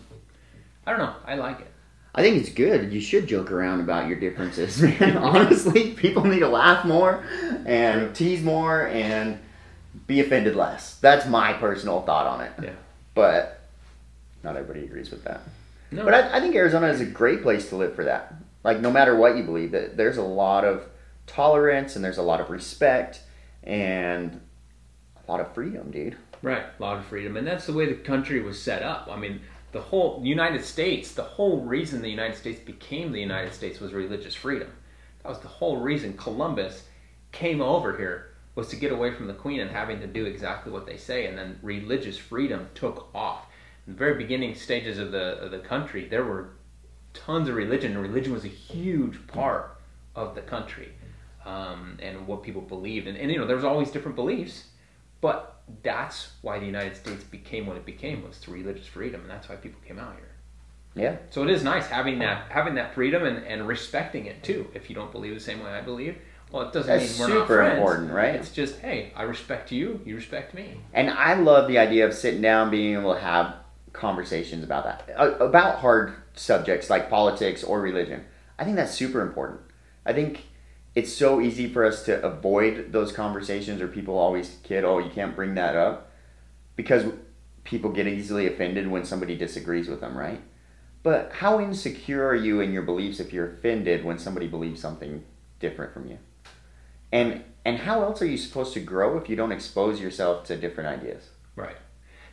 I 0.84 0.90
don't 0.90 0.98
know, 0.98 1.14
I 1.24 1.36
like 1.36 1.60
it. 1.60 1.72
I 2.14 2.22
think 2.22 2.36
it's 2.36 2.50
good. 2.50 2.92
You 2.92 3.00
should 3.00 3.26
joke 3.26 3.50
around 3.50 3.80
about 3.80 4.06
your 4.08 4.18
differences, 4.20 4.80
man. 5.00 5.16
Honestly, 5.16 5.92
people 5.92 6.24
need 6.24 6.40
to 6.40 6.48
laugh 6.48 6.84
more 6.84 7.24
and 7.64 8.14
tease 8.14 8.42
more 8.42 8.86
and 8.88 9.38
be 10.06 10.20
offended 10.20 10.54
less. 10.54 10.96
That's 10.96 11.26
my 11.26 11.54
personal 11.54 12.02
thought 12.02 12.26
on 12.26 12.40
it. 12.42 12.52
Yeah. 12.62 12.70
But 13.14 13.60
not 14.42 14.56
everybody 14.56 14.84
agrees 14.84 15.10
with 15.10 15.24
that. 15.24 15.40
No, 15.90 16.04
But 16.04 16.14
I, 16.14 16.36
I 16.38 16.40
think 16.40 16.54
Arizona 16.54 16.88
is 16.88 17.00
a 17.00 17.06
great 17.06 17.42
place 17.42 17.68
to 17.70 17.76
live 17.76 17.94
for 17.94 18.04
that. 18.04 18.34
Like, 18.64 18.80
no 18.80 18.90
matter 18.90 19.16
what 19.16 19.36
you 19.36 19.42
believe, 19.42 19.72
that 19.72 19.96
there's 19.96 20.16
a 20.16 20.22
lot 20.22 20.64
of 20.64 20.84
tolerance 21.26 21.96
and 21.96 22.04
there's 22.04 22.18
a 22.18 22.22
lot 22.22 22.40
of 22.40 22.50
respect 22.50 23.20
and 23.62 24.40
a 25.26 25.30
lot 25.30 25.40
of 25.40 25.52
freedom, 25.54 25.90
dude. 25.90 26.16
right, 26.42 26.64
a 26.78 26.82
lot 26.82 26.98
of 26.98 27.04
freedom, 27.06 27.36
and 27.36 27.46
that's 27.46 27.66
the 27.66 27.72
way 27.72 27.86
the 27.86 27.94
country 27.94 28.40
was 28.40 28.60
set 28.60 28.82
up. 28.82 29.08
I 29.10 29.16
mean, 29.16 29.40
the 29.72 29.80
whole 29.80 30.20
United 30.22 30.64
States, 30.64 31.12
the 31.12 31.22
whole 31.22 31.60
reason 31.60 32.02
the 32.02 32.10
United 32.10 32.36
States 32.36 32.60
became 32.60 33.10
the 33.10 33.20
United 33.20 33.54
States 33.54 33.80
was 33.80 33.92
religious 33.92 34.34
freedom. 34.34 34.70
That 35.22 35.30
was 35.30 35.40
the 35.40 35.48
whole 35.48 35.78
reason 35.78 36.16
Columbus 36.16 36.84
came 37.32 37.62
over 37.62 37.96
here 37.96 38.34
was 38.54 38.68
to 38.68 38.76
get 38.76 38.92
away 38.92 39.12
from 39.12 39.26
the 39.26 39.32
Queen 39.32 39.60
and 39.60 39.70
having 39.70 39.98
to 40.00 40.06
do 40.06 40.26
exactly 40.26 40.70
what 40.70 40.84
they 40.84 40.98
say, 40.98 41.26
and 41.26 41.38
then 41.38 41.58
religious 41.62 42.18
freedom 42.18 42.68
took 42.74 43.08
off. 43.14 43.46
In 43.86 43.94
the 43.94 43.98
very 43.98 44.14
beginning 44.14 44.54
stages 44.54 44.98
of 44.98 45.10
the 45.10 45.38
of 45.38 45.50
the 45.50 45.58
country, 45.58 46.06
there 46.06 46.24
were 46.24 46.50
tons 47.14 47.48
of 47.48 47.54
religion. 47.54 47.96
Religion 47.96 48.32
was 48.32 48.44
a 48.44 48.48
huge 48.48 49.26
part 49.26 49.78
of 50.14 50.34
the 50.34 50.42
country, 50.42 50.92
um, 51.46 51.98
and 52.02 52.26
what 52.26 52.42
people 52.42 52.60
believed. 52.60 53.06
And, 53.06 53.16
and 53.16 53.30
you 53.30 53.38
know, 53.38 53.46
there 53.46 53.56
was 53.56 53.64
always 53.64 53.90
different 53.90 54.16
beliefs, 54.16 54.66
but 55.22 55.51
that's 55.82 56.30
why 56.42 56.58
the 56.58 56.66
United 56.66 56.96
States 56.96 57.24
became 57.24 57.66
what 57.66 57.76
it 57.76 57.86
became 57.86 58.26
was 58.26 58.38
through 58.38 58.54
religious 58.54 58.86
freedom, 58.86 59.20
and 59.22 59.30
that's 59.30 59.48
why 59.48 59.56
people 59.56 59.80
came 59.86 59.98
out 59.98 60.14
here. 60.16 60.28
Yeah. 60.94 61.16
So 61.30 61.42
it 61.42 61.50
is 61.50 61.64
nice 61.64 61.86
having 61.86 62.18
that 62.18 62.50
having 62.50 62.74
that 62.74 62.94
freedom 62.94 63.24
and, 63.24 63.44
and 63.46 63.66
respecting 63.66 64.26
it 64.26 64.42
too. 64.42 64.68
If 64.74 64.90
you 64.90 64.94
don't 64.94 65.10
believe 65.10 65.34
the 65.34 65.40
same 65.40 65.62
way 65.62 65.70
I 65.70 65.80
believe, 65.80 66.18
well, 66.50 66.68
it 66.68 66.72
doesn't 66.72 66.86
That's 66.86 67.18
mean 67.18 67.20
we're 67.20 67.34
not 67.34 67.42
super 67.42 67.56
friends. 67.56 67.78
important, 67.78 68.12
right? 68.12 68.34
It's 68.34 68.50
just 68.50 68.78
hey, 68.80 69.12
I 69.16 69.22
respect 69.22 69.72
you, 69.72 70.00
you 70.04 70.14
respect 70.14 70.52
me. 70.52 70.80
And 70.92 71.08
I 71.08 71.34
love 71.34 71.68
the 71.68 71.78
idea 71.78 72.06
of 72.06 72.12
sitting 72.12 72.42
down, 72.42 72.70
being 72.70 72.94
able 72.94 73.14
to 73.14 73.20
have 73.20 73.54
conversations 73.94 74.64
about 74.64 74.84
that, 74.84 75.14
uh, 75.18 75.30
about 75.38 75.78
hard 75.78 76.14
subjects 76.34 76.90
like 76.90 77.08
politics 77.08 77.64
or 77.64 77.80
religion. 77.80 78.24
I 78.58 78.64
think 78.64 78.76
that's 78.76 78.92
super 78.92 79.22
important. 79.22 79.60
I 80.04 80.12
think 80.12 80.46
it's 80.94 81.12
so 81.12 81.40
easy 81.40 81.68
for 81.68 81.84
us 81.84 82.04
to 82.04 82.22
avoid 82.22 82.92
those 82.92 83.12
conversations, 83.12 83.80
or 83.80 83.88
people 83.88 84.18
always 84.18 84.58
kid, 84.62 84.84
oh, 84.84 84.98
you 84.98 85.10
can't 85.10 85.34
bring 85.34 85.54
that 85.54 85.74
up, 85.74 86.10
because 86.76 87.12
people 87.64 87.90
get 87.92 88.06
easily 88.06 88.46
offended 88.46 88.88
when 88.88 89.04
somebody 89.04 89.36
disagrees 89.36 89.88
with 89.88 90.00
them, 90.00 90.16
right? 90.16 90.40
But 91.02 91.32
how 91.32 91.60
insecure 91.60 92.26
are 92.26 92.34
you 92.34 92.60
in 92.60 92.72
your 92.72 92.82
beliefs 92.82 93.20
if 93.20 93.32
you're 93.32 93.48
offended 93.48 94.04
when 94.04 94.18
somebody 94.18 94.46
believes 94.46 94.80
something 94.80 95.24
different 95.58 95.92
from 95.92 96.08
you? 96.08 96.18
And 97.10 97.44
and 97.64 97.78
how 97.78 98.02
else 98.02 98.20
are 98.22 98.26
you 98.26 98.38
supposed 98.38 98.74
to 98.74 98.80
grow 98.80 99.16
if 99.18 99.28
you 99.28 99.36
don't 99.36 99.52
expose 99.52 100.00
yourself 100.00 100.44
to 100.44 100.56
different 100.56 101.00
ideas? 101.00 101.30
Right. 101.54 101.76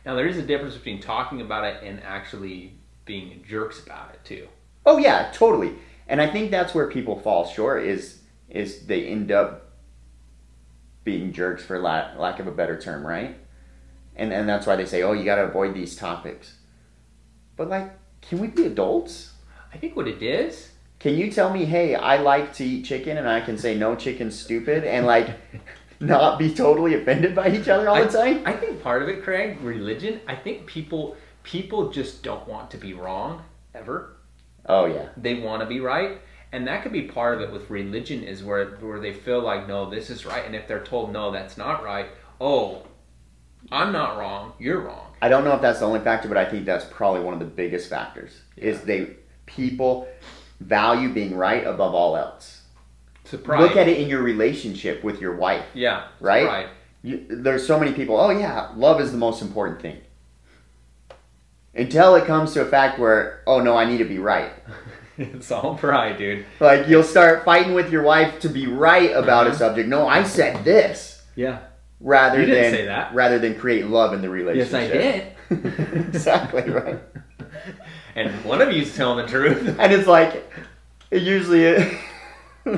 Now 0.04 0.14
there 0.14 0.26
is 0.26 0.36
a 0.36 0.42
difference 0.42 0.74
between 0.74 1.00
talking 1.00 1.40
about 1.40 1.64
it 1.64 1.82
and 1.82 2.02
actually 2.02 2.74
being 3.04 3.44
jerks 3.46 3.84
about 3.84 4.14
it 4.14 4.24
too. 4.24 4.48
Oh 4.86 4.98
yeah, 4.98 5.30
totally. 5.32 5.74
And 6.08 6.20
I 6.20 6.28
think 6.30 6.50
that's 6.50 6.74
where 6.74 6.88
people 6.88 7.18
fall 7.20 7.46
short 7.46 7.84
is 7.84 8.19
is 8.50 8.86
they 8.86 9.06
end 9.06 9.30
up 9.32 9.70
being 11.04 11.32
jerks 11.32 11.64
for 11.64 11.78
lack, 11.78 12.18
lack 12.18 12.38
of 12.38 12.46
a 12.46 12.52
better 12.52 12.78
term, 12.78 13.06
right? 13.06 13.36
And 14.16 14.32
and 14.32 14.48
that's 14.48 14.66
why 14.66 14.76
they 14.76 14.86
say, 14.86 15.02
"Oh, 15.02 15.12
you 15.12 15.24
got 15.24 15.36
to 15.36 15.44
avoid 15.44 15.74
these 15.74 15.96
topics." 15.96 16.56
But 17.56 17.68
like, 17.68 17.92
can 18.20 18.38
we 18.38 18.48
be 18.48 18.66
adults? 18.66 19.32
I 19.72 19.76
think 19.76 19.96
what 19.96 20.08
it 20.08 20.22
is. 20.22 20.70
Can 20.98 21.14
you 21.14 21.30
tell 21.30 21.52
me, 21.52 21.64
"Hey, 21.64 21.94
I 21.94 22.18
like 22.18 22.52
to 22.54 22.64
eat 22.64 22.84
chicken," 22.84 23.16
and 23.16 23.28
I 23.28 23.40
can 23.40 23.56
say, 23.56 23.76
"No, 23.76 23.94
chicken's 23.94 24.38
stupid," 24.38 24.84
and 24.84 25.06
like 25.06 25.30
not 26.00 26.38
be 26.38 26.52
totally 26.52 26.94
offended 26.94 27.34
by 27.34 27.50
each 27.50 27.68
other 27.68 27.88
all 27.88 27.96
I, 27.96 28.04
the 28.04 28.18
time? 28.18 28.42
I 28.44 28.52
think 28.52 28.82
part 28.82 29.02
of 29.02 29.08
it, 29.08 29.22
Craig, 29.22 29.60
religion. 29.62 30.20
I 30.26 30.34
think 30.34 30.66
people 30.66 31.16
people 31.42 31.90
just 31.90 32.22
don't 32.22 32.46
want 32.46 32.70
to 32.72 32.76
be 32.76 32.92
wrong 32.92 33.42
ever. 33.74 34.16
Oh 34.66 34.86
yeah. 34.86 35.08
They 35.16 35.34
want 35.34 35.62
to 35.62 35.66
be 35.66 35.80
right, 35.80 36.20
and 36.52 36.66
that 36.66 36.82
could 36.82 36.92
be 36.92 37.02
part 37.02 37.34
of 37.34 37.42
it 37.42 37.52
with 37.52 37.70
religion 37.70 38.22
is 38.22 38.42
where 38.42 38.76
where 38.76 39.00
they 39.00 39.12
feel 39.12 39.40
like 39.40 39.68
no, 39.68 39.88
this 39.88 40.10
is 40.10 40.26
right, 40.26 40.44
and 40.44 40.54
if 40.54 40.66
they're 40.66 40.84
told 40.84 41.12
no, 41.12 41.30
that's 41.30 41.56
not 41.56 41.82
right. 41.82 42.06
Oh, 42.40 42.82
I'm 43.70 43.92
not 43.92 44.18
wrong. 44.18 44.54
You're 44.58 44.80
wrong. 44.80 45.12
I 45.22 45.28
don't 45.28 45.44
know 45.44 45.54
if 45.54 45.60
that's 45.60 45.80
the 45.80 45.84
only 45.86 46.00
factor, 46.00 46.28
but 46.28 46.36
I 46.38 46.44
think 46.46 46.64
that's 46.64 46.86
probably 46.86 47.20
one 47.20 47.34
of 47.34 47.40
the 47.40 47.46
biggest 47.46 47.90
factors. 47.90 48.40
Is 48.56 48.78
Yeah. 48.78 48.84
they 48.84 49.10
people 49.46 50.08
value 50.60 51.12
being 51.12 51.36
right 51.36 51.66
above 51.66 51.94
all 51.94 52.16
else. 52.16 52.62
Surprise. 53.24 53.60
Look 53.60 53.76
at 53.76 53.88
it 53.88 53.98
in 53.98 54.08
your 54.08 54.22
relationship 54.22 55.04
with 55.04 55.20
your 55.20 55.36
wife. 55.36 55.64
Yeah. 55.74 56.08
Right? 56.20 56.46
Right. 56.46 56.68
You, 57.02 57.26
there's 57.28 57.66
so 57.66 57.78
many 57.78 57.92
people. 57.92 58.18
Oh 58.18 58.30
yeah, 58.30 58.70
love 58.76 59.00
is 59.00 59.12
the 59.12 59.18
most 59.18 59.40
important 59.42 59.80
thing. 59.80 59.98
Until 61.74 62.16
it 62.16 62.24
comes 62.26 62.52
to 62.54 62.62
a 62.62 62.64
fact 62.64 62.98
where, 62.98 63.42
oh 63.46 63.60
no, 63.60 63.76
I 63.76 63.84
need 63.84 63.98
to 63.98 64.04
be 64.04 64.18
right. 64.18 64.52
it's 65.34 65.50
all 65.50 65.76
pride, 65.76 66.16
dude. 66.18 66.44
Like 66.60 66.88
you'll 66.88 67.02
start 67.02 67.44
fighting 67.44 67.74
with 67.74 67.90
your 67.92 68.02
wife 68.02 68.40
to 68.40 68.48
be 68.48 68.66
right 68.66 69.10
about 69.14 69.46
a 69.46 69.50
Uh-huh. 69.50 69.58
subject. 69.58 69.88
No, 69.88 70.06
I 70.08 70.22
said 70.24 70.64
this. 70.64 71.22
Yeah. 71.36 71.58
Rather 72.00 72.40
You 72.40 72.46
didn't 72.46 72.62
than 72.62 72.72
say 72.72 72.84
that. 72.86 73.14
rather 73.14 73.38
than 73.38 73.58
create 73.58 73.86
love 73.86 74.14
in 74.14 74.22
the 74.22 74.30
relationship. 74.30 74.94
Yes. 74.94 75.26
I 75.50 75.54
did. 75.54 75.92
exactly 76.08 76.70
right. 76.70 76.98
And 78.16 78.30
one 78.44 78.60
of 78.62 78.72
you's 78.72 78.94
telling 78.96 79.24
the 79.24 79.30
truth. 79.30 79.76
And 79.78 79.92
it's 79.92 80.06
like 80.08 80.50
it 81.10 81.22
usually 81.22 81.64
it, 81.64 81.98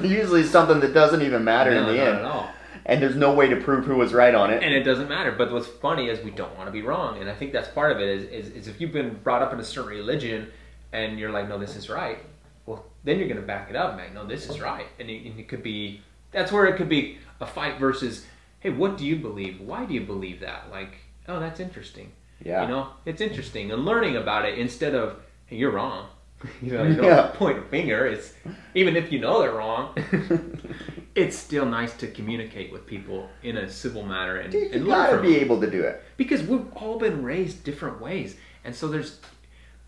usually 0.03 0.43
something 0.45 0.81
that 0.81 0.93
doesn't 0.95 1.23
even 1.23 1.45
matter 1.45 1.71
no, 1.75 1.81
in 1.89 1.97
the 1.97 2.03
end. 2.03 2.17
at 2.19 2.25
all. 2.25 2.49
And 2.85 3.01
there's 3.01 3.15
no 3.15 3.33
way 3.33 3.49
to 3.49 3.57
prove 3.57 3.85
who 3.85 3.95
was 3.97 4.13
right 4.13 4.35
on 4.35 4.53
it. 4.53 4.61
And 4.63 4.75
it 4.75 4.83
doesn't 4.83 5.09
matter. 5.09 5.31
But 5.31 5.53
what's 5.53 5.69
funny 5.69 6.09
is 6.09 6.19
we 6.25 6.33
don't 6.33 6.55
want 6.57 6.67
to 6.67 6.73
be 6.73 6.83
wrong, 6.83 7.21
and 7.21 7.31
I 7.31 7.35
think 7.35 7.53
that's 7.53 7.69
part 7.69 7.93
of 7.93 8.01
it. 8.01 8.09
Is, 8.09 8.25
is, 8.25 8.53
is 8.55 8.67
if 8.69 8.81
you've 8.81 8.91
been 8.93 9.15
brought 9.23 9.41
up 9.41 9.53
in 9.53 9.61
a 9.61 9.65
certain 9.65 9.91
religion, 9.91 10.49
and 10.93 11.17
you're 11.17 11.31
like, 11.31 11.49
no, 11.49 11.59
this 11.59 11.77
is 11.77 11.89
right. 11.89 12.19
Well, 12.67 12.85
then 13.05 13.19
you're 13.19 13.29
going 13.29 13.41
to 13.41 13.47
back 13.47 13.71
it 13.71 13.77
up, 13.77 13.97
man. 13.97 14.15
No, 14.15 14.27
this 14.27 14.49
is 14.49 14.61
right, 14.61 14.87
and 14.99 15.09
it, 15.11 15.27
and 15.27 15.39
it 15.39 15.49
could 15.49 15.63
be. 15.63 16.01
That's 16.31 16.51
where 16.53 16.67
it 16.67 16.77
could 16.77 16.89
be 16.89 17.19
a 17.41 17.47
fight 17.47 17.79
versus, 17.79 18.25
hey, 18.61 18.71
what 18.71 18.97
do 18.97 19.05
you 19.05 19.17
believe? 19.17 19.61
Why 19.61 19.85
do 19.85 19.93
you 19.95 20.01
believe 20.01 20.41
that? 20.41 20.71
Like, 20.71 20.95
oh, 21.29 21.39
that's 21.41 21.61
interesting. 21.61 22.13
Yeah. 22.43 22.63
You 22.63 22.69
know, 22.69 22.89
it's 23.05 23.21
interesting 23.21 23.71
and 23.71 23.85
learning 23.85 24.17
about 24.17 24.47
it 24.47 24.59
instead 24.59 24.95
of, 24.95 25.17
hey, 25.47 25.57
you're 25.57 25.71
wrong. 25.71 26.09
you 26.63 26.73
know, 26.73 26.83
you 26.85 26.97
don't 26.97 27.05
Yeah. 27.05 27.27
point 27.35 27.59
a 27.59 27.63
finger. 27.63 28.07
It's 28.07 28.33
even 28.75 28.97
if 28.97 29.13
you 29.13 29.21
know 29.21 29.41
they're 29.43 29.53
wrong. 29.53 29.95
it's 31.15 31.37
still 31.37 31.67
nice 31.67 31.93
to 31.99 32.07
communicate 32.09 32.73
with 32.73 32.87
people 32.87 33.29
in 33.43 33.59
a 33.59 33.69
civil 33.71 34.03
manner 34.03 34.37
and, 34.37 34.51
Dude, 34.51 34.73
and 34.73 34.85
you 34.85 34.91
gotta 34.91 35.21
be 35.21 35.35
them 35.35 35.43
able 35.43 35.61
to 35.61 35.71
do 35.71 35.83
it. 35.83 36.03
because 36.17 36.43
we've 36.43 36.67
all 36.75 36.99
been 36.99 37.23
raised 37.23 37.63
different 37.65 38.01
ways 38.01 38.37
and 38.65 38.75
so 38.75 38.89
there's 38.89 39.21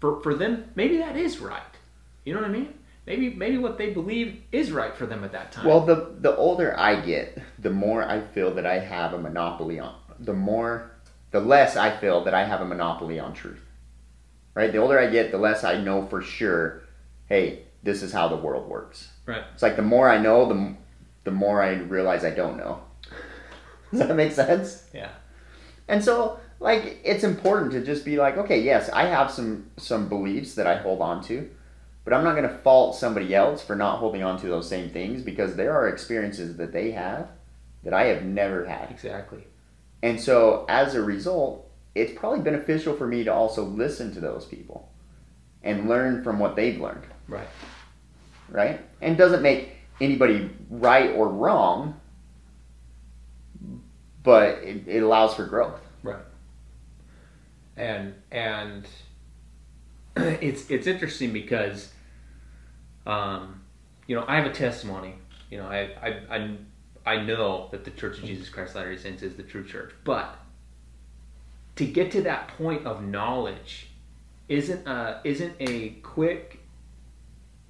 for 0.01 0.20
for 0.22 0.35
them 0.35 0.66
maybe 0.75 0.99
that 0.99 1.16
is 1.16 1.39
right 1.39 1.62
you 2.25 2.35
know 2.35 2.41
what 2.41 2.49
i 2.49 2.53
mean 2.53 2.72
maybe 3.07 3.31
maybe 3.31 3.59
what 3.59 3.77
they 3.79 3.91
believe 3.91 4.43
is 4.53 4.72
right 4.72 4.97
for 4.97 5.07
them 5.07 5.25
at 5.25 5.33
that 5.33 5.53
time 5.53 5.66
Well, 5.66 5.81
the 5.85 6.14
the 6.20 6.35
older 6.37 6.75
I 6.79 7.01
get, 7.01 7.39
the 7.59 7.70
more 7.70 8.03
I 8.03 8.20
feel 8.20 8.55
that 8.55 8.66
I 8.66 8.79
have 8.79 9.12
a 9.12 9.18
monopoly 9.18 9.79
on. 9.79 9.95
The 10.18 10.33
more, 10.33 10.91
the 11.31 11.41
less 11.41 11.77
I 11.77 11.91
feel 11.97 12.25
that 12.25 12.33
I 12.35 12.45
have 12.45 12.61
a 12.62 12.64
monopoly 12.64 13.18
on 13.20 13.35
truth. 13.35 13.61
Right. 14.55 14.72
The 14.72 14.79
older 14.79 14.99
I 14.99 15.09
get, 15.11 15.33
the 15.33 15.39
less 15.39 15.64
I 15.64 15.81
know 15.83 16.07
for 16.07 16.22
sure. 16.22 16.83
Hey, 17.27 17.64
this 17.83 18.03
is 18.03 18.12
how 18.12 18.29
the 18.29 18.37
world 18.37 18.68
works. 18.68 19.09
right 19.27 19.45
It's 19.53 19.62
like 19.62 19.77
the 19.77 19.83
more 19.83 20.09
I 20.09 20.18
know, 20.18 20.49
the 20.49 20.75
the 21.25 21.31
more 21.31 21.61
I 21.62 21.75
realize 21.75 22.25
I 22.25 22.31
don't 22.31 22.57
know. 22.57 22.83
Does 23.91 24.01
that 24.01 24.16
make 24.16 24.33
sense? 24.33 24.89
yeah 24.95 25.11
And 25.89 26.03
so, 26.03 26.41
like, 26.61 27.01
it's 27.05 27.25
important 27.25 27.72
to 27.72 27.85
just 27.85 28.05
be 28.05 28.16
like, 28.16 28.39
okay, 28.39 28.61
yes, 28.62 28.89
I 28.91 29.05
have 29.07 29.31
some 29.31 29.70
some 29.77 30.09
beliefs 30.09 30.55
that 30.55 30.66
I 30.66 30.77
hold 30.79 31.01
on 31.03 31.22
to, 31.25 31.51
but 32.05 32.13
I'm 32.13 32.25
not 32.25 32.37
going 32.37 32.49
to 32.49 32.59
fault 32.59 32.97
somebody 32.97 33.35
else 33.35 33.63
for 33.63 33.75
not 33.75 33.99
holding 33.99 34.23
on 34.23 34.39
to 34.41 34.47
those 34.47 34.69
same 34.69 34.91
things 34.91 35.23
because 35.23 35.57
there 35.57 35.73
are 35.73 35.89
experiences 35.89 36.57
that 36.59 36.73
they 36.73 36.91
have 36.93 37.29
that 37.83 37.95
I 37.95 38.05
have 38.05 38.25
never 38.25 38.65
had. 38.67 38.91
exactly 38.91 39.45
And 40.03 40.21
so, 40.21 40.67
as 40.69 40.95
a 40.95 41.03
result, 41.03 41.71
it's 41.95 42.19
probably 42.19 42.41
beneficial 42.41 42.95
for 42.95 43.07
me 43.07 43.25
to 43.25 43.33
also 43.33 43.65
listen 43.65 44.13
to 44.15 44.21
those 44.21 44.45
people 44.45 44.91
and 45.63 45.89
learn 45.89 46.23
from 46.23 46.39
what 46.39 46.57
they've 46.57 46.81
learned, 46.81 47.05
right 47.29 47.49
right? 48.51 48.81
And 49.01 49.17
doesn't 49.17 49.43
make 49.43 49.77
anybody 50.01 50.51
right 50.71 51.11
or 51.11 51.29
wrong, 51.29 52.01
but 54.23 54.59
it, 54.59 54.87
it 54.87 55.03
allows 55.03 55.35
for 55.35 55.47
growth. 55.47 55.81
right 56.03 56.23
and 57.77 58.15
and 58.31 58.87
it's 60.17 60.71
it's 60.71 60.87
interesting 60.87 61.33
because 61.33 61.93
um 63.07 63.61
you 64.07 64.15
know 64.15 64.25
i 64.29 64.37
have 64.37 64.47
a 64.47 64.53
testimony 64.53 65.15
you 65.51 65.59
know 65.59 65.67
i 65.67 65.91
i 66.03 66.37
i, 66.37 67.15
I 67.15 67.23
know 67.23 67.69
that 67.71 67.85
the 67.85 67.91
church 67.91 68.19
of 68.19 68.25
jesus 68.25 68.49
christ 68.49 68.75
latter-day 68.75 69.01
saints 69.01 69.23
is 69.23 69.37
the 69.37 69.43
true 69.43 69.65
church 69.65 69.93
but 70.05 70.39
to 71.77 71.85
get 71.85 72.11
to 72.12 72.23
that 72.23 72.49
point 72.49 72.87
of 72.87 73.03
knowledge 73.03 73.89
isn't 74.49 74.87
a, 74.87 75.21
isn't 75.25 75.57
a 75.61 75.91
quick 76.03 76.61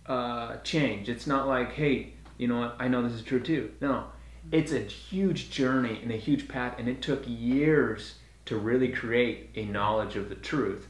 uh, 0.07 0.57
change. 0.59 1.09
It's 1.09 1.27
not 1.27 1.49
like, 1.49 1.73
hey, 1.73 2.13
you 2.37 2.49
know 2.49 2.59
what? 2.61 2.77
I 2.79 2.89
know 2.89 3.03
this 3.03 3.13
is 3.13 3.23
true 3.23 3.41
too. 3.41 3.73
No, 3.81 4.07
it's 4.53 4.73
a 4.73 4.81
huge 4.81 5.51
journey 5.51 6.01
and 6.03 6.11
a 6.11 6.17
huge 6.17 6.49
path, 6.49 6.75
and 6.79 6.89
it 6.89 7.01
took 7.01 7.23
years 7.27 8.17
to 8.47 8.57
really 8.59 8.89
create 8.89 9.51
a 9.55 9.65
knowledge 9.65 10.17
of 10.17 10.29
the 10.29 10.35
truth. 10.35 10.89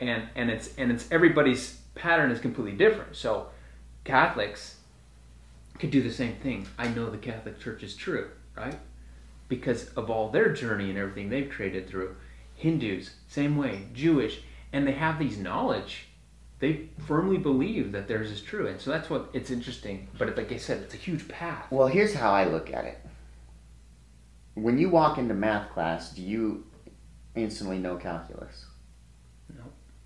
And 0.00 0.28
and 0.34 0.50
it's 0.50 0.74
and 0.76 0.90
it's 0.90 1.10
everybody's 1.10 1.78
pattern 1.94 2.30
is 2.30 2.40
completely 2.40 2.76
different. 2.76 3.16
So 3.16 3.48
Catholics 4.04 4.76
could 5.78 5.90
do 5.90 6.02
the 6.02 6.12
same 6.12 6.36
thing. 6.36 6.66
I 6.78 6.88
know 6.88 7.10
the 7.10 7.18
Catholic 7.18 7.58
Church 7.58 7.82
is 7.82 7.96
true, 7.96 8.30
right? 8.56 8.78
Because 9.48 9.88
of 9.90 10.10
all 10.10 10.28
their 10.28 10.52
journey 10.52 10.90
and 10.90 10.98
everything 10.98 11.28
they've 11.28 11.50
traded 11.50 11.88
through. 11.88 12.16
Hindus, 12.54 13.10
same 13.28 13.56
way, 13.56 13.86
Jewish, 13.92 14.42
and 14.72 14.86
they 14.86 14.92
have 14.92 15.18
these 15.18 15.38
knowledge. 15.38 16.06
They 16.60 16.88
firmly 17.06 17.36
believe 17.36 17.92
that 17.92 18.06
theirs 18.06 18.30
is 18.30 18.40
true, 18.40 18.68
and 18.68 18.80
so 18.80 18.90
that's 18.90 19.10
what 19.10 19.28
it's 19.32 19.50
interesting. 19.50 20.08
But 20.16 20.36
like 20.36 20.52
I 20.52 20.56
said, 20.56 20.82
it's 20.82 20.94
a 20.94 20.98
huge 20.98 21.26
path. 21.28 21.66
Well, 21.70 21.88
here's 21.88 22.14
how 22.14 22.32
I 22.32 22.44
look 22.44 22.72
at 22.72 22.84
it. 22.84 22.98
When 24.54 24.78
you 24.78 24.88
walk 24.88 25.18
into 25.18 25.34
math 25.34 25.72
class, 25.72 26.12
do 26.12 26.22
you 26.22 26.64
instantly 27.34 27.78
know 27.78 27.96
calculus? 27.96 28.66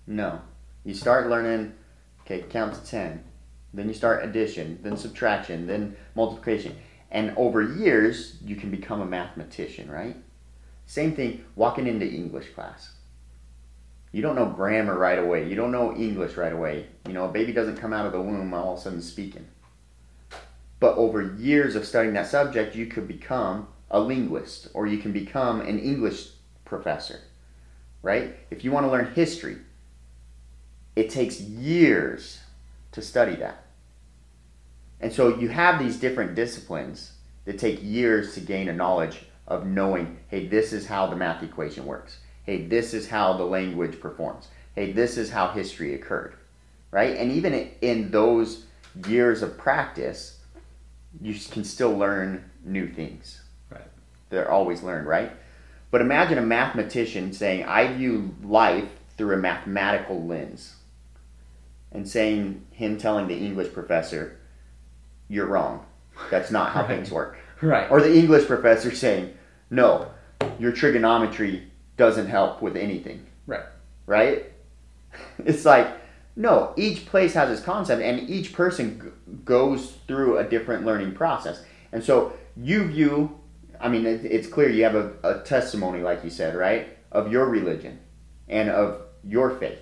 No. 0.09 0.41
You 0.83 0.95
start 0.95 1.29
learning, 1.29 1.73
okay, 2.21 2.41
count 2.49 2.73
to 2.73 2.83
10. 2.83 3.23
Then 3.75 3.87
you 3.87 3.93
start 3.93 4.25
addition, 4.25 4.79
then 4.81 4.97
subtraction, 4.97 5.67
then 5.67 5.95
multiplication. 6.15 6.75
And 7.11 7.31
over 7.37 7.61
years, 7.61 8.37
you 8.43 8.55
can 8.55 8.71
become 8.71 9.01
a 9.01 9.05
mathematician, 9.05 9.89
right? 9.89 10.17
Same 10.87 11.15
thing 11.15 11.45
walking 11.55 11.85
into 11.85 12.07
English 12.07 12.49
class. 12.55 12.95
You 14.11 14.23
don't 14.23 14.35
know 14.35 14.47
grammar 14.47 14.97
right 14.97 15.19
away. 15.19 15.47
You 15.47 15.55
don't 15.55 15.71
know 15.71 15.95
English 15.95 16.35
right 16.35 16.53
away. 16.53 16.87
You 17.05 17.13
know, 17.13 17.25
a 17.25 17.31
baby 17.31 17.53
doesn't 17.53 17.77
come 17.77 17.93
out 17.93 18.07
of 18.07 18.11
the 18.11 18.19
womb 18.19 18.51
all 18.51 18.73
of 18.73 18.79
a 18.79 18.81
sudden 18.81 19.03
speaking. 19.03 19.45
But 20.79 20.95
over 20.97 21.35
years 21.35 21.75
of 21.75 21.85
studying 21.85 22.15
that 22.15 22.25
subject, 22.25 22.75
you 22.75 22.87
could 22.87 23.07
become 23.07 23.67
a 23.91 23.99
linguist 23.99 24.69
or 24.73 24.87
you 24.87 24.97
can 24.97 25.11
become 25.11 25.61
an 25.61 25.77
English 25.77 26.29
professor, 26.65 27.19
right? 28.01 28.35
If 28.49 28.63
you 28.63 28.71
want 28.71 28.87
to 28.87 28.91
learn 28.91 29.13
history, 29.13 29.57
it 30.95 31.09
takes 31.09 31.39
years 31.39 32.39
to 32.91 33.01
study 33.01 33.35
that. 33.35 33.63
And 34.99 35.13
so 35.13 35.37
you 35.37 35.49
have 35.49 35.79
these 35.79 35.97
different 35.97 36.35
disciplines 36.35 37.13
that 37.45 37.57
take 37.57 37.81
years 37.81 38.33
to 38.33 38.41
gain 38.41 38.67
a 38.67 38.73
knowledge 38.73 39.25
of 39.47 39.65
knowing, 39.65 40.17
hey, 40.27 40.47
this 40.47 40.73
is 40.73 40.87
how 40.87 41.07
the 41.07 41.15
math 41.15 41.41
equation 41.41 41.85
works. 41.85 42.19
Hey, 42.43 42.65
this 42.65 42.93
is 42.93 43.07
how 43.09 43.33
the 43.33 43.43
language 43.45 43.99
performs. 43.99 44.47
Hey, 44.75 44.91
this 44.91 45.17
is 45.17 45.31
how 45.31 45.49
history 45.49 45.93
occurred. 45.93 46.35
Right? 46.91 47.17
And 47.17 47.31
even 47.31 47.53
in 47.81 48.11
those 48.11 48.65
years 49.07 49.41
of 49.41 49.57
practice, 49.57 50.39
you 51.21 51.33
can 51.51 51.63
still 51.63 51.95
learn 51.97 52.49
new 52.63 52.87
things. 52.87 53.41
Right. 53.69 53.87
They're 54.29 54.51
always 54.51 54.83
learned, 54.83 55.07
right? 55.07 55.31
But 55.91 56.01
imagine 56.01 56.37
a 56.37 56.43
mathematician 56.43 57.33
saying, 57.33 57.65
I 57.65 57.93
view 57.93 58.35
life 58.43 58.89
through 59.17 59.35
a 59.35 59.37
mathematical 59.37 60.23
lens. 60.25 60.75
And 61.91 62.07
saying, 62.07 62.65
him 62.71 62.97
telling 62.97 63.27
the 63.27 63.37
English 63.37 63.73
professor, 63.73 64.37
you're 65.27 65.47
wrong. 65.47 65.85
That's 66.29 66.51
not 66.51 66.71
how 66.71 66.81
Right. 66.81 66.89
things 66.89 67.11
work. 67.11 67.37
Right. 67.61 67.89
Or 67.89 67.99
the 68.01 68.15
English 68.15 68.45
professor 68.47 68.91
saying, 68.91 69.33
no, 69.69 70.07
your 70.59 70.71
trigonometry 70.71 71.63
doesn't 71.97 72.27
help 72.27 72.61
with 72.61 72.75
anything. 72.77 73.25
Right. 73.47 73.63
Right? 74.05 74.45
It's 75.45 75.65
like, 75.65 75.87
no, 76.35 76.73
each 76.77 77.05
place 77.05 77.33
has 77.33 77.49
its 77.49 77.61
concept 77.61 78.01
and 78.01 78.29
each 78.29 78.53
person 78.53 79.01
g- 79.01 79.33
goes 79.43 79.93
through 80.07 80.37
a 80.37 80.43
different 80.43 80.85
learning 80.85 81.13
process. 81.13 81.63
And 81.91 82.03
so 82.03 82.33
you 82.55 82.85
view, 82.85 83.39
I 83.81 83.89
mean, 83.89 84.05
it, 84.05 84.23
it's 84.23 84.47
clear 84.47 84.69
you 84.69 84.83
have 84.83 84.95
a, 84.95 85.13
a 85.23 85.39
testimony, 85.39 86.01
like 86.01 86.23
you 86.23 86.29
said, 86.29 86.55
right? 86.55 86.95
Of 87.11 87.31
your 87.31 87.45
religion 87.49 87.99
and 88.47 88.69
of 88.69 89.01
your 89.23 89.49
faith. 89.57 89.79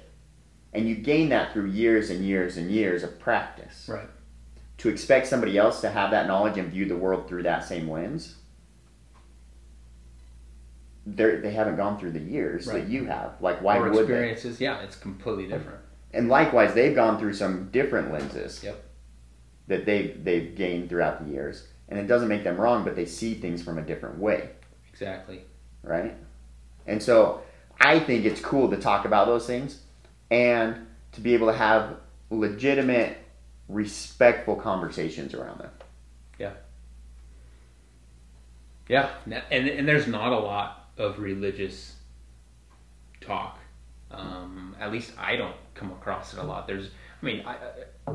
And 0.78 0.88
you 0.88 0.96
gain 0.96 1.30
that 1.30 1.54
through 1.54 1.66
years 1.68 2.10
and 2.10 2.24
years 2.24 2.56
and 2.58 2.70
years 2.72 3.04
of 3.04 3.20
practice 3.20 3.88
Right. 3.90 4.08
to 4.78 4.90
expect 4.90 5.28
somebody 5.28 5.58
else 5.58 5.82
to 5.82 5.90
have 5.90 6.12
that 6.12 6.28
knowledge 6.28 6.58
and 6.58 6.70
view 6.72 6.86
the 6.86 6.96
world 6.96 7.28
through 7.28 7.44
that 7.44 7.64
same 7.66 7.90
lens 7.90 8.36
they're, 11.06 11.40
they 11.42 11.52
haven't 11.52 11.78
gone 11.78 11.98
through 11.98 12.12
the 12.12 12.20
years 12.20 12.68
Right. 12.68 12.82
that 12.84 12.90
you 12.90 13.06
have 13.06 13.34
like 13.42 13.62
why 13.62 13.78
Or 13.78 13.84
would 13.84 13.94
they 13.94 14.00
experiences, 14.02 14.60
yeah, 14.60 14.82
it's 14.82 14.96
completely 14.96 15.48
different. 15.48 15.80
and 16.14 16.28
likewise 16.30 16.74
they've 16.74 16.96
gone 16.96 17.18
through 17.18 17.34
some 17.34 17.70
different 17.72 18.12
lenses 18.12 18.62
Yep. 18.64 18.84
that 19.68 19.86
they've 19.86 20.22
they've 20.24 20.54
gained 20.56 20.90
throughout 20.90 21.26
the 21.26 21.32
years 21.32 21.68
and 21.90 21.98
it 22.00 22.08
doesn't 22.08 22.28
make 22.28 22.44
them 22.44 22.60
wrong 22.60 22.84
but 22.84 22.96
they 22.96 23.06
see 23.06 23.34
things 23.36 23.64
from 23.64 23.78
a 23.78 23.82
different 23.82 24.20
way 24.20 24.50
Exactly. 24.92 25.42
right 25.82 26.16
and 26.86 27.02
so 27.02 27.42
i 27.80 28.00
think 28.00 28.26
it's 28.26 28.42
cool 28.42 28.70
to 28.70 28.78
talk 28.78 29.06
about 29.06 29.28
those 29.28 29.48
things 29.48 29.82
and 30.30 30.88
to 31.14 31.22
be 31.22 31.34
able 31.34 31.48
to 31.48 31.58
have 31.58 31.96
legitimate 32.30 33.18
respectful 33.70 34.56
conversations 34.56 35.34
around 35.34 35.60
them 35.60 35.72
Yeah, 36.40 36.54
Yeah, 38.90 39.10
and 39.52 39.68
and 39.68 39.88
there's 39.88 40.08
not 40.08 40.32
a 40.32 40.40
lot 40.40 40.90
of 40.98 41.20
religious 41.20 41.96
talk. 43.22 43.60
Um, 44.10 44.76
at 44.80 44.92
least 44.92 45.12
I 45.18 45.36
don't 45.36 45.56
come 45.74 45.92
across 45.92 46.34
it 46.34 46.40
a 46.40 46.44
lot. 46.44 46.66
There's, 46.68 46.88
I 47.22 47.26
mean, 47.26 47.46
I, 47.46 47.58
I, 48.08 48.14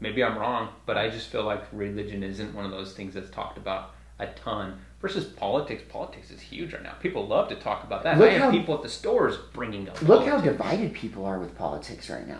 maybe 0.00 0.22
I'm 0.22 0.36
wrong, 0.36 0.68
but 0.84 0.98
I 0.98 1.08
just 1.08 1.28
feel 1.28 1.44
like 1.44 1.64
religion 1.72 2.22
isn't 2.22 2.54
one 2.54 2.64
of 2.64 2.70
those 2.70 2.92
things 2.92 3.14
that's 3.14 3.30
talked 3.30 3.56
about 3.56 3.94
a 4.18 4.26
ton. 4.26 4.78
Versus 5.02 5.24
politics, 5.24 5.82
politics 5.88 6.30
is 6.30 6.40
huge 6.40 6.72
right 6.72 6.82
now. 6.82 6.92
People 7.00 7.26
love 7.26 7.48
to 7.48 7.56
talk 7.56 7.82
about 7.84 8.04
that. 8.04 8.18
Look 8.18 8.30
I 8.30 8.34
have 8.34 8.42
how- 8.42 8.50
people 8.52 8.76
at 8.76 8.82
the 8.82 8.88
stores 8.88 9.36
bringing 9.52 9.88
up. 9.88 10.00
look 10.02 10.26
how 10.26 10.40
divided 10.40 10.94
people 10.94 11.24
are 11.26 11.38
with 11.40 11.56
politics 11.58 12.08
right 12.08 12.26
now 12.26 12.38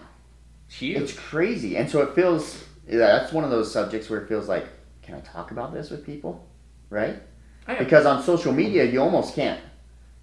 It's 0.69 0.77
huge. 0.77 0.99
It's 0.99 1.13
crazy, 1.13 1.77
and 1.77 1.91
so 1.91 2.01
it 2.03 2.15
feels. 2.15 2.65
That's 2.89 3.33
one 3.33 3.43
of 3.45 3.51
those 3.51 3.71
subjects 3.73 4.09
where 4.09 4.21
it 4.21 4.29
feels 4.29 4.49
like, 4.49 4.67
can 5.03 5.15
I 5.17 5.21
talk 5.21 5.51
about 5.51 5.73
this 5.75 5.91
with 5.91 6.07
people, 6.07 6.47
right? 6.89 7.17
Because 7.79 8.07
on 8.07 8.23
social 8.23 8.53
media, 8.53 8.85
you 8.85 9.01
almost 9.01 9.35
can't, 9.35 9.61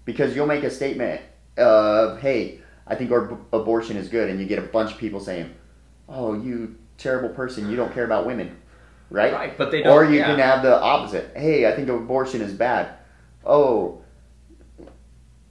because 0.04 0.34
you'll 0.36 0.46
make 0.46 0.62
a 0.64 0.70
statement 0.70 1.20
of, 1.58 2.20
"Hey, 2.20 2.60
I 2.86 2.94
think 2.96 3.10
ab- 3.12 3.38
abortion 3.52 3.96
is 3.96 4.08
good," 4.08 4.28
and 4.30 4.40
you 4.40 4.46
get 4.46 4.58
a 4.58 4.62
bunch 4.62 4.92
of 4.92 4.98
people 4.98 5.20
saying, 5.20 5.50
"Oh, 6.08 6.34
you 6.34 6.76
terrible 6.98 7.28
person, 7.30 7.70
you 7.70 7.76
don't 7.76 7.92
care 7.94 8.04
about 8.04 8.26
women," 8.26 8.56
right? 9.10 9.32
Right, 9.32 9.58
but 9.58 9.70
they 9.70 9.82
don't. 9.82 9.92
Or 9.92 10.04
you 10.04 10.18
yeah. 10.18 10.26
can 10.26 10.38
have 10.38 10.62
the 10.62 10.80
opposite. 10.80 11.32
Hey, 11.36 11.66
I 11.66 11.74
think 11.74 11.88
abortion 11.88 12.40
is 12.40 12.52
bad. 12.52 12.94
Oh, 13.44 14.02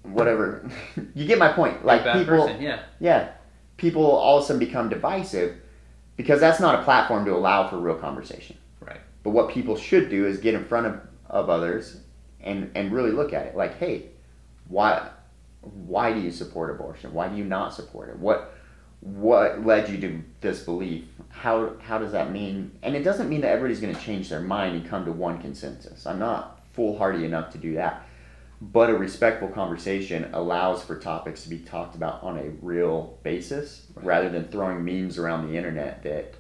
whatever. 0.04 0.70
you 1.14 1.26
get 1.26 1.38
my 1.38 1.52
point. 1.52 1.86
Like 1.86 2.04
people, 2.04 2.46
person, 2.46 2.62
yeah. 2.62 2.82
yeah, 3.00 3.30
people 3.78 4.06
all 4.06 4.38
of 4.38 4.44
a 4.44 4.48
sudden 4.48 4.60
become 4.60 4.90
divisive 4.90 5.58
because 6.16 6.40
that's 6.40 6.60
not 6.60 6.80
a 6.80 6.84
platform 6.84 7.26
to 7.26 7.34
allow 7.34 7.68
for 7.68 7.78
real 7.78 7.96
conversation. 7.96 8.58
Right. 8.80 9.00
But 9.24 9.32
what 9.32 9.50
people 9.50 9.76
should 9.76 10.10
do 10.10 10.26
is 10.26 10.38
get 10.40 10.54
in 10.54 10.66
front 10.66 10.88
of, 10.88 11.02
of 11.30 11.50
others 11.50 12.02
and 12.42 12.72
and 12.76 12.92
really 12.92 13.12
look 13.12 13.34
at 13.34 13.46
it. 13.46 13.56
Like, 13.56 13.78
hey, 13.78 14.08
why 14.68 15.10
why 15.62 16.14
do 16.14 16.20
you 16.20 16.32
support 16.32 16.72
abortion? 16.72 17.14
Why 17.14 17.28
do 17.28 17.36
you 17.36 17.44
not 17.44 17.74
support 17.74 18.10
it? 18.10 18.18
What 18.18 18.54
what 19.02 19.66
led 19.66 19.90
you 19.90 19.98
to 20.02 20.22
this 20.42 20.64
belief? 20.64 21.06
How 21.30 21.74
how 21.82 21.98
does 22.00 22.12
that 22.12 22.32
mean? 22.32 22.78
And 22.84 22.96
it 22.96 23.04
doesn't 23.04 23.30
mean 23.30 23.42
that 23.42 23.52
everybody's 23.52 23.80
going 23.80 23.96
to 23.96 24.02
change 24.02 24.30
their 24.30 24.42
mind 24.42 24.76
and 24.76 24.88
come 24.90 25.06
to 25.06 25.12
one 25.12 25.40
consensus. 25.40 26.06
I'm 26.06 26.20
not 26.20 26.62
foolhardy 26.74 27.26
enough 27.26 27.52
to 27.52 27.58
do 27.58 27.76
that. 27.76 28.06
But 28.62 28.90
a 28.90 28.94
respectful 28.94 29.48
conversation 29.48 30.30
allows 30.34 30.84
for 30.84 31.00
topics 31.00 31.44
to 31.44 31.50
be 31.50 31.60
talked 31.60 31.96
about 31.96 32.22
on 32.24 32.38
a 32.38 32.50
real 32.62 33.18
basis 33.24 33.88
Right. 33.96 34.06
rather 34.06 34.30
than 34.30 34.50
throwing 34.50 34.84
memes 34.84 35.18
around 35.18 35.48
the 35.48 35.56
internet 35.56 36.04
that 36.04 36.34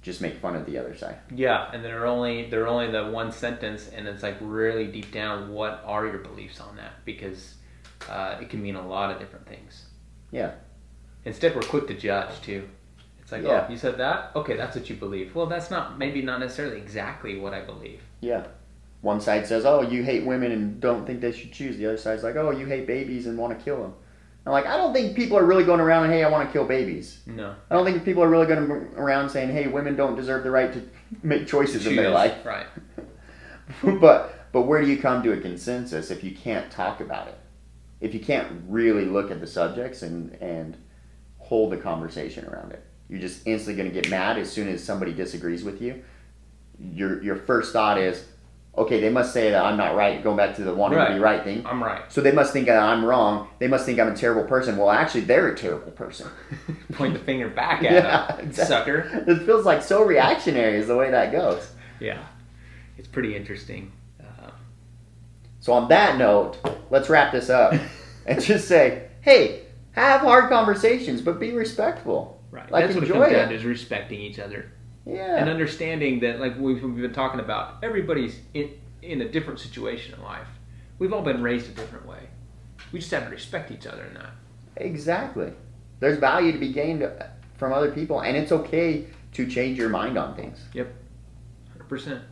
just 0.00 0.22
make 0.22 0.38
fun 0.38 0.56
of 0.56 0.64
the 0.64 0.78
other 0.78 0.94
side. 0.94 1.16
Yeah, 1.34 1.70
and 1.72 1.84
they're 1.84 2.06
only 2.06 2.48
they're 2.48 2.66
only 2.66 2.90
the 2.90 3.10
one 3.10 3.30
sentence, 3.30 3.88
and 3.88 4.08
it's 4.08 4.22
like 4.22 4.36
really 4.40 4.86
deep 4.86 5.12
down. 5.12 5.50
What 5.52 5.82
are 5.84 6.06
your 6.06 6.18
beliefs 6.18 6.60
on 6.60 6.76
that? 6.76 7.04
Because 7.04 7.54
uh, 8.08 8.38
it 8.40 8.48
can 8.48 8.62
mean 8.62 8.76
a 8.76 8.86
lot 8.86 9.10
of 9.10 9.18
different 9.18 9.46
things. 9.46 9.84
Yeah. 10.30 10.52
Instead, 11.24 11.54
we're 11.54 11.62
quick 11.62 11.86
to 11.88 11.94
judge 11.94 12.40
too. 12.42 12.68
It's 13.22 13.32
like, 13.32 13.44
oh, 13.44 13.48
Yeah. 13.48 13.64
oh, 13.66 13.72
you 13.72 13.78
said 13.78 13.96
that? 13.98 14.32
Okay, 14.36 14.56
that's 14.56 14.76
what 14.76 14.88
you 14.90 14.96
believe. 14.96 15.34
Well, 15.34 15.46
that's 15.46 15.70
not 15.70 15.98
maybe 15.98 16.20
not 16.22 16.40
necessarily 16.40 16.76
exactly 16.78 17.38
what 17.38 17.54
I 17.54 17.62
believe. 17.62 18.00
Yeah. 18.20 18.46
One 19.00 19.20
side 19.20 19.46
says, 19.46 19.66
"Oh, 19.66 19.82
you 19.82 20.02
hate 20.02 20.24
women 20.24 20.50
and 20.52 20.80
don't 20.80 21.06
think 21.06 21.20
they 21.20 21.32
should 21.32 21.52
choose." 21.52 21.76
The 21.76 21.86
other 21.86 21.96
side's 21.98 22.22
like, 22.22 22.36
"Oh, 22.36 22.50
you 22.50 22.66
hate 22.66 22.86
babies 22.86 23.26
and 23.26 23.36
want 23.36 23.58
to 23.58 23.62
kill 23.62 23.80
them." 23.82 23.92
I'm 24.46 24.52
like, 24.52 24.66
I 24.66 24.76
don't 24.76 24.92
think 24.92 25.14
people 25.16 25.38
are 25.38 25.44
really 25.44 25.64
going 25.64 25.80
around 25.80 26.04
and, 26.04 26.12
"Hey, 26.12 26.22
I 26.24 26.28
want 26.30 26.46
to 26.48 26.52
kill 26.52 26.64
babies." 26.66 27.20
No. 27.26 27.54
I 27.70 27.74
don't 27.74 27.84
think 27.84 28.02
people 28.04 28.22
are 28.22 28.28
really 28.28 28.46
going 28.46 28.70
around 28.96 29.28
saying, 29.30 29.50
"Hey, 29.50 29.66
women 29.68 29.94
don't 29.96 30.16
deserve 30.16 30.42
the 30.42 30.50
right 30.50 30.72
to 30.72 30.82
make 31.22 31.46
choices 31.46 31.86
in 31.86 31.96
their 31.96 32.10
life." 32.10 32.44
Right. 32.46 32.66
but 34.00 34.46
but 34.52 34.62
where 34.62 34.80
do 34.80 34.86
you 34.88 34.98
come 34.98 35.22
to 35.22 35.32
a 35.32 35.36
consensus 35.38 36.10
if 36.10 36.22
you 36.24 36.34
can't 36.34 36.70
talk 36.70 37.00
about 37.00 37.28
it? 37.28 37.38
If 38.00 38.14
you 38.14 38.20
can't 38.20 38.62
really 38.68 39.04
look 39.06 39.30
at 39.30 39.40
the 39.40 39.46
subjects 39.46 40.02
and 40.02 40.32
and 40.40 40.76
hold 41.44 41.72
a 41.72 41.76
conversation 41.76 42.44
around 42.46 42.72
it, 42.72 42.82
you're 43.08 43.20
just 43.20 43.46
instantly 43.46 43.80
going 43.82 43.92
to 43.94 44.00
get 44.00 44.10
mad 44.10 44.38
as 44.38 44.50
soon 44.50 44.68
as 44.68 44.82
somebody 44.82 45.12
disagrees 45.12 45.62
with 45.62 45.80
you. 45.80 46.02
Your 46.80 47.22
your 47.22 47.36
first 47.36 47.72
thought 47.72 47.98
is, 47.98 48.24
okay, 48.76 49.00
they 49.00 49.10
must 49.10 49.32
say 49.32 49.50
that 49.50 49.64
I'm 49.64 49.76
not 49.76 49.94
right. 49.94 50.22
Going 50.24 50.36
back 50.36 50.56
to 50.56 50.64
the 50.64 50.74
wanting 50.74 50.98
to 50.98 51.04
be 51.06 51.12
Right. 51.12 51.36
right 51.36 51.44
thing. 51.44 51.64
I'm 51.66 51.82
right. 51.82 52.02
So 52.10 52.20
they 52.20 52.32
must 52.32 52.52
think 52.52 52.66
that 52.66 52.78
I'm 52.82 53.04
wrong. 53.04 53.48
They 53.60 53.68
must 53.68 53.86
think 53.86 54.00
I'm 54.00 54.08
a 54.12 54.16
terrible 54.16 54.44
person. 54.48 54.76
Well, 54.76 54.90
actually, 54.90 55.20
they're 55.22 55.48
a 55.48 55.56
terrible 55.56 55.92
person. 55.92 56.28
Point 56.94 57.12
the 57.12 57.20
finger 57.20 57.48
back 57.48 57.82
at 57.84 57.92
Yeah, 57.92 58.36
him, 58.36 58.48
exactly. 58.48 58.74
sucker. 58.94 59.24
It 59.30 59.44
feels 59.46 59.64
like 59.64 59.82
so 59.82 60.02
reactionary 60.04 60.78
is 60.78 60.88
the 60.88 60.96
way 60.96 61.10
that 61.12 61.30
goes. 61.30 61.70
Yeah, 62.00 62.24
it's 62.98 63.06
pretty 63.08 63.36
interesting. 63.36 63.92
Uh, 64.20 64.50
So 65.60 65.72
on 65.74 65.88
that 65.88 66.18
note, 66.18 66.56
let's 66.90 67.08
wrap 67.08 67.30
this 67.32 67.50
up 67.50 67.74
and 68.26 68.42
just 68.42 68.66
say, 68.66 69.08
hey, 69.20 69.60
have 69.94 70.20
hard 70.20 70.48
conversations, 70.50 71.20
but 71.22 71.38
be 71.40 71.52
respectful. 71.52 72.40
right. 72.50 72.70
Like, 72.70 72.84
That's 72.84 72.94
what 72.94 73.04
it 73.04 73.12
comes 73.12 73.26
it. 73.28 73.32
down 73.32 73.48
to 73.48 73.54
is 73.54 73.64
respecting 73.64 74.20
each 74.20 74.38
other 74.38 74.70
Yeah. 75.06 75.36
and 75.38 75.48
understanding 75.48 76.20
that, 76.20 76.40
like 76.40 76.58
we've, 76.58 76.82
we've 76.82 76.96
been 76.96 77.12
talking 77.12 77.40
about, 77.40 77.78
everybody's 77.82 78.38
in 78.54 78.70
in 79.02 79.20
a 79.20 79.28
different 79.28 79.60
situation 79.60 80.14
in 80.14 80.22
life. 80.22 80.46
We've 80.98 81.12
all 81.12 81.20
been 81.22 81.42
raised 81.42 81.68
a 81.68 81.74
different 81.74 82.06
way. 82.06 82.20
We 82.90 83.00
just 83.00 83.10
have 83.10 83.24
to 83.24 83.30
respect 83.30 83.70
each 83.70 83.86
other 83.86 84.02
in 84.04 84.14
that. 84.14 84.30
Exactly. 84.78 85.52
There's 86.00 86.18
value 86.18 86.50
to 86.52 86.58
be 86.58 86.72
gained 86.72 87.06
from 87.58 87.72
other 87.74 87.90
people, 87.92 88.20
and 88.20 88.34
it's 88.36 88.50
okay 88.50 89.06
to 89.32 89.46
change 89.46 89.76
your 89.78 89.90
mind 89.90 90.16
on 90.16 90.34
things. 90.34 90.58
Yep. 90.72 90.90
Hundred 91.72 91.88
percent. 91.88 92.22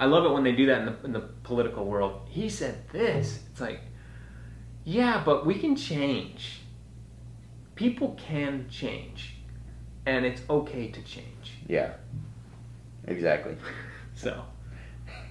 I 0.00 0.06
love 0.06 0.24
it 0.24 0.32
when 0.32 0.42
they 0.44 0.52
do 0.52 0.66
that 0.66 0.80
in 0.80 0.86
the 0.86 0.96
in 1.04 1.12
the 1.12 1.20
political 1.44 1.84
world. 1.84 2.20
He 2.28 2.48
said 2.48 2.88
this. 2.90 3.40
It's 3.52 3.60
like, 3.60 3.80
yeah, 4.84 5.22
but 5.24 5.46
we 5.46 5.54
can 5.54 5.76
change. 5.76 6.60
People 7.78 8.18
can 8.18 8.66
change, 8.68 9.36
and 10.04 10.26
it's 10.26 10.42
okay 10.50 10.88
to 10.88 11.00
change. 11.02 11.52
Yeah. 11.68 11.92
Exactly. 13.06 13.56
So 14.16 14.42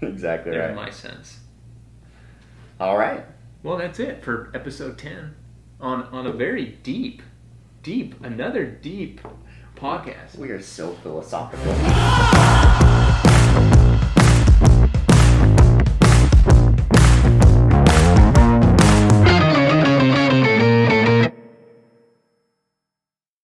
exactly 0.02 0.56
right. 0.56 0.74
my 0.74 0.90
sense. 0.90 1.42
All 2.80 2.98
right. 2.98 3.26
Well, 3.64 3.78
that's 3.78 4.00
it 4.00 4.24
for 4.24 4.50
episode 4.54 4.98
ten 4.98 5.36
on 5.82 6.04
on 6.04 6.26
a 6.26 6.32
very 6.32 6.78
deep, 6.84 7.22
deep, 7.84 8.16
another 8.24 8.66
deep 8.66 9.20
podcast. 9.76 10.38
We 10.38 10.52
are 10.52 10.62
so 10.62 10.94
philosophical. 11.04 11.74